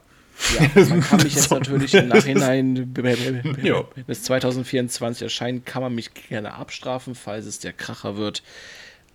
[0.58, 6.14] Ja, man kann mich jetzt natürlich im Nachhinein, wenn es 2024 erscheint, kann man mich
[6.14, 8.42] gerne abstrafen, falls es der Kracher wird.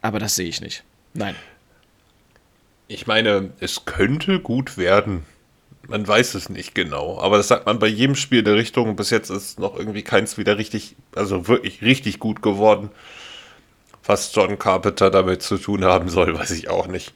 [0.02, 0.84] Aber das sehe ich nicht.
[1.16, 1.36] Nein.
[2.88, 5.26] Ich meine, es könnte gut werden.
[5.88, 7.20] Man weiß es nicht genau.
[7.20, 8.96] Aber das sagt man bei jedem Spiel der Richtung.
[8.96, 12.90] Bis jetzt ist noch irgendwie keins wieder richtig, also wirklich richtig gut geworden.
[14.04, 17.14] Was John Carpenter damit zu tun haben soll, weiß ich auch nicht.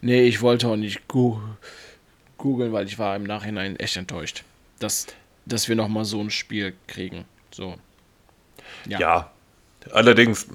[0.00, 4.44] Nee, ich wollte auch nicht googeln, weil ich war im Nachhinein echt enttäuscht,
[4.78, 5.06] dass,
[5.46, 7.24] dass wir nochmal so ein Spiel kriegen.
[7.50, 7.76] So.
[8.86, 8.98] Ja.
[9.00, 9.30] ja.
[9.92, 10.46] Allerdings,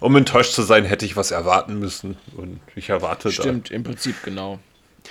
[0.00, 2.16] um, enttäuscht zu sein, hätte ich was erwarten müssen.
[2.36, 3.74] Und ich erwarte Stimmt, da.
[3.74, 4.58] im Prinzip genau.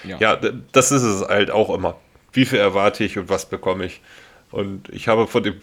[0.03, 0.18] Ja.
[0.20, 0.36] ja,
[0.72, 1.99] das ist es halt auch immer.
[2.32, 4.02] Wie viel erwarte ich und was bekomme ich?
[4.52, 5.61] Und ich habe von dem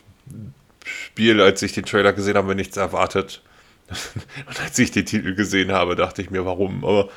[0.85, 3.43] Spiel, als ich den Trailer gesehen habe, nichts erwartet.
[4.47, 6.85] Und als ich den Titel gesehen habe, dachte ich mir, warum?
[6.85, 7.09] Aber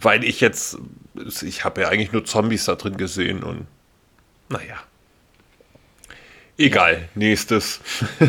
[0.00, 0.78] weil ich jetzt,
[1.42, 3.66] ich habe ja eigentlich nur Zombies da drin gesehen und
[4.48, 4.82] naja.
[6.58, 7.80] Egal, nächstes.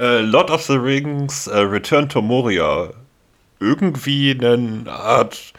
[0.00, 2.90] äh, Lord of the Rings äh, Return to Moria.
[3.60, 5.52] Irgendwie eine Art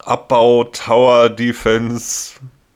[0.00, 2.34] Abbau, Tower Defense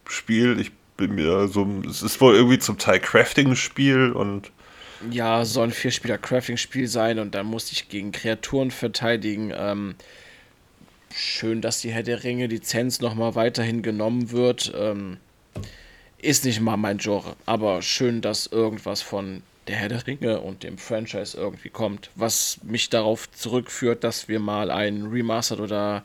[0.09, 0.61] Spiel.
[0.61, 1.67] Ich bin mir so.
[1.89, 4.53] Es ist wohl irgendwie zum Teil Crafting-Spiel und.
[5.11, 9.53] Ja, soll ein Vierspieler-Crafting-Spiel sein und dann musste ich gegen Kreaturen verteidigen.
[9.57, 9.95] Ähm,
[11.15, 14.73] schön, dass die Herr der Ringe-Lizenz nochmal weiterhin genommen wird.
[14.77, 15.19] Ähm,
[16.21, 20.63] ist nicht mal mein Genre, aber schön, dass irgendwas von der Herr der Ringe und
[20.63, 26.05] dem Franchise irgendwie kommt, was mich darauf zurückführt, dass wir mal ein Remastered oder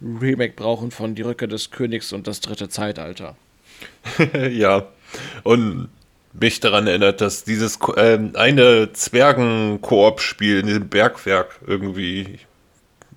[0.00, 3.36] Remake brauchen von Die Rücke des Königs und das dritte Zeitalter.
[4.50, 4.86] ja,
[5.42, 5.88] und
[6.32, 12.38] mich daran erinnert, dass dieses äh, eine Zwergen-Koop-Spiel in diesem Bergwerk irgendwie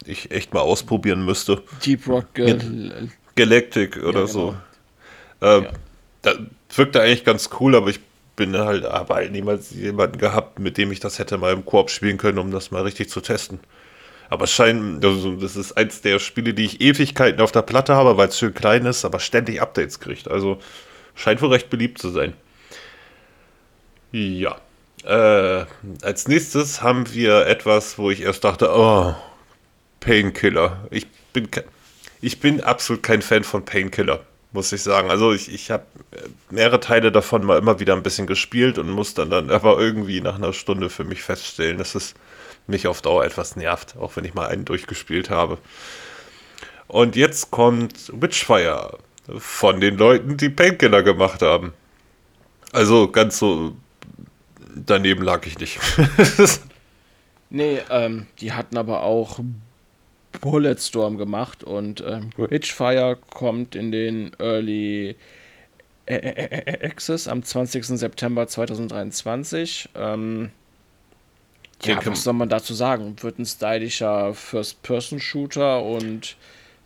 [0.06, 1.64] ich echt mal ausprobieren müsste.
[1.86, 4.28] Deep Rock Gal Galactic oder ja, genau.
[4.28, 4.56] so.
[5.42, 5.70] Äh, ja.
[6.22, 6.34] Da
[6.76, 8.00] wirkte eigentlich ganz cool, aber ich
[8.36, 11.90] bin halt aber halt niemals jemanden gehabt, mit dem ich das hätte mal im Koop
[11.90, 13.60] spielen können, um das mal richtig zu testen.
[14.30, 17.96] Aber es scheint, also das ist eins der Spiele, die ich Ewigkeiten auf der Platte
[17.96, 20.30] habe, weil es schön klein ist, aber ständig Updates kriegt.
[20.30, 20.60] Also
[21.14, 22.34] scheint wohl recht beliebt zu sein.
[24.12, 24.58] Ja.
[25.04, 25.66] Äh,
[26.02, 29.16] als nächstes haben wir etwas, wo ich erst dachte, oh,
[30.00, 30.88] Painkiller.
[30.90, 31.48] Ich bin,
[32.22, 34.22] ich bin absolut kein Fan von Painkiller
[34.56, 35.12] muss ich sagen.
[35.12, 35.86] Also ich, ich habe
[36.50, 40.22] mehrere Teile davon mal immer wieder ein bisschen gespielt und muss dann, dann aber irgendwie
[40.22, 42.16] nach einer Stunde für mich feststellen, dass es
[42.66, 45.60] mich auf Dauer etwas nervt, auch wenn ich mal einen durchgespielt habe.
[46.88, 48.98] Und jetzt kommt Witchfire
[49.38, 51.74] von den Leuten, die Painkiller gemacht haben.
[52.72, 53.76] Also ganz so
[54.74, 55.80] daneben lag ich nicht.
[57.50, 59.40] nee, ähm, die hatten aber auch
[60.42, 65.16] Bulletstorm gemacht und ähm, Witchfire kommt in den Early
[66.08, 67.86] Access am 20.
[67.86, 69.90] September 2023.
[69.96, 70.52] Ähm,
[71.84, 73.16] ja, was soll man dazu sagen?
[73.22, 76.38] Wird ein stylischer First-Person-Shooter und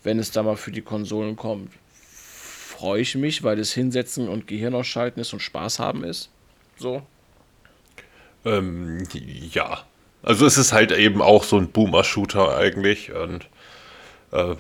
[0.04, 4.48] wenn es da mal für die Konsolen kommt, freue ich mich, weil es hinsetzen und
[4.48, 6.30] Gehirn ausschalten ist und Spaß haben ist.
[6.78, 7.02] So.
[8.46, 9.06] Ähm,
[9.52, 9.84] ja,
[10.24, 13.48] also es ist halt eben auch so ein Boomer-Shooter eigentlich und
[14.32, 14.56] äh,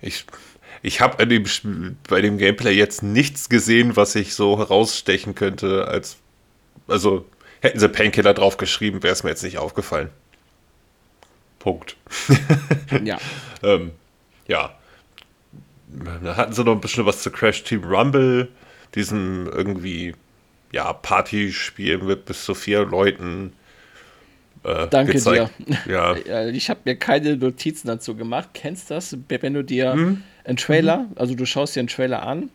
[0.00, 0.24] ich,
[0.82, 1.24] ich habe
[2.08, 6.16] bei dem Gameplay jetzt nichts gesehen, was ich so herausstechen könnte, als
[6.88, 7.26] also
[7.60, 10.10] hätten sie Painkiller drauf geschrieben, wäre es mir jetzt nicht aufgefallen.
[11.58, 11.96] Punkt.
[13.04, 13.18] ja.
[13.62, 13.92] ähm,
[14.46, 14.74] ja.
[16.22, 18.48] Da hatten sie noch ein bisschen was zu Crash Team Rumble,
[18.94, 20.14] diesem irgendwie,
[20.72, 23.52] ja, Partyspiel mit bis zu vier Leuten
[24.64, 25.22] Äh, Danke gezeigt.
[25.22, 25.50] dir.
[25.84, 26.22] Ja.
[26.52, 28.50] Ich habe mir keine Notizen dazu gemacht.
[28.54, 29.16] Kennst du das?
[29.28, 30.24] Wenn du dir Mhm.
[30.44, 32.50] einen Trailer, also du schaust dir einen Trailer an,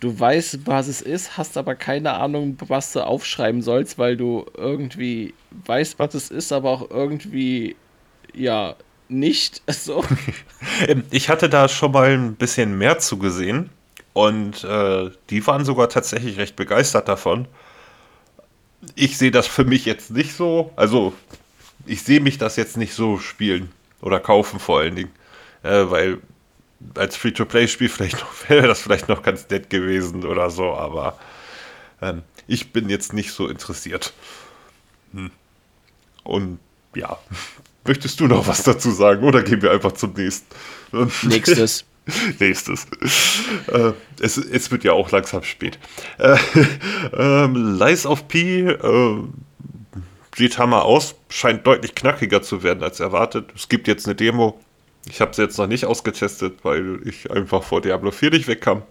[0.00, 4.46] du weißt, was es ist, hast aber keine Ahnung, was du aufschreiben sollst, weil du
[4.56, 7.76] irgendwie weißt, was es ist, aber auch irgendwie,
[8.34, 8.76] ja,
[9.08, 10.04] nicht so.
[10.86, 13.70] Ähm, Ich hatte da schon mal ein bisschen mehr zugesehen
[14.12, 17.48] und äh, die waren sogar tatsächlich recht begeistert davon.
[18.94, 21.12] Ich sehe das für mich jetzt nicht so, also
[21.86, 25.12] ich sehe mich das jetzt nicht so spielen oder kaufen vor allen Dingen,
[25.62, 26.18] äh, weil
[26.94, 31.18] als Free-to-Play-Spiel vielleicht noch, wäre das vielleicht noch ganz nett gewesen oder so, aber
[32.00, 34.12] ähm, ich bin jetzt nicht so interessiert.
[35.12, 35.30] Hm.
[36.24, 36.58] Und
[36.94, 37.18] ja,
[37.84, 40.46] möchtest du noch was dazu sagen oder gehen wir einfach zum nächsten?
[41.22, 41.84] Nächstes.
[42.40, 42.86] Nächstes.
[43.68, 45.78] Äh, es, es wird ja auch langsam spät.
[46.18, 46.36] Äh,
[47.16, 49.18] ähm, Lies of P äh,
[50.36, 53.50] sieht hammer aus, scheint deutlich knackiger zu werden als erwartet.
[53.54, 54.60] Es gibt jetzt eine Demo.
[55.08, 58.82] Ich habe sie jetzt noch nicht ausgetestet, weil ich einfach vor Diablo 4 nicht wegkam.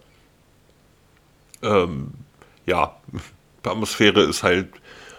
[1.62, 2.12] Ähm,
[2.66, 2.96] ja,
[3.64, 4.68] die Atmosphäre ist halt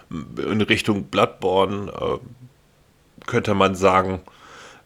[0.10, 4.22] in Richtung Bloodborne, äh, könnte man sagen.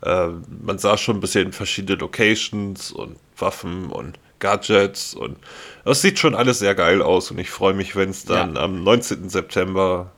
[0.04, 0.28] Äh,
[0.62, 5.38] man sah schon ein bisschen verschiedene Locations und Waffen und Gadgets und
[5.84, 8.62] das sieht schon alles sehr geil aus und ich freue mich, wenn es dann Ja.
[8.62, 9.30] am 19.
[9.30, 10.12] September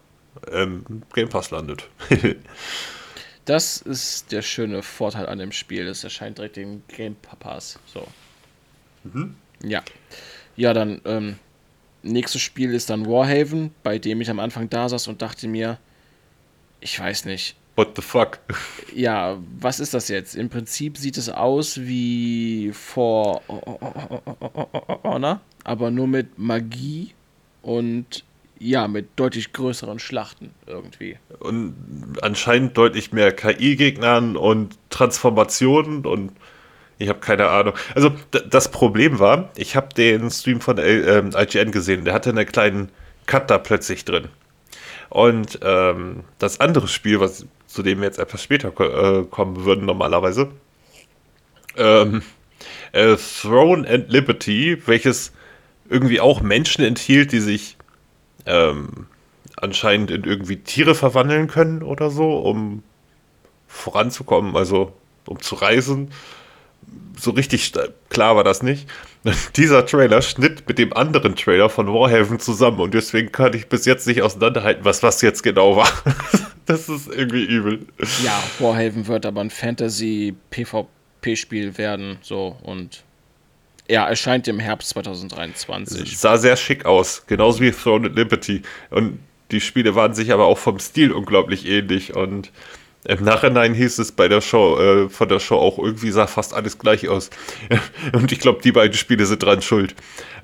[0.51, 0.83] im
[1.13, 1.87] Game Pass landet.
[3.45, 5.87] Das ist der schöne Vorteil an dem Spiel.
[5.87, 7.79] Es erscheint direkt im Game Pass.
[7.91, 8.05] So.
[9.63, 9.81] Ja.
[10.55, 11.39] Ja, dann, ähm,
[12.03, 15.79] nächstes Spiel ist dann Warhaven, bei dem ich am Anfang da saß und dachte mir,
[16.79, 17.55] ich weiß nicht.
[17.79, 18.39] What the fuck?
[18.93, 20.35] Ja, was ist das jetzt?
[20.35, 23.41] Im Prinzip sieht es aus wie For
[25.05, 27.13] Honor, aber nur mit Magie
[27.61, 28.25] und
[28.59, 31.19] ja, mit deutlich größeren Schlachten irgendwie.
[31.39, 36.33] Und anscheinend deutlich mehr KI-Gegnern und Transformationen und
[36.97, 37.75] ich habe keine Ahnung.
[37.95, 38.11] Also
[38.49, 42.45] das Problem war, ich habe den Stream von L- ähm, IGN gesehen, der hatte einen
[42.45, 42.89] kleinen
[43.25, 44.27] Cut da plötzlich drin.
[45.09, 49.85] Und ähm, das andere Spiel, was, zu dem wir jetzt etwas später äh, kommen würden
[49.85, 50.49] normalerweise,
[51.77, 52.23] ähm,
[52.91, 55.31] äh, Throne and Liberty, welches
[55.87, 57.77] irgendwie auch Menschen enthielt, die sich
[58.47, 59.05] ähm,
[59.55, 62.81] anscheinend in irgendwie Tiere verwandeln können oder so, um
[63.67, 64.91] voranzukommen, also
[65.27, 66.11] um zu reisen.
[67.17, 67.73] So richtig
[68.09, 68.87] klar war das nicht.
[69.55, 73.85] Dieser Trailer schnitt mit dem anderen Trailer von Warhaven zusammen und deswegen kann ich bis
[73.85, 75.91] jetzt nicht auseinanderhalten, was was jetzt genau war.
[76.65, 77.85] das ist irgendwie übel.
[78.23, 83.03] Ja, Warhaven wird aber ein Fantasy-PvP-Spiel werden, so und
[83.89, 86.17] ja, erscheint im Herbst 2023.
[86.17, 88.61] Sah sehr schick aus, genauso wie Throne and Liberty.
[88.91, 89.19] Und
[89.51, 92.15] die Spiele waren sich aber auch vom Stil unglaublich ähnlich.
[92.15, 92.51] Und
[93.05, 96.53] im Nachhinein hieß es bei der Show, äh, von der Show auch, irgendwie sah fast
[96.53, 97.29] alles gleich aus.
[98.13, 99.95] Und ich glaube, die beiden Spiele sind dran schuld.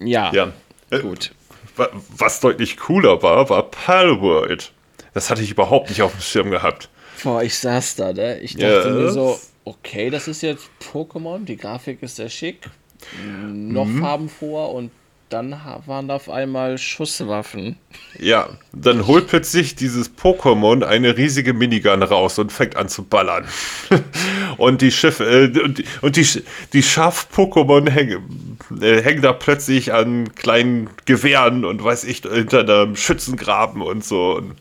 [0.00, 0.52] Ja, Ja.
[0.90, 1.32] Äh, gut.
[1.76, 4.72] wa- Was deutlich cooler war, war Palworld.
[5.14, 6.88] Das hatte ich überhaupt nicht auf dem Schirm gehabt.
[7.22, 8.38] Boah, ich saß da, ne?
[8.40, 8.94] Ich dachte Ja.
[8.94, 12.60] mir so, okay, das ist jetzt Pokémon, die Grafik ist sehr schick,
[13.52, 14.00] noch Mhm.
[14.00, 14.90] farbenfroher und
[15.28, 17.76] dann waren da auf einmal Schusswaffen.
[18.18, 23.46] Ja, dann holt plötzlich dieses Pokémon eine riesige Minigun raus und fängt an zu ballern.
[24.56, 26.26] und die Schiffe, äh, und die, und die,
[26.72, 32.96] die Schaf-Pokémon hängen, äh, hängen da plötzlich an kleinen Gewehren und weiß ich, hinter einem
[32.96, 34.36] Schützengraben und so.
[34.36, 34.54] Und,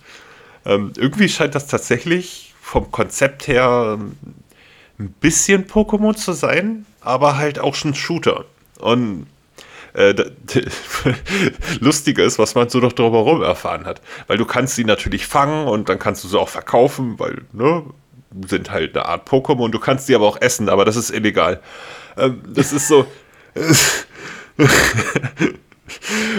[0.65, 4.18] ähm, irgendwie scheint das tatsächlich vom Konzept her ähm,
[4.99, 8.45] ein bisschen Pokémon zu sein, aber halt auch schon Shooter.
[8.80, 9.27] Und
[9.98, 10.14] äh,
[11.80, 14.02] lustiger ist, was man so noch drumherum erfahren hat.
[14.28, 17.84] Weil du kannst sie natürlich fangen und dann kannst du sie auch verkaufen, weil, ne,
[18.48, 19.69] sind halt eine Art Pokémon.
[19.69, 21.61] Du kannst sie aber auch essen, aber das ist illegal.
[22.15, 23.07] Ähm, das ist so.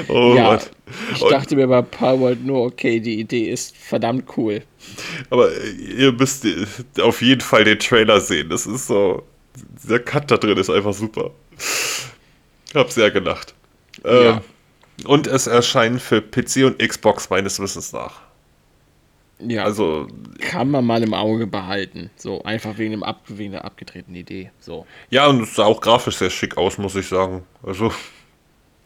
[0.08, 0.70] oh ja, Gott.
[1.14, 4.62] ich Und- dachte mir bei Palworld nur, okay, die Idee ist verdammt cool.
[5.30, 6.64] Aber äh, ihr müsst äh,
[7.00, 8.50] auf jeden Fall den Trailer sehen.
[8.50, 9.24] Das ist so.
[9.88, 11.32] Der Cut da drin ist einfach super.
[12.74, 13.54] Hab sehr gelacht.
[14.04, 14.42] Ähm, Ja.
[15.04, 18.20] Und es erscheint für PC und Xbox meines Wissens nach.
[19.38, 20.08] Ja, Also,
[20.40, 22.10] kann man mal im Auge behalten.
[22.16, 24.50] So, einfach wegen, dem ab, wegen der abgedrehten Idee.
[24.58, 27.44] So, ja, und es sah auch grafisch sehr schick aus, muss ich sagen.
[27.62, 27.92] Also,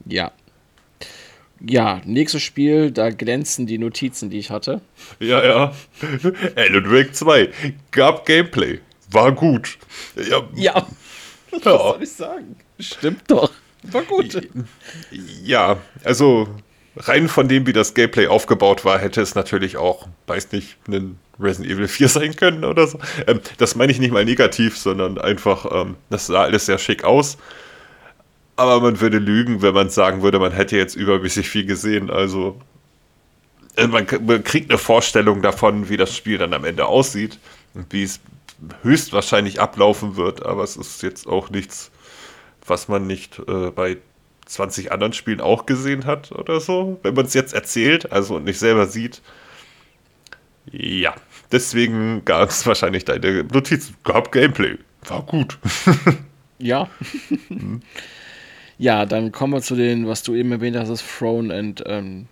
[0.04, 0.30] ja.
[1.64, 4.82] Ja, nächstes Spiel, da glänzen die Notizen, die ich hatte.
[5.20, 5.72] ja, ja.
[6.56, 7.48] Alan Wake 2
[7.92, 8.80] gab Gameplay.
[9.10, 9.78] War gut.
[10.16, 10.86] Ja, Ja,
[11.50, 11.78] was Ja.
[11.78, 12.56] soll ich sagen?
[12.78, 13.50] Stimmt doch.
[13.82, 14.48] War gut.
[15.42, 16.48] ja also
[16.96, 21.18] rein von dem, wie das Gameplay aufgebaut war, hätte es natürlich auch, weiß nicht, ein
[21.40, 22.98] Resident Evil 4 sein können oder so.
[23.26, 27.04] Ähm, das meine ich nicht mal negativ, sondern einfach, ähm, das sah alles sehr schick
[27.04, 27.38] aus.
[28.56, 32.10] Aber man würde lügen, wenn man sagen würde, man hätte jetzt übermäßig viel gesehen.
[32.10, 32.60] Also
[33.76, 37.38] äh, man, man kriegt eine Vorstellung davon, wie das Spiel dann am Ende aussieht
[37.74, 38.20] und wie es
[38.82, 40.44] höchstwahrscheinlich ablaufen wird.
[40.44, 41.90] Aber es ist jetzt auch nichts,
[42.64, 43.98] was man nicht äh, bei
[44.46, 48.58] 20 anderen Spielen auch gesehen hat oder so, wenn man es jetzt erzählt, also nicht
[48.58, 49.22] selber sieht.
[50.70, 51.14] Ja,
[51.50, 53.92] deswegen gab es wahrscheinlich deine Notiz.
[54.04, 54.78] Gab Gameplay.
[55.06, 55.58] War gut.
[56.58, 56.88] ja.
[58.78, 62.26] Ja, dann kommen wir zu den, was du eben erwähnt hast, das Throne and ähm,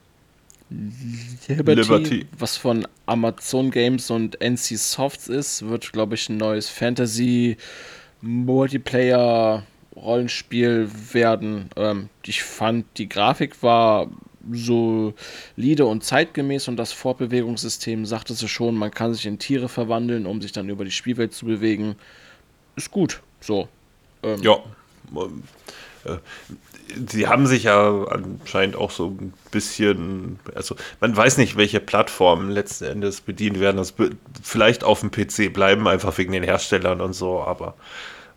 [1.47, 6.69] Liberty, Liberty, was von Amazon Games und NC Softs ist, wird, glaube ich, ein neues
[6.69, 7.57] Fantasy
[8.21, 9.65] Multiplayer
[9.97, 11.71] Rollenspiel werden.
[11.77, 14.09] Ähm, ich fand, die Grafik war
[14.53, 20.27] solide und zeitgemäß und das Fortbewegungssystem sagte es schon, man kann sich in Tiere verwandeln,
[20.27, 21.97] um sich dann über die Spielwelt zu bewegen.
[22.77, 23.69] Ist gut, so.
[24.23, 24.59] Ähm, ja.
[26.05, 26.17] Äh,
[27.09, 32.51] sie haben sich ja anscheinend auch so ein bisschen, also man weiß nicht, welche Plattformen
[32.51, 33.77] letzten Endes bedient werden.
[33.77, 33.95] Das
[34.43, 37.75] vielleicht auf dem PC bleiben, einfach wegen den Herstellern und so, aber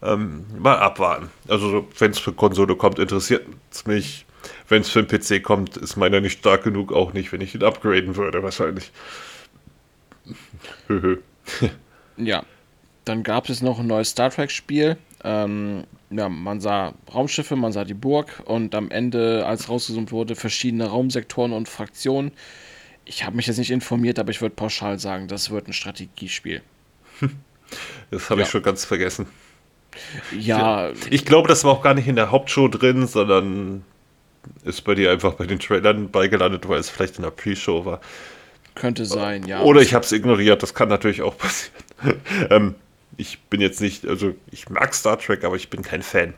[0.03, 1.29] ähm, mal abwarten.
[1.47, 4.25] Also wenn es für Konsole kommt, interessiert es mich.
[4.67, 7.55] Wenn es für den PC kommt, ist meiner nicht stark genug, auch nicht, wenn ich
[7.55, 8.91] ihn upgraden würde, wahrscheinlich.
[12.17, 12.43] ja,
[13.05, 14.97] dann gab es noch ein neues Star Trek-Spiel.
[15.23, 20.35] Ähm, ja, man sah Raumschiffe, man sah die Burg und am Ende, als rausgezoomt wurde,
[20.35, 22.31] verschiedene Raumsektoren und Fraktionen.
[23.05, 26.61] Ich habe mich jetzt nicht informiert, aber ich würde pauschal sagen, das wird ein Strategiespiel.
[28.11, 28.45] Das habe ja.
[28.45, 29.25] ich schon ganz vergessen.
[30.37, 30.91] Ja.
[31.09, 33.83] Ich glaube, das war auch gar nicht in der Hauptshow drin, sondern
[34.63, 38.01] ist bei dir einfach bei den Trailern beigelandet, weil es vielleicht in der Pre-Show war.
[38.75, 39.61] Könnte sein, ja.
[39.61, 41.75] Oder ich habe es ignoriert, das kann natürlich auch passieren.
[42.49, 42.75] ähm,
[43.17, 46.33] ich bin jetzt nicht, also ich mag Star Trek, aber ich bin kein Fan.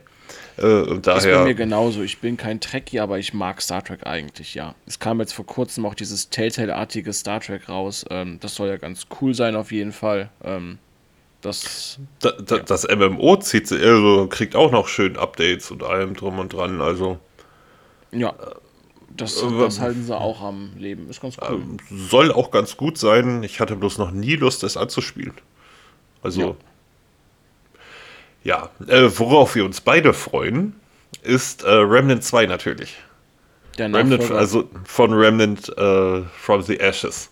[0.57, 2.01] Äh, und daher, das ist bei mir genauso.
[2.01, 4.75] Ich bin kein Trekkie, aber ich mag Star Trek eigentlich, ja.
[4.85, 8.05] Es kam jetzt vor kurzem auch dieses Telltale-artige Star Trek raus.
[8.09, 10.29] Ähm, das soll ja ganz cool sein, auf jeden Fall.
[10.43, 10.79] Ähm,
[11.45, 12.63] das, da, da, ja.
[12.63, 16.81] das MMO zieht, also kriegt auch noch schön Updates und allem drum und dran.
[16.81, 17.19] Also.
[18.11, 18.33] Ja.
[19.15, 21.07] Das, äh, das halten sie auch am Leben.
[21.09, 21.61] Ist ganz cool.
[21.61, 23.43] Äh, soll auch ganz gut sein.
[23.43, 25.33] Ich hatte bloß noch nie Lust, das anzuspielen.
[26.23, 26.57] Also.
[28.43, 30.75] Ja, ja äh, worauf wir uns beide freuen,
[31.21, 32.97] ist äh, Remnant 2 natürlich.
[33.77, 37.29] Der Remnant, also von Remnant äh, from the Ashes.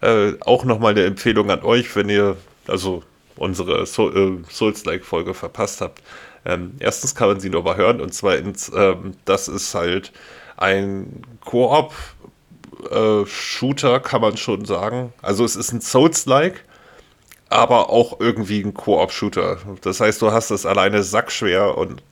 [0.00, 2.36] Äh, auch nochmal eine Empfehlung an euch, wenn ihr,
[2.66, 3.04] also
[3.38, 6.02] unsere so äh, Souls-like-Folge verpasst habt.
[6.44, 10.12] Ähm, erstens kann man sie nur mal hören und zweitens, ähm, das ist halt
[10.56, 15.12] ein Koop-Shooter, äh, kann man schon sagen.
[15.22, 16.64] Also es ist ein Souls-like,
[17.48, 19.58] aber auch irgendwie ein Koop-Shooter.
[19.82, 22.02] Das heißt, du hast es alleine sackschwer und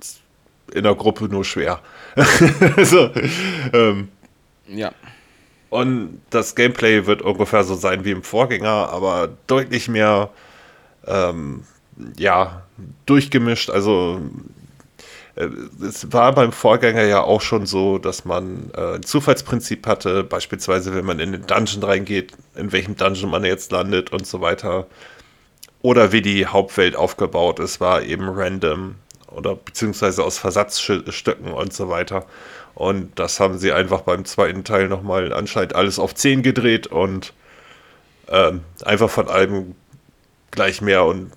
[0.72, 1.80] in der Gruppe nur schwer.
[2.82, 3.10] so,
[3.72, 4.08] ähm,
[4.68, 4.92] ja.
[5.70, 10.30] Und das Gameplay wird ungefähr so sein wie im Vorgänger, aber deutlich mehr,
[11.06, 11.64] ähm,
[12.16, 12.62] ja,
[13.06, 13.70] durchgemischt.
[13.70, 14.20] Also
[15.36, 15.48] äh,
[15.86, 20.94] es war beim Vorgänger ja auch schon so, dass man äh, ein Zufallsprinzip hatte, beispielsweise
[20.94, 24.86] wenn man in den Dungeon reingeht, in welchem Dungeon man jetzt landet und so weiter
[25.82, 28.96] oder wie die Hauptwelt aufgebaut ist, war eben random
[29.30, 32.26] oder beziehungsweise aus Versatzstücken und so weiter.
[32.74, 37.32] Und das haben sie einfach beim zweiten Teil nochmal anscheinend alles auf 10 gedreht und
[38.28, 39.74] ähm, einfach von allem
[40.50, 41.30] gleich mehr und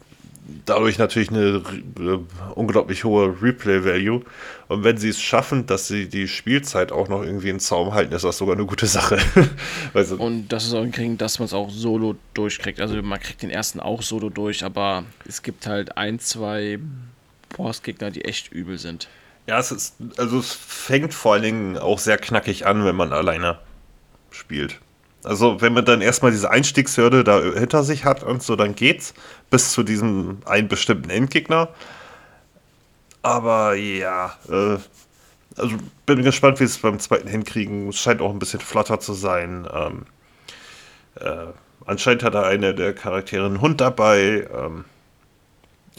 [0.66, 1.64] dadurch natürlich eine
[2.00, 2.20] äh,
[2.56, 4.24] unglaublich hohe Replay-Value.
[4.68, 8.14] Und wenn sie es schaffen, dass sie die Spielzeit auch noch irgendwie in Zaum halten,
[8.14, 9.18] ist das sogar eine gute Sache.
[9.94, 12.80] also, und das ist auch hinkriegen, dass man es auch solo durchkriegt.
[12.80, 16.80] Also man kriegt den ersten auch solo durch, aber es gibt halt ein, zwei
[17.56, 19.08] Bossgegner, die echt übel sind.
[19.48, 23.14] Ja, es ist, also es fängt vor allen Dingen auch sehr knackig an, wenn man
[23.14, 23.58] alleine
[24.30, 24.80] spielt.
[25.24, 29.14] Also wenn man dann erstmal diese Einstiegshürde da hinter sich hat und so, dann geht's
[29.50, 31.70] bis zu diesem einen bestimmten Endgegner.
[33.22, 34.78] Aber ja, äh,
[35.58, 35.76] also
[36.06, 37.90] bin gespannt, wie es beim zweiten hinkriegen.
[37.90, 39.68] Es scheint auch ein bisschen flotter zu sein.
[39.74, 40.06] Ähm,
[41.16, 41.48] äh,
[41.86, 44.48] anscheinend hat er eine der Charaktere einen Hund dabei.
[44.54, 44.86] Ähm,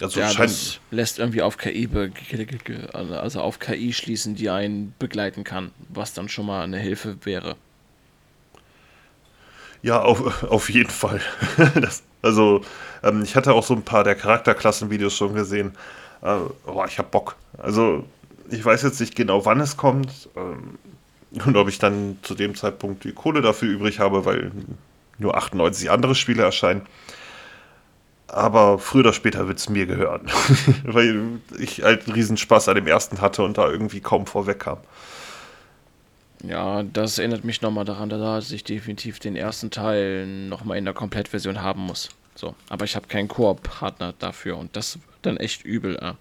[0.01, 1.89] also ja, scheint das lässt irgendwie auf KI,
[2.93, 7.57] also auf KI schließen, die einen begleiten kann, was dann schon mal eine Hilfe wäre.
[9.83, 11.21] Ja, auf, auf jeden Fall.
[11.75, 12.63] das, also,
[13.03, 15.77] ähm, ich hatte auch so ein paar der Charakterklassen-Videos schon gesehen.
[16.23, 16.37] Äh,
[16.67, 17.37] oh, ich hab Bock.
[17.59, 18.05] Also,
[18.51, 20.29] ich weiß jetzt nicht genau, wann es kommt.
[20.37, 20.79] Ähm,
[21.47, 24.53] Und ob ich dann zu dem Zeitpunkt die Kohle dafür übrig habe, weil
[25.19, 26.83] nur 98 andere Spiele erscheinen.
[28.29, 30.31] Aber früher oder später wird es mir gehören.
[30.85, 34.79] weil ich halt einen Riesenspaß an dem ersten hatte und da irgendwie kaum vorwegkam.
[36.43, 40.95] Ja, das erinnert mich nochmal daran, dass ich definitiv den ersten Teil nochmal in der
[40.95, 42.09] Komplettversion haben muss.
[42.35, 45.97] So, aber ich habe keinen Koop-Partner dafür und das wird dann echt übel.
[45.97, 46.15] Äh.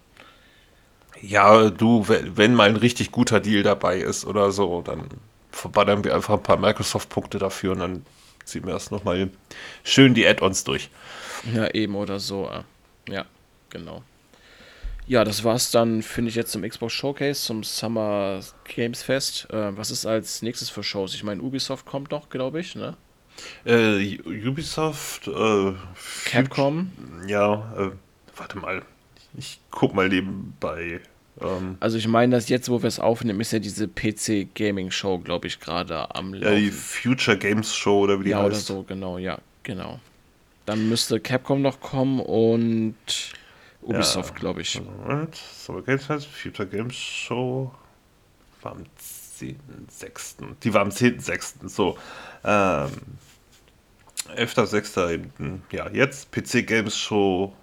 [1.22, 5.04] Ja, du, wenn mal ein richtig guter Deal dabei ist oder so, dann
[5.52, 8.06] verballern wir einfach ein paar Microsoft-Punkte dafür und dann
[8.44, 9.30] ziehen wir erst nochmal
[9.84, 10.90] schön die Add-ons durch.
[11.54, 12.48] Ja, eben oder so.
[12.48, 13.12] Äh.
[13.12, 13.24] Ja,
[13.70, 14.02] genau.
[15.10, 19.48] Ja, das war's dann, finde ich, jetzt zum Xbox Showcase, zum Summer Games Fest.
[19.50, 21.16] Äh, was ist als nächstes für Shows?
[21.16, 22.96] Ich meine, Ubisoft kommt noch, glaube ich, ne?
[23.64, 25.72] Äh, Ubisoft, äh,
[26.26, 26.92] Capcom.
[27.26, 27.90] Ja, äh,
[28.36, 28.82] warte mal.
[29.36, 31.00] Ich guck mal nebenbei.
[31.40, 34.92] Ähm, also ich meine, dass jetzt, wo wir es aufnehmen, ist ja diese PC Gaming
[34.92, 36.54] Show, glaube ich, gerade am Laufen.
[36.54, 38.68] Ja, die Future Games Show oder wie die ja, heißt.
[38.68, 39.98] Ja, oder so, genau, ja, genau.
[40.66, 42.94] Dann müsste Capcom noch kommen und
[43.82, 44.80] Ubisoft, ja, glaube ich.
[44.80, 47.74] Moment, Summer Games Fest, Future Games Show
[48.62, 48.84] war am
[49.38, 50.36] 10.6.
[50.62, 51.68] Die war am 10.6.
[51.68, 51.96] So.
[52.44, 52.90] Ähm,
[54.36, 55.10] 11.6.
[55.10, 56.30] eben, ja, jetzt.
[56.30, 57.54] PC Games Show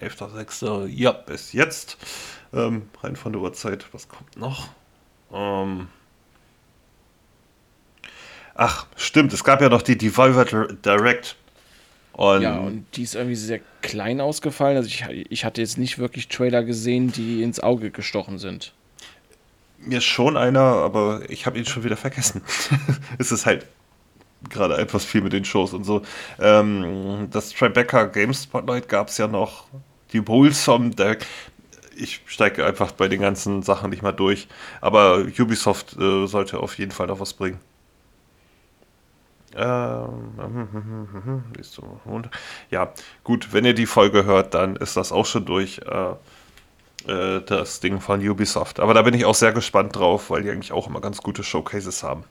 [0.00, 0.86] 11.6.
[0.86, 1.98] Ja, bis jetzt.
[2.52, 3.86] Ähm, rein von der Uhrzeit.
[3.92, 4.68] Was kommt noch?
[5.32, 5.88] Ähm,
[8.54, 9.32] ach, stimmt.
[9.32, 11.36] Es gab ja noch die Devolver Direct.
[12.16, 14.76] Und ja, und die ist irgendwie sehr klein ausgefallen.
[14.76, 18.72] Also ich, ich hatte jetzt nicht wirklich Trailer gesehen, die ins Auge gestochen sind.
[19.78, 22.42] Mir schon einer, aber ich habe ihn schon wieder vergessen.
[23.18, 23.66] es ist halt
[24.48, 26.02] gerade etwas viel mit den Shows und so.
[26.40, 29.66] Ähm, das Tribeca Game Spotlight gab es ja noch.
[30.12, 31.26] Die Wholesome Deck.
[31.96, 34.46] Ich steige einfach bei den ganzen Sachen nicht mal durch.
[34.80, 37.58] Aber Ubisoft äh, sollte auf jeden Fall noch was bringen.
[39.56, 41.42] Ähm,
[42.70, 45.80] ja, gut, wenn ihr die Folge hört, dann ist das auch schon durch.
[45.86, 46.14] Äh,
[47.06, 48.80] äh, das Ding von Ubisoft.
[48.80, 51.44] Aber da bin ich auch sehr gespannt drauf, weil die eigentlich auch immer ganz gute
[51.44, 52.24] Showcases haben.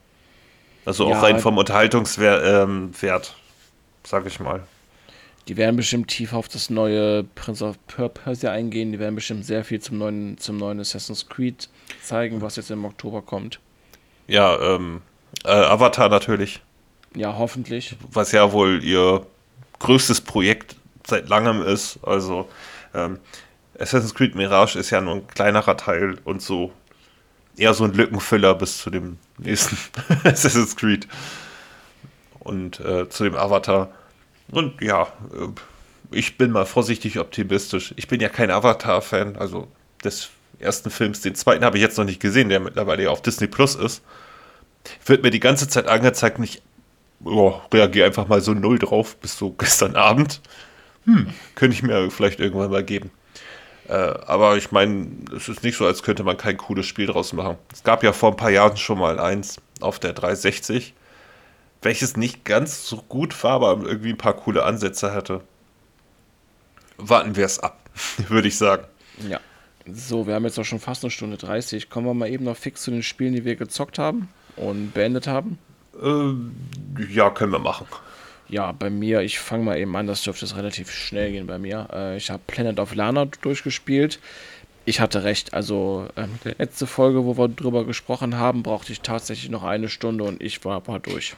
[0.85, 2.91] Also ja, auch rein vom Unterhaltungswert, ähm,
[4.03, 4.63] sag ich mal.
[5.47, 8.91] Die werden bestimmt tief auf das neue Prince of Persia eingehen.
[8.91, 11.69] Die werden bestimmt sehr viel zum neuen, zum neuen Assassin's Creed
[12.01, 13.59] zeigen, was jetzt im Oktober kommt.
[14.27, 15.01] Ja, ähm,
[15.43, 16.61] äh, Avatar natürlich.
[17.15, 17.95] Ja, hoffentlich.
[18.11, 19.25] Was ja wohl ihr
[19.79, 20.75] größtes Projekt
[21.05, 21.99] seit langem ist.
[22.03, 22.47] Also
[22.93, 23.19] ähm,
[23.77, 26.71] Assassin's Creed Mirage ist ja nur ein kleinerer Teil und so
[27.57, 29.77] eher so ein Lückenfüller bis zu dem nächsten
[30.23, 31.07] Assassin's Creed
[32.39, 33.89] und äh, zu dem Avatar.
[34.51, 35.03] Und ja,
[35.33, 35.47] äh,
[36.11, 37.93] ich bin mal vorsichtig optimistisch.
[37.97, 39.67] Ich bin ja kein Avatar-Fan, also
[40.03, 40.29] des
[40.59, 41.21] ersten Films.
[41.21, 44.03] Den zweiten habe ich jetzt noch nicht gesehen, der mittlerweile auf Disney Plus ist.
[45.05, 46.61] Wird mir die ganze Zeit angezeigt und ich
[47.25, 50.41] oh, reagiere einfach mal so null drauf bis so gestern Abend.
[51.05, 53.11] Hm, könnte ich mir vielleicht irgendwann mal geben.
[53.87, 57.33] Äh, aber ich meine, es ist nicht so, als könnte man kein cooles Spiel draus
[57.33, 57.57] machen.
[57.73, 60.93] Es gab ja vor ein paar Jahren schon mal eins auf der 360,
[61.81, 65.41] welches nicht ganz so gut war, aber irgendwie ein paar coole Ansätze hatte.
[66.97, 67.89] Warten wir es ab,
[68.29, 68.85] würde ich sagen.
[69.27, 69.39] Ja.
[69.85, 71.89] So, wir haben jetzt auch schon fast eine Stunde 30.
[71.89, 75.27] Kommen wir mal eben noch fix zu den Spielen, die wir gezockt haben und beendet
[75.27, 75.59] haben.
[76.01, 76.33] Äh,
[77.11, 77.87] ja, können wir machen.
[78.49, 81.57] Ja, bei mir, ich fange mal eben an, das dürfte es relativ schnell gehen bei
[81.57, 81.87] mir.
[81.91, 84.19] Äh, ich habe Planet of Lana durchgespielt.
[84.85, 89.01] Ich hatte recht, also ähm, die letzte Folge, wo wir drüber gesprochen haben, brauchte ich
[89.01, 91.35] tatsächlich noch eine Stunde und ich war aber durch.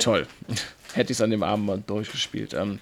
[0.00, 0.26] Toll.
[0.94, 2.52] Hätte ich es an dem Abend mal durchgespielt.
[2.54, 2.80] Ähm,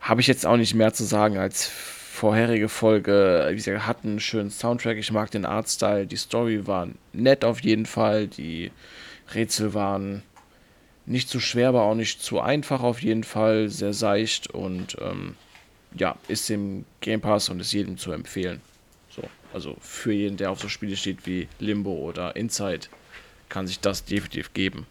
[0.00, 3.48] habe ich jetzt auch nicht mehr zu sagen als vorherige Folge.
[3.50, 4.96] Wie gesagt, hat einen schönen Soundtrack.
[4.96, 6.06] Ich mag den Artstyle.
[6.06, 8.28] Die Story war nett auf jeden Fall.
[8.28, 8.70] Die
[9.34, 10.22] Rätsel waren
[11.06, 13.68] nicht zu schwer, aber auch nicht zu einfach auf jeden Fall.
[13.68, 15.36] Sehr seicht und ähm,
[15.94, 18.60] ja, ist im Game Pass und ist jedem zu empfehlen.
[19.10, 19.22] So,
[19.52, 22.88] also für jeden, der auf so Spiele steht wie Limbo oder Inside,
[23.48, 24.86] kann sich das definitiv geben.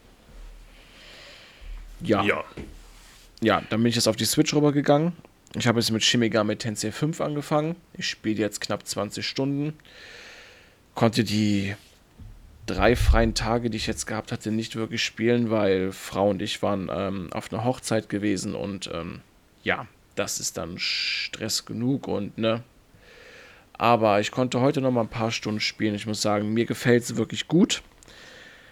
[2.01, 2.23] Ja.
[2.23, 2.43] Ja,
[3.41, 5.13] ja dann bin ich jetzt auf die Switch rübergegangen.
[5.55, 7.75] Ich habe jetzt mit Shimiga mit Tensei 5 angefangen.
[7.93, 9.73] Ich spiele jetzt knapp 20 Stunden.
[10.93, 11.75] Konnte die
[12.67, 16.61] drei freien Tage, die ich jetzt gehabt hatte, nicht wirklich spielen, weil Frau und ich
[16.61, 19.21] waren ähm, auf einer Hochzeit gewesen und ähm,
[19.63, 22.63] ja, das ist dann Stress genug und ne.
[23.73, 25.95] Aber ich konnte heute noch mal ein paar Stunden spielen.
[25.95, 27.83] Ich muss sagen, mir gefällt es wirklich gut.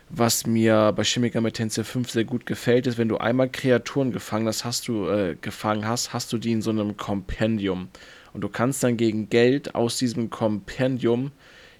[0.10, 4.12] Was mir bei Chemiker mit Tensei 5 sehr gut gefällt, ist, wenn du einmal Kreaturen
[4.12, 7.90] gefangen hast, hast du äh, gefangen hast, hast du die in so einem Kompendium.
[8.34, 11.32] Und du kannst dann gegen Geld aus diesem Kompendium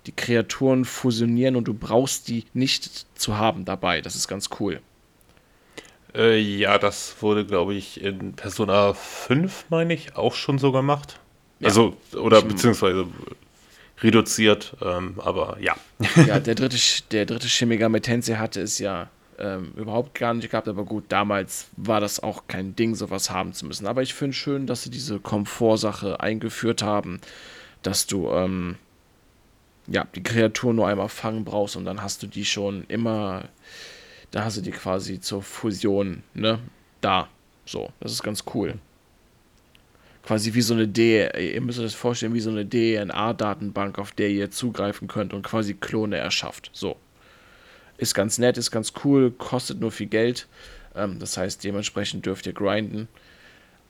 [0.06, 4.02] die Kreaturen fusionieren und du brauchst die nicht zu haben dabei.
[4.02, 4.82] Das ist ganz cool.
[6.14, 11.20] Äh, ja, das wurde, glaube ich, in Persona 5, meine ich, auch schon so gemacht.
[11.60, 11.68] Ja.
[11.68, 13.08] Also, oder ich, beziehungsweise
[14.02, 15.76] reduziert, ähm, aber ja.
[16.26, 16.78] Ja, der dritte,
[17.12, 21.68] der dritte Shimiga Tensei hatte es ja ähm, überhaupt gar nicht gehabt, aber gut, damals
[21.76, 23.88] war das auch kein Ding, sowas haben zu müssen.
[23.88, 27.20] Aber ich finde schön, dass sie diese Komfortsache eingeführt haben,
[27.82, 28.76] dass du ähm,
[29.88, 33.50] ja, die Kreatur nur einmal fangen brauchst und dann hast du die schon immer,
[34.32, 36.60] da hast du die quasi zur Fusion, ne,
[37.02, 37.30] da.
[37.66, 38.76] So, das ist ganz cool.
[40.24, 44.12] Quasi wie so eine D, ihr müsst euch das vorstellen, wie so eine DNA-Datenbank, auf
[44.12, 46.72] der ihr zugreifen könnt und quasi Klone erschafft.
[46.74, 46.96] So.
[47.98, 50.48] Ist ganz nett, ist ganz cool, kostet nur viel Geld.
[50.96, 53.08] Ähm, das heißt, dementsprechend dürft ihr grinden.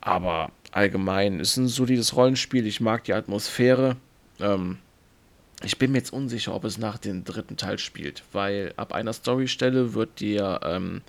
[0.00, 2.66] Aber allgemein ist ein solides Rollenspiel.
[2.66, 3.96] Ich mag die Atmosphäre.
[4.38, 4.78] Ähm,
[5.62, 9.12] ich bin mir jetzt unsicher, ob es nach dem dritten Teil spielt, weil ab einer
[9.12, 11.02] Storystelle wird dir ähm,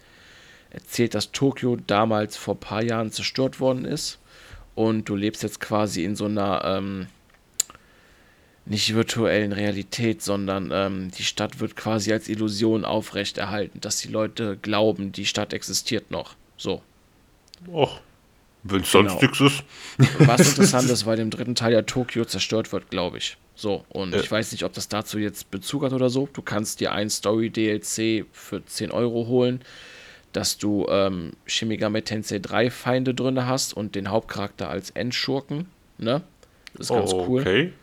[0.70, 4.20] erzählt, dass Tokio damals vor ein paar Jahren zerstört worden ist
[4.76, 7.08] und du lebst jetzt quasi in so einer ähm,
[8.66, 14.58] nicht virtuellen Realität, sondern ähm, die Stadt wird quasi als Illusion aufrechterhalten, dass die Leute
[14.58, 16.36] glauben, die Stadt existiert noch.
[16.58, 16.82] So.
[17.68, 18.02] Och,
[18.64, 19.22] wenn es sonst genau.
[19.22, 19.64] nichts ist.
[20.20, 23.38] Was interessant ist, weil im dritten Teil ja Tokio zerstört wird, glaube ich.
[23.56, 24.20] So, und äh.
[24.20, 26.30] ich weiß nicht, ob das dazu jetzt Bezug hat oder so.
[26.32, 29.62] Du kannst dir ein Story-DLC für 10 Euro holen,
[30.32, 35.66] dass du ähm, Shimigami Tensei 3 Feinde drin hast und den Hauptcharakter als Endschurken.
[35.98, 36.22] Ne?
[36.74, 37.42] Das ist ganz oh, cool.
[37.42, 37.74] Okay.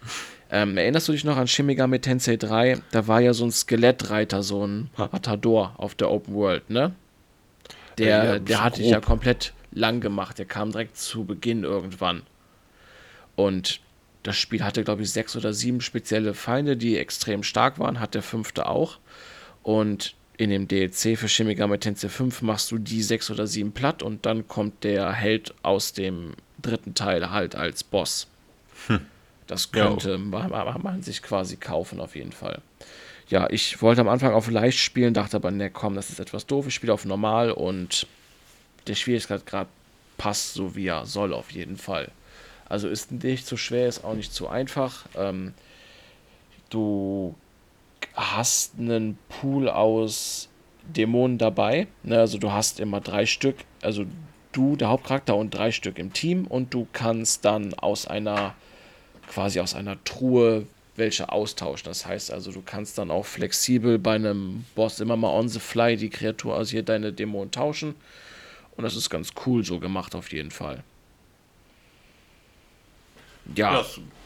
[0.51, 2.79] Ähm, erinnerst du dich noch an Shimigami Tensei 3?
[2.93, 6.95] Da war ja so ein Skelettreiter, so ein Matador auf der Open World, ne?
[7.99, 10.39] Der, ja, der hatte ich ja komplett lang gemacht.
[10.39, 12.23] Der kam direkt zu Beginn irgendwann.
[13.37, 13.81] Und
[14.23, 18.01] das Spiel hatte, glaube ich, sechs oder sieben spezielle Feinde, die extrem stark waren.
[18.01, 18.99] Hat der fünfte auch.
[19.63, 24.03] Und in dem DLC für Shimigami Tensei 5 machst du die sechs oder sieben platt
[24.03, 28.27] und dann kommt der Held aus dem dritten Teil halt als Boss.
[28.89, 29.01] Hm.
[29.47, 30.19] Das könnte ja.
[30.19, 32.63] man, man, sich quasi kaufen, auf jeden Fall.
[33.29, 36.47] Ja, ich wollte am Anfang auf leicht spielen, dachte aber, ne, komm, das ist etwas
[36.47, 36.67] doof.
[36.67, 38.07] Ich spiele auf normal und
[38.87, 39.69] der Schwierigkeitsgrad
[40.17, 42.11] passt so wie er soll, auf jeden Fall.
[42.69, 45.07] Also ist nicht zu schwer, ist auch nicht zu einfach.
[45.17, 45.55] Ähm,
[46.71, 47.35] du
[48.15, 50.49] hast einen Pool aus
[50.83, 51.87] Dämonen dabei.
[52.03, 52.19] Ne?
[52.19, 54.05] Also du hast immer drei Stück, also
[54.53, 58.55] du, der Hauptcharakter und drei Stück im Team und du kannst dann aus einer
[59.29, 60.67] quasi aus einer Truhe
[60.97, 61.87] welche austauschen.
[61.87, 65.59] Das heißt also, du kannst dann auch flexibel bei einem Boss immer mal on the
[65.59, 67.95] fly die Kreatur, also hier deine Dämonen tauschen.
[68.77, 70.83] Und das ist ganz cool so gemacht auf jeden Fall.
[73.55, 73.81] Ja.
[73.81, 73.85] ja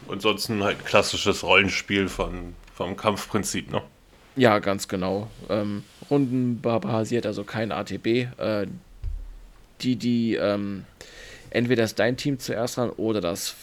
[0.09, 3.83] ansonsten halt ein klassisches Rollenspiel von, vom Kampfprinzip, ne?
[4.37, 5.29] Ja, ganz genau.
[5.49, 8.07] Ähm, rundenbasiert, also kein ATB.
[8.07, 8.69] Äh,
[9.81, 10.85] die, die, ähm,
[11.51, 13.57] entweder ist dein Team zuerst dran oder das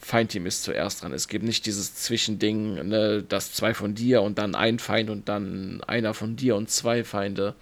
[0.00, 1.12] Feindteam ist zuerst dran.
[1.12, 5.28] Es gibt nicht dieses Zwischending, ne, dass zwei von dir und dann ein Feind und
[5.28, 7.54] dann einer von dir und zwei Feinde,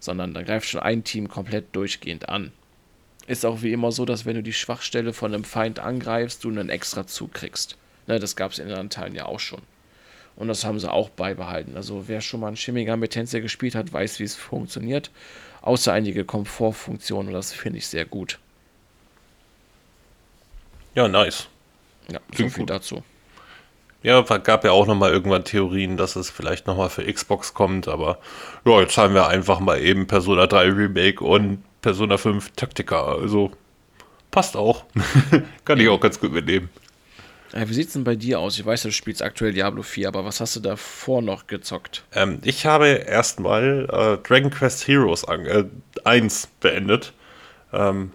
[0.00, 2.52] sondern da greift schon ein Team komplett durchgehend an.
[3.26, 6.48] Ist auch wie immer so, dass wenn du die Schwachstelle von einem Feind angreifst, du
[6.48, 7.76] einen extra Zug kriegst.
[8.06, 9.60] Ne, das gab es in den anderen Teilen ja auch schon.
[10.36, 11.76] Und das haben sie auch beibehalten.
[11.76, 15.10] Also wer schon mal ein Shimiga mit Tensei gespielt hat, weiß, wie es funktioniert.
[15.60, 18.38] Außer einige Komfortfunktionen und das finde ich sehr gut.
[20.94, 21.48] Ja, nice.
[22.10, 23.02] Ja, so viel dazu.
[24.02, 28.18] Ja, gab ja auch nochmal irgendwann Theorien, dass es vielleicht nochmal für Xbox kommt, aber
[28.64, 33.50] ja, jetzt haben wir einfach mal eben Persona 3 Remake und Persona 5 Taktika, also
[34.30, 34.84] passt auch.
[35.64, 36.70] Kann ich auch ganz gut mitnehmen.
[37.52, 38.58] Ja, wie sieht's denn bei dir aus?
[38.58, 42.04] Ich weiß, du spielst aktuell Diablo 4, aber was hast du davor noch gezockt?
[42.12, 45.64] Ähm, ich habe erstmal äh, Dragon Quest Heroes an, äh,
[46.04, 47.14] 1 beendet.
[47.72, 48.12] Ähm,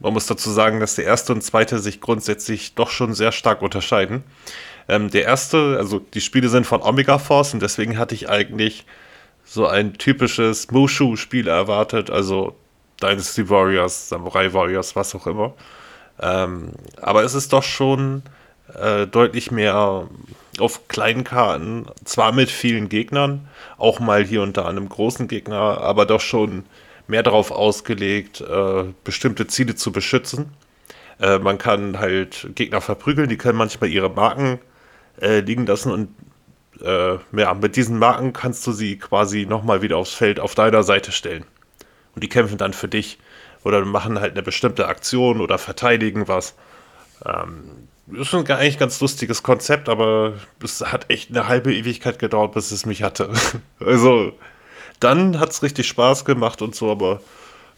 [0.00, 3.62] man muss dazu sagen, dass der erste und zweite sich grundsätzlich doch schon sehr stark
[3.62, 4.24] unterscheiden.
[4.88, 8.84] Ähm, der erste, also die Spiele sind von Omega Force und deswegen hatte ich eigentlich
[9.44, 12.56] so ein typisches Mushu-Spiel erwartet, also
[13.00, 15.54] Dynasty Warriors, Samurai Warriors, was auch immer.
[16.20, 18.22] Ähm, aber es ist doch schon
[18.74, 20.08] äh, deutlich mehr
[20.58, 23.48] auf kleinen Karten, zwar mit vielen Gegnern,
[23.78, 26.64] auch mal hier und da einem großen Gegner, aber doch schon
[27.06, 30.52] mehr darauf ausgelegt, äh, bestimmte Ziele zu beschützen.
[31.20, 34.58] Äh, man kann halt Gegner verprügeln, die können manchmal ihre Marken
[35.20, 36.08] äh, liegen lassen und
[36.82, 40.82] äh, ja, mit diesen Marken kannst du sie quasi nochmal wieder aufs Feld auf deiner
[40.82, 41.44] Seite stellen.
[42.14, 43.18] Und die kämpfen dann für dich
[43.64, 46.54] oder machen halt eine bestimmte Aktion oder verteidigen was.
[47.24, 52.52] Ähm, ist ein eigentlich ganz lustiges Konzept, aber es hat echt eine halbe Ewigkeit gedauert,
[52.52, 53.30] bis es mich hatte.
[53.80, 54.32] also,
[55.00, 57.20] dann hat es richtig Spaß gemacht und so, aber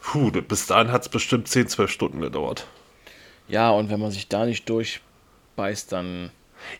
[0.02, 2.66] puh, bis dahin hat es bestimmt 10, 12 Stunden gedauert.
[3.48, 6.30] Ja, und wenn man sich da nicht durchbeißt, dann.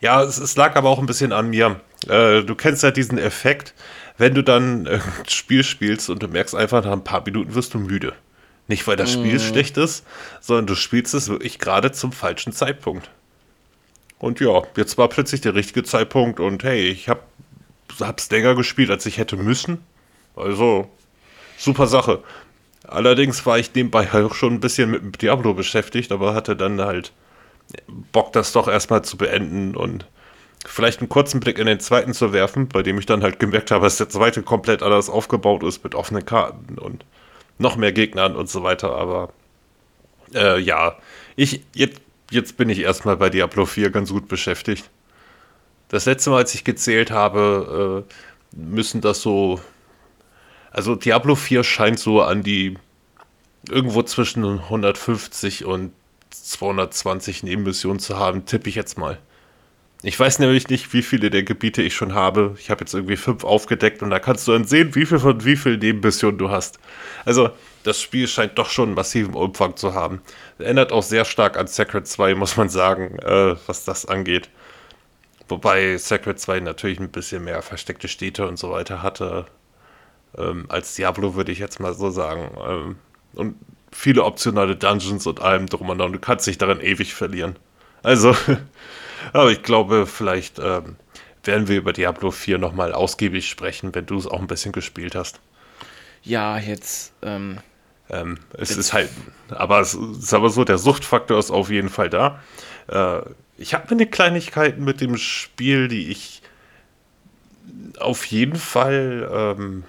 [0.00, 1.80] Ja, es, es lag aber auch ein bisschen an mir.
[2.08, 3.74] Äh, du kennst ja diesen Effekt,
[4.16, 7.74] wenn du dann ein Spiel spielst und du merkst einfach, nach ein paar Minuten wirst
[7.74, 8.14] du müde.
[8.66, 9.40] Nicht, weil das Spiel mm.
[9.40, 10.04] schlecht ist,
[10.40, 13.10] sondern du spielst es wirklich gerade zum falschen Zeitpunkt.
[14.18, 17.22] Und ja, jetzt war plötzlich der richtige Zeitpunkt und hey, ich hab,
[18.00, 19.78] hab's länger gespielt, als ich hätte müssen.
[20.36, 20.90] Also,
[21.56, 22.22] super Sache.
[22.86, 27.12] Allerdings war ich nebenbei auch schon ein bisschen mit Diablo beschäftigt, aber hatte dann halt
[28.12, 30.06] Bock, das doch erstmal zu beenden und
[30.66, 33.70] vielleicht einen kurzen Blick in den zweiten zu werfen, bei dem ich dann halt gemerkt
[33.70, 37.04] habe, dass der zweite komplett anders aufgebaut ist mit offenen Karten und
[37.58, 38.94] noch mehr Gegnern und so weiter.
[38.96, 39.32] Aber
[40.34, 40.96] äh, ja,
[41.36, 42.00] ich jetzt,
[42.30, 44.88] jetzt bin ich erstmal bei Diablo 4 ganz gut beschäftigt.
[45.88, 49.60] Das letzte Mal, als ich gezählt habe, äh, müssen das so.
[50.70, 52.76] Also Diablo 4 scheint so an die
[53.68, 55.92] irgendwo zwischen 150 und
[56.30, 59.18] 220 Nebenmissionen zu haben, tippe ich jetzt mal.
[60.02, 62.54] Ich weiß nämlich nicht, wie viele der Gebiete ich schon habe.
[62.58, 65.44] Ich habe jetzt irgendwie fünf aufgedeckt und da kannst du dann sehen, wie viel von
[65.44, 66.78] wie viel Nebenmissionen du hast.
[67.24, 67.50] Also,
[67.82, 70.22] das Spiel scheint doch schon einen massiven Umfang zu haben.
[70.58, 74.50] Erinnert auch sehr stark an Sacred 2, muss man sagen, äh, was das angeht.
[75.48, 79.46] Wobei Sacred 2 natürlich ein bisschen mehr versteckte Städte und so weiter hatte.
[80.36, 82.50] Ähm, als Diablo würde ich jetzt mal so sagen.
[82.68, 82.96] Ähm,
[83.34, 83.56] und
[83.92, 86.12] viele optionale Dungeons und allem drum und dran.
[86.12, 87.56] Du kannst dich darin ewig verlieren.
[88.02, 88.36] Also,
[89.32, 90.96] aber ich glaube, vielleicht ähm,
[91.44, 95.14] werden wir über Diablo 4 nochmal ausgiebig sprechen, wenn du es auch ein bisschen gespielt
[95.14, 95.40] hast.
[96.22, 97.12] Ja, jetzt.
[97.22, 97.58] Ähm,
[98.10, 98.78] ähm, es jetzt.
[98.78, 99.10] ist halt,
[99.50, 102.40] aber es ist aber so, der Suchtfaktor ist auf jeden Fall da.
[102.88, 103.20] Äh,
[103.56, 106.42] ich habe eine Kleinigkeit mit dem Spiel, die ich
[107.98, 109.84] auf jeden Fall, ähm,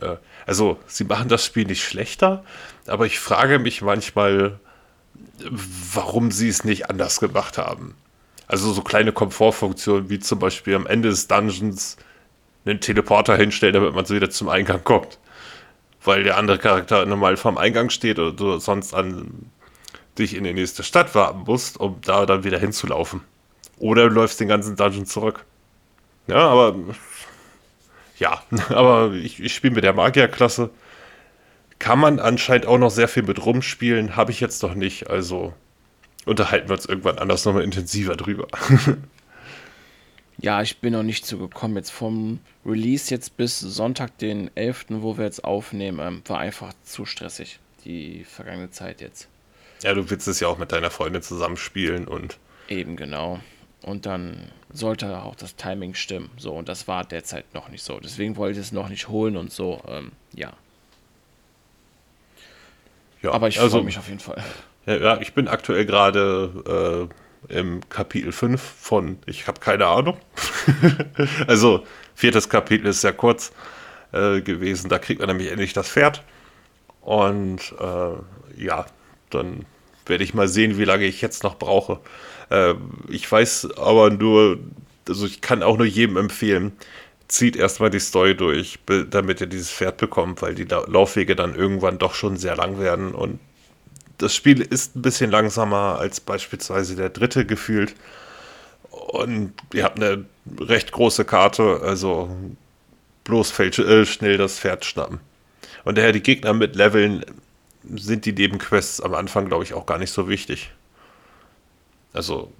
[0.00, 0.16] äh,
[0.46, 2.44] also sie machen das Spiel nicht schlechter,
[2.86, 4.58] aber ich frage mich manchmal,
[5.94, 7.94] warum sie es nicht anders gemacht haben.
[8.46, 11.96] Also so kleine Komfortfunktionen wie zum Beispiel am Ende des Dungeons
[12.64, 15.18] einen Teleporter hinstellen, damit man so wieder zum Eingang kommt.
[16.04, 19.50] Weil der andere Charakter normal vorm Eingang steht oder du sonst an
[20.18, 23.22] dich in die nächste Stadt warten musst, um da dann wieder hinzulaufen.
[23.78, 25.44] Oder du läufst den ganzen Dungeon zurück.
[26.26, 26.74] Ja, aber
[28.18, 30.70] ja, aber ich, ich spiele mit der Magierklasse.
[31.82, 35.10] Kann man anscheinend auch noch sehr viel mit rumspielen, habe ich jetzt noch nicht.
[35.10, 35.52] Also
[36.24, 38.46] unterhalten wir uns irgendwann anders nochmal intensiver drüber.
[40.38, 41.74] ja, ich bin noch nicht so gekommen.
[41.74, 46.72] Jetzt vom Release jetzt bis Sonntag, den 11., wo wir jetzt aufnehmen, ähm, war einfach
[46.84, 47.58] zu stressig.
[47.84, 49.26] Die vergangene Zeit jetzt.
[49.82, 52.38] Ja, du willst es ja auch mit deiner Freundin zusammenspielen und.
[52.68, 53.40] Eben, genau.
[53.82, 56.30] Und dann sollte auch das Timing stimmen.
[56.36, 57.98] So, und das war derzeit noch nicht so.
[57.98, 59.82] Deswegen wollte ich es noch nicht holen und so.
[59.88, 60.52] Ähm, ja.
[63.22, 63.32] Ja.
[63.32, 64.42] Aber ich also, freue mich auf jeden Fall.
[64.86, 67.08] Ja, ich bin aktuell gerade
[67.48, 70.16] äh, im Kapitel 5 von Ich habe keine Ahnung.
[71.46, 71.84] also,
[72.14, 73.52] viertes Kapitel ist sehr kurz
[74.12, 74.88] äh, gewesen.
[74.88, 76.22] Da kriegt man nämlich endlich das Pferd.
[77.00, 78.86] Und äh, ja,
[79.30, 79.66] dann
[80.06, 82.00] werde ich mal sehen, wie lange ich jetzt noch brauche.
[82.50, 82.74] Äh,
[83.08, 84.58] ich weiß aber nur,
[85.08, 86.72] also ich kann auch nur jedem empfehlen,
[87.32, 88.78] zieht erstmal die Story durch,
[89.10, 93.14] damit ihr dieses Pferd bekommt, weil die Laufwege dann irgendwann doch schon sehr lang werden
[93.14, 93.40] und
[94.18, 97.94] das Spiel ist ein bisschen langsamer als beispielsweise der dritte gefühlt.
[98.90, 100.24] Und ihr habt eine
[100.60, 102.30] recht große Karte, also
[103.24, 105.18] bloß äh, schnell das Pferd schnappen.
[105.84, 107.24] Und daher die Gegner mit Leveln
[107.94, 110.70] sind die Nebenquests am Anfang, glaube ich, auch gar nicht so wichtig.
[112.12, 112.52] Also,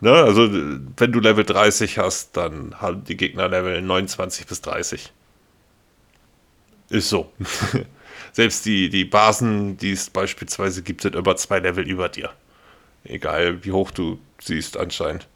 [0.00, 5.12] ne, also wenn du Level 30 hast, dann haben die Gegner Level 29 bis 30.
[6.90, 7.32] Ist so.
[8.32, 12.30] Selbst die, die Basen, die es beispielsweise gibt, sind immer zwei Level über dir.
[13.04, 15.26] Egal wie hoch du siehst anscheinend.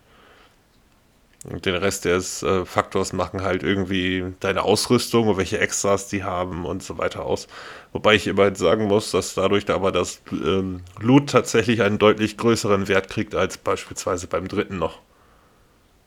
[1.45, 6.25] Und den Rest des äh, Faktors machen halt irgendwie deine Ausrüstung und welche Extras die
[6.25, 7.49] haben und so weiter aus.
[7.93, 12.89] Wobei ich immerhin sagen muss, dass dadurch aber das ähm, Loot tatsächlich einen deutlich größeren
[12.89, 15.01] Wert kriegt als beispielsweise beim dritten noch.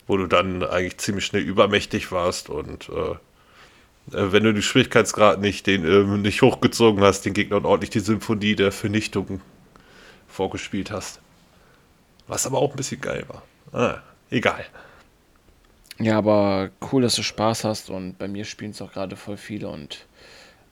[0.08, 3.12] Wo du dann eigentlich ziemlich schnell übermächtig warst und äh,
[4.14, 8.00] äh, wenn du den Schwierigkeitsgrad nicht, den, äh, nicht hochgezogen hast, den Gegnern ordentlich die
[8.00, 9.42] Symphonie der Vernichtung
[10.28, 11.20] vorgespielt hast.
[12.28, 13.44] Was aber auch ein bisschen geil war.
[13.72, 14.66] Ah, egal.
[16.00, 19.38] Ja, aber cool, dass du Spaß hast und bei mir spielen es auch gerade voll
[19.38, 20.06] viele und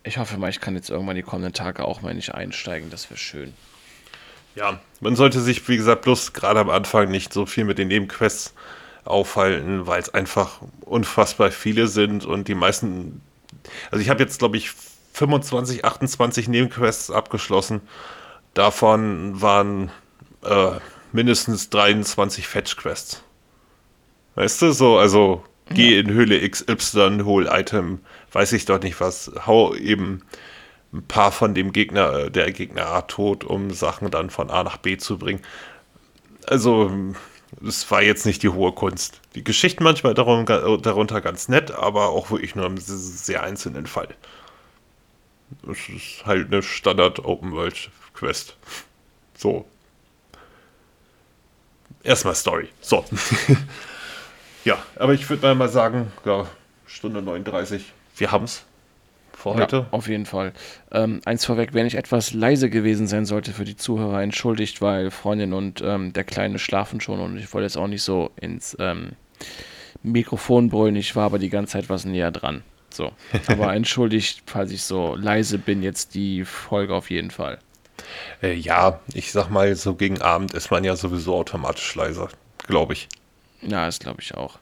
[0.04, 3.10] ich hoffe mal, ich kann jetzt irgendwann die kommenden Tage auch mal nicht einsteigen, das
[3.10, 3.54] wäre schön.
[4.54, 7.90] Ja, man sollte sich, wie gesagt, bloß gerade am Anfang nicht so viel mit den
[7.90, 8.54] Nebenquests
[9.04, 13.22] aufhalten, weil es einfach unfassbar viele sind und die meisten.
[13.92, 14.72] Also ich habe jetzt, glaube ich,
[15.14, 17.82] 25, 28 Nebenquests abgeschlossen.
[18.54, 19.92] Davon waren
[20.44, 20.72] äh,
[21.12, 23.25] mindestens 23 Fetch-Quests.
[24.36, 28.00] Weißt du, so, also geh in Höhle XY, hol Item,
[28.32, 30.24] weiß ich doch nicht was, hau eben
[30.94, 34.78] ein paar von dem Gegner, äh, der Gegnerart tot, um Sachen dann von A nach
[34.78, 35.42] B zu bringen.
[36.48, 36.92] Also,
[37.66, 39.22] es war jetzt nicht die hohe Kunst.
[39.36, 44.10] Die Geschichten manchmal darum, darunter ganz nett, aber auch wirklich nur im sehr einzelnen Fall.
[45.70, 48.58] Es ist halt eine Standard Open World Quest.
[49.38, 49.66] So.
[52.04, 52.70] Erstmal Story.
[52.82, 53.04] So.
[54.66, 56.46] ja, aber ich würde mal sagen, ja,
[56.86, 57.94] Stunde 39.
[58.18, 58.66] Wir haben's
[59.46, 59.76] vor heute.
[59.78, 60.54] Ja, auf jeden Fall.
[60.92, 65.12] Ähm, eins vorweg, wenn ich etwas leise gewesen sein sollte für die Zuhörer, entschuldigt, weil
[65.12, 68.76] Freundin und ähm, der Kleine schlafen schon und ich wollte jetzt auch nicht so ins
[68.80, 69.12] ähm,
[70.02, 70.96] Mikrofon brüllen.
[70.96, 72.64] Ich war aber die ganze Zeit was näher dran.
[72.90, 73.12] So.
[73.48, 77.60] Aber entschuldigt, falls ich so leise bin, jetzt die Folge auf jeden Fall.
[78.42, 82.30] Äh, ja, ich sag mal, so gegen Abend ist man ja sowieso automatisch leiser,
[82.68, 83.08] glaube ich.
[83.66, 84.60] Ja, das glaube ich auch.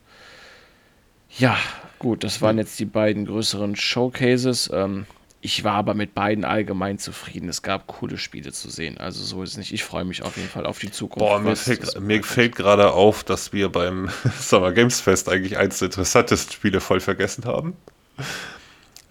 [1.37, 1.57] Ja,
[1.99, 4.69] gut, das waren jetzt die beiden größeren Showcases.
[4.73, 5.05] Ähm,
[5.41, 7.49] ich war aber mit beiden allgemein zufrieden.
[7.49, 8.97] Es gab coole Spiele zu sehen.
[8.97, 9.73] Also so ist es nicht.
[9.73, 11.19] Ich freue mich auf jeden Fall auf die Zukunft.
[11.19, 14.09] Boah, mir fällt, mir fällt gerade auf, dass wir beim
[14.39, 17.75] Summer Games Fest eigentlich eins der interessantesten Spiele voll vergessen haben.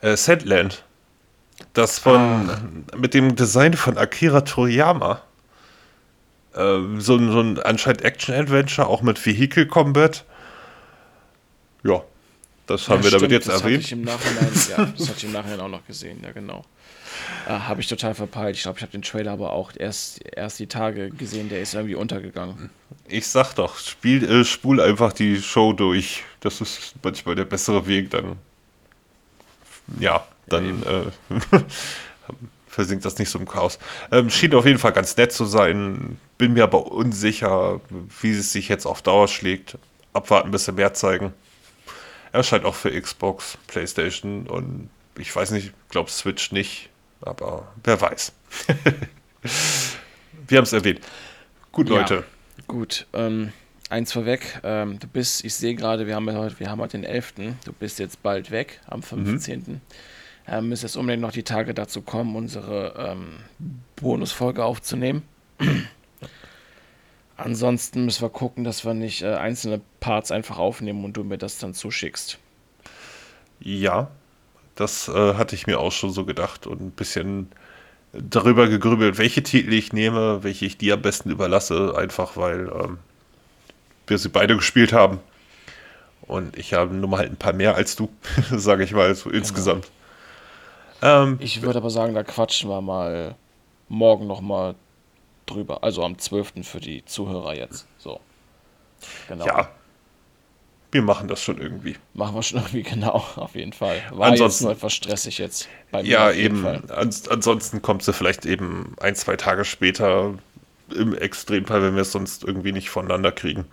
[0.01, 0.85] Äh, Sandland.
[1.75, 2.97] Das von ah.
[2.97, 5.23] mit dem Design von Akira Toriyama.
[6.55, 10.25] Äh, so, so ein anscheinend Action-Adventure, auch mit Vehicle Combat.
[11.83, 12.03] Ja,
[12.67, 13.85] das haben ja, wir stimmt, damit jetzt das erwähnt.
[13.85, 16.65] Hatte ich im Nachhinein, ja, das hatte ich im Nachhinein auch noch gesehen, ja genau.
[17.47, 18.57] Äh, habe ich total verpeilt.
[18.57, 21.75] Ich glaube, ich habe den Trailer aber auch erst, erst die Tage gesehen, der ist
[21.75, 22.71] irgendwie untergegangen.
[23.09, 26.23] Ich sag doch, spiel, äh, spul einfach die Show durch.
[26.41, 28.37] Das ist manchmal der bessere Weg, dann.
[29.99, 31.61] Ja, dann ja, äh,
[32.69, 33.79] versinkt das nicht so im Chaos.
[34.11, 36.19] Ähm, schien auf jeden Fall ganz nett zu sein.
[36.43, 37.81] Bin mir aber unsicher,
[38.21, 39.79] wie es sich jetzt auf Dauer schlägt.
[40.13, 41.33] Abwarten, bis sie mehr zeigen.
[42.33, 46.91] Erscheint auch für Xbox, PlayStation und ich weiß nicht, ich glaube Switch nicht,
[47.21, 48.33] aber wer weiß.
[50.49, 51.03] Wir haben es erwähnt.
[51.71, 52.25] Gut, Leute.
[52.57, 53.53] Ja, gut, ähm,
[53.89, 54.59] eins vorweg.
[54.65, 57.35] Ähm, du bist, ich sehe gerade, wir haben heute, wir haben heute den 11.
[57.65, 59.61] Du bist jetzt bald weg, am 15.
[59.61, 59.81] Mhm.
[60.49, 63.37] Ähm, müssen jetzt unbedingt noch die Tage dazu kommen, unsere ähm,
[63.95, 65.23] Bonusfolge aufzunehmen.
[67.37, 71.39] Ansonsten müssen wir gucken, dass wir nicht äh, einzelne Parts einfach aufnehmen und du mir
[71.39, 72.39] das dann zuschickst.
[73.61, 74.11] Ja,
[74.75, 77.51] das äh, hatte ich mir auch schon so gedacht und ein bisschen
[78.13, 82.99] darüber gegrübelt, welche Titel ich nehme, welche ich dir am besten überlasse, einfach weil ähm,
[84.07, 85.21] wir sie beide gespielt haben.
[86.23, 88.09] Und ich habe nur mal halt ein paar mehr als du,
[88.51, 89.39] sage ich mal, so genau.
[89.39, 89.91] insgesamt.
[91.01, 93.35] Ähm, ich würde aber sagen, da quatschen wir mal
[93.89, 94.75] morgen nochmal
[95.47, 95.83] drüber.
[95.85, 96.65] Also am 12.
[96.65, 97.87] für die Zuhörer jetzt.
[97.99, 98.21] So.
[99.29, 99.47] Genau.
[99.47, 99.71] Ja.
[100.91, 101.97] Wir machen das schon irgendwie.
[102.13, 104.03] Machen wir schon irgendwie, genau, auf jeden Fall.
[104.11, 105.69] War ansonsten, jetzt nur etwas stressig jetzt.
[105.91, 106.67] Bei mir ja, eben.
[106.91, 110.35] Ans ansonsten kommt sie vielleicht eben ein, zwei Tage später.
[110.95, 113.65] Im Extremfall, wenn wir es sonst irgendwie nicht voneinander kriegen.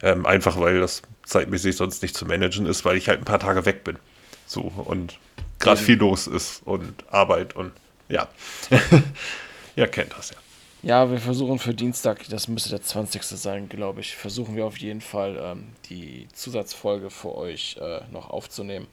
[0.00, 3.40] Ähm, einfach weil das zeitmäßig sonst nicht zu managen ist, weil ich halt ein paar
[3.40, 3.98] Tage weg bin.
[4.46, 5.18] So und
[5.58, 7.72] gerade viel los ist und Arbeit und
[8.08, 8.28] ja.
[9.76, 10.36] ja, kennt das ja.
[10.82, 13.22] Ja, wir versuchen für Dienstag, das müsste der 20.
[13.22, 18.30] sein, glaube ich, versuchen wir auf jeden Fall ähm, die Zusatzfolge für euch äh, noch
[18.30, 18.88] aufzunehmen.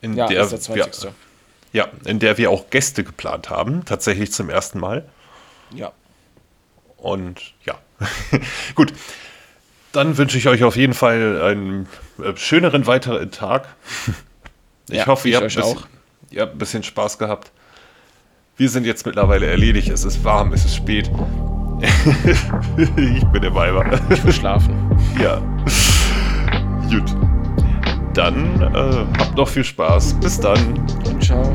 [0.00, 1.02] In ja, der, der 20.
[1.02, 1.14] Wir,
[1.74, 5.06] ja, in der wir auch Gäste geplant haben, tatsächlich zum ersten Mal.
[5.74, 5.92] Ja.
[6.96, 7.78] Und ja,
[8.74, 8.92] gut.
[9.92, 11.88] Dann wünsche ich euch auf jeden Fall einen
[12.22, 13.68] äh, schöneren weiteren Tag.
[14.88, 15.78] Ich ja, hoffe, ihr habt, bisschen,
[16.30, 17.52] ihr habt ein bisschen Spaß gehabt.
[18.60, 19.88] Wir sind jetzt mittlerweile erledigt.
[19.88, 21.10] Es ist warm, es ist spät.
[22.76, 23.86] ich bin der Weiber.
[24.10, 24.74] Ich will schlafen.
[25.18, 25.38] Ja.
[26.90, 27.16] Gut.
[28.12, 30.12] Dann äh, habt noch viel Spaß.
[30.20, 30.58] Bis dann.
[31.22, 31.50] Ciao.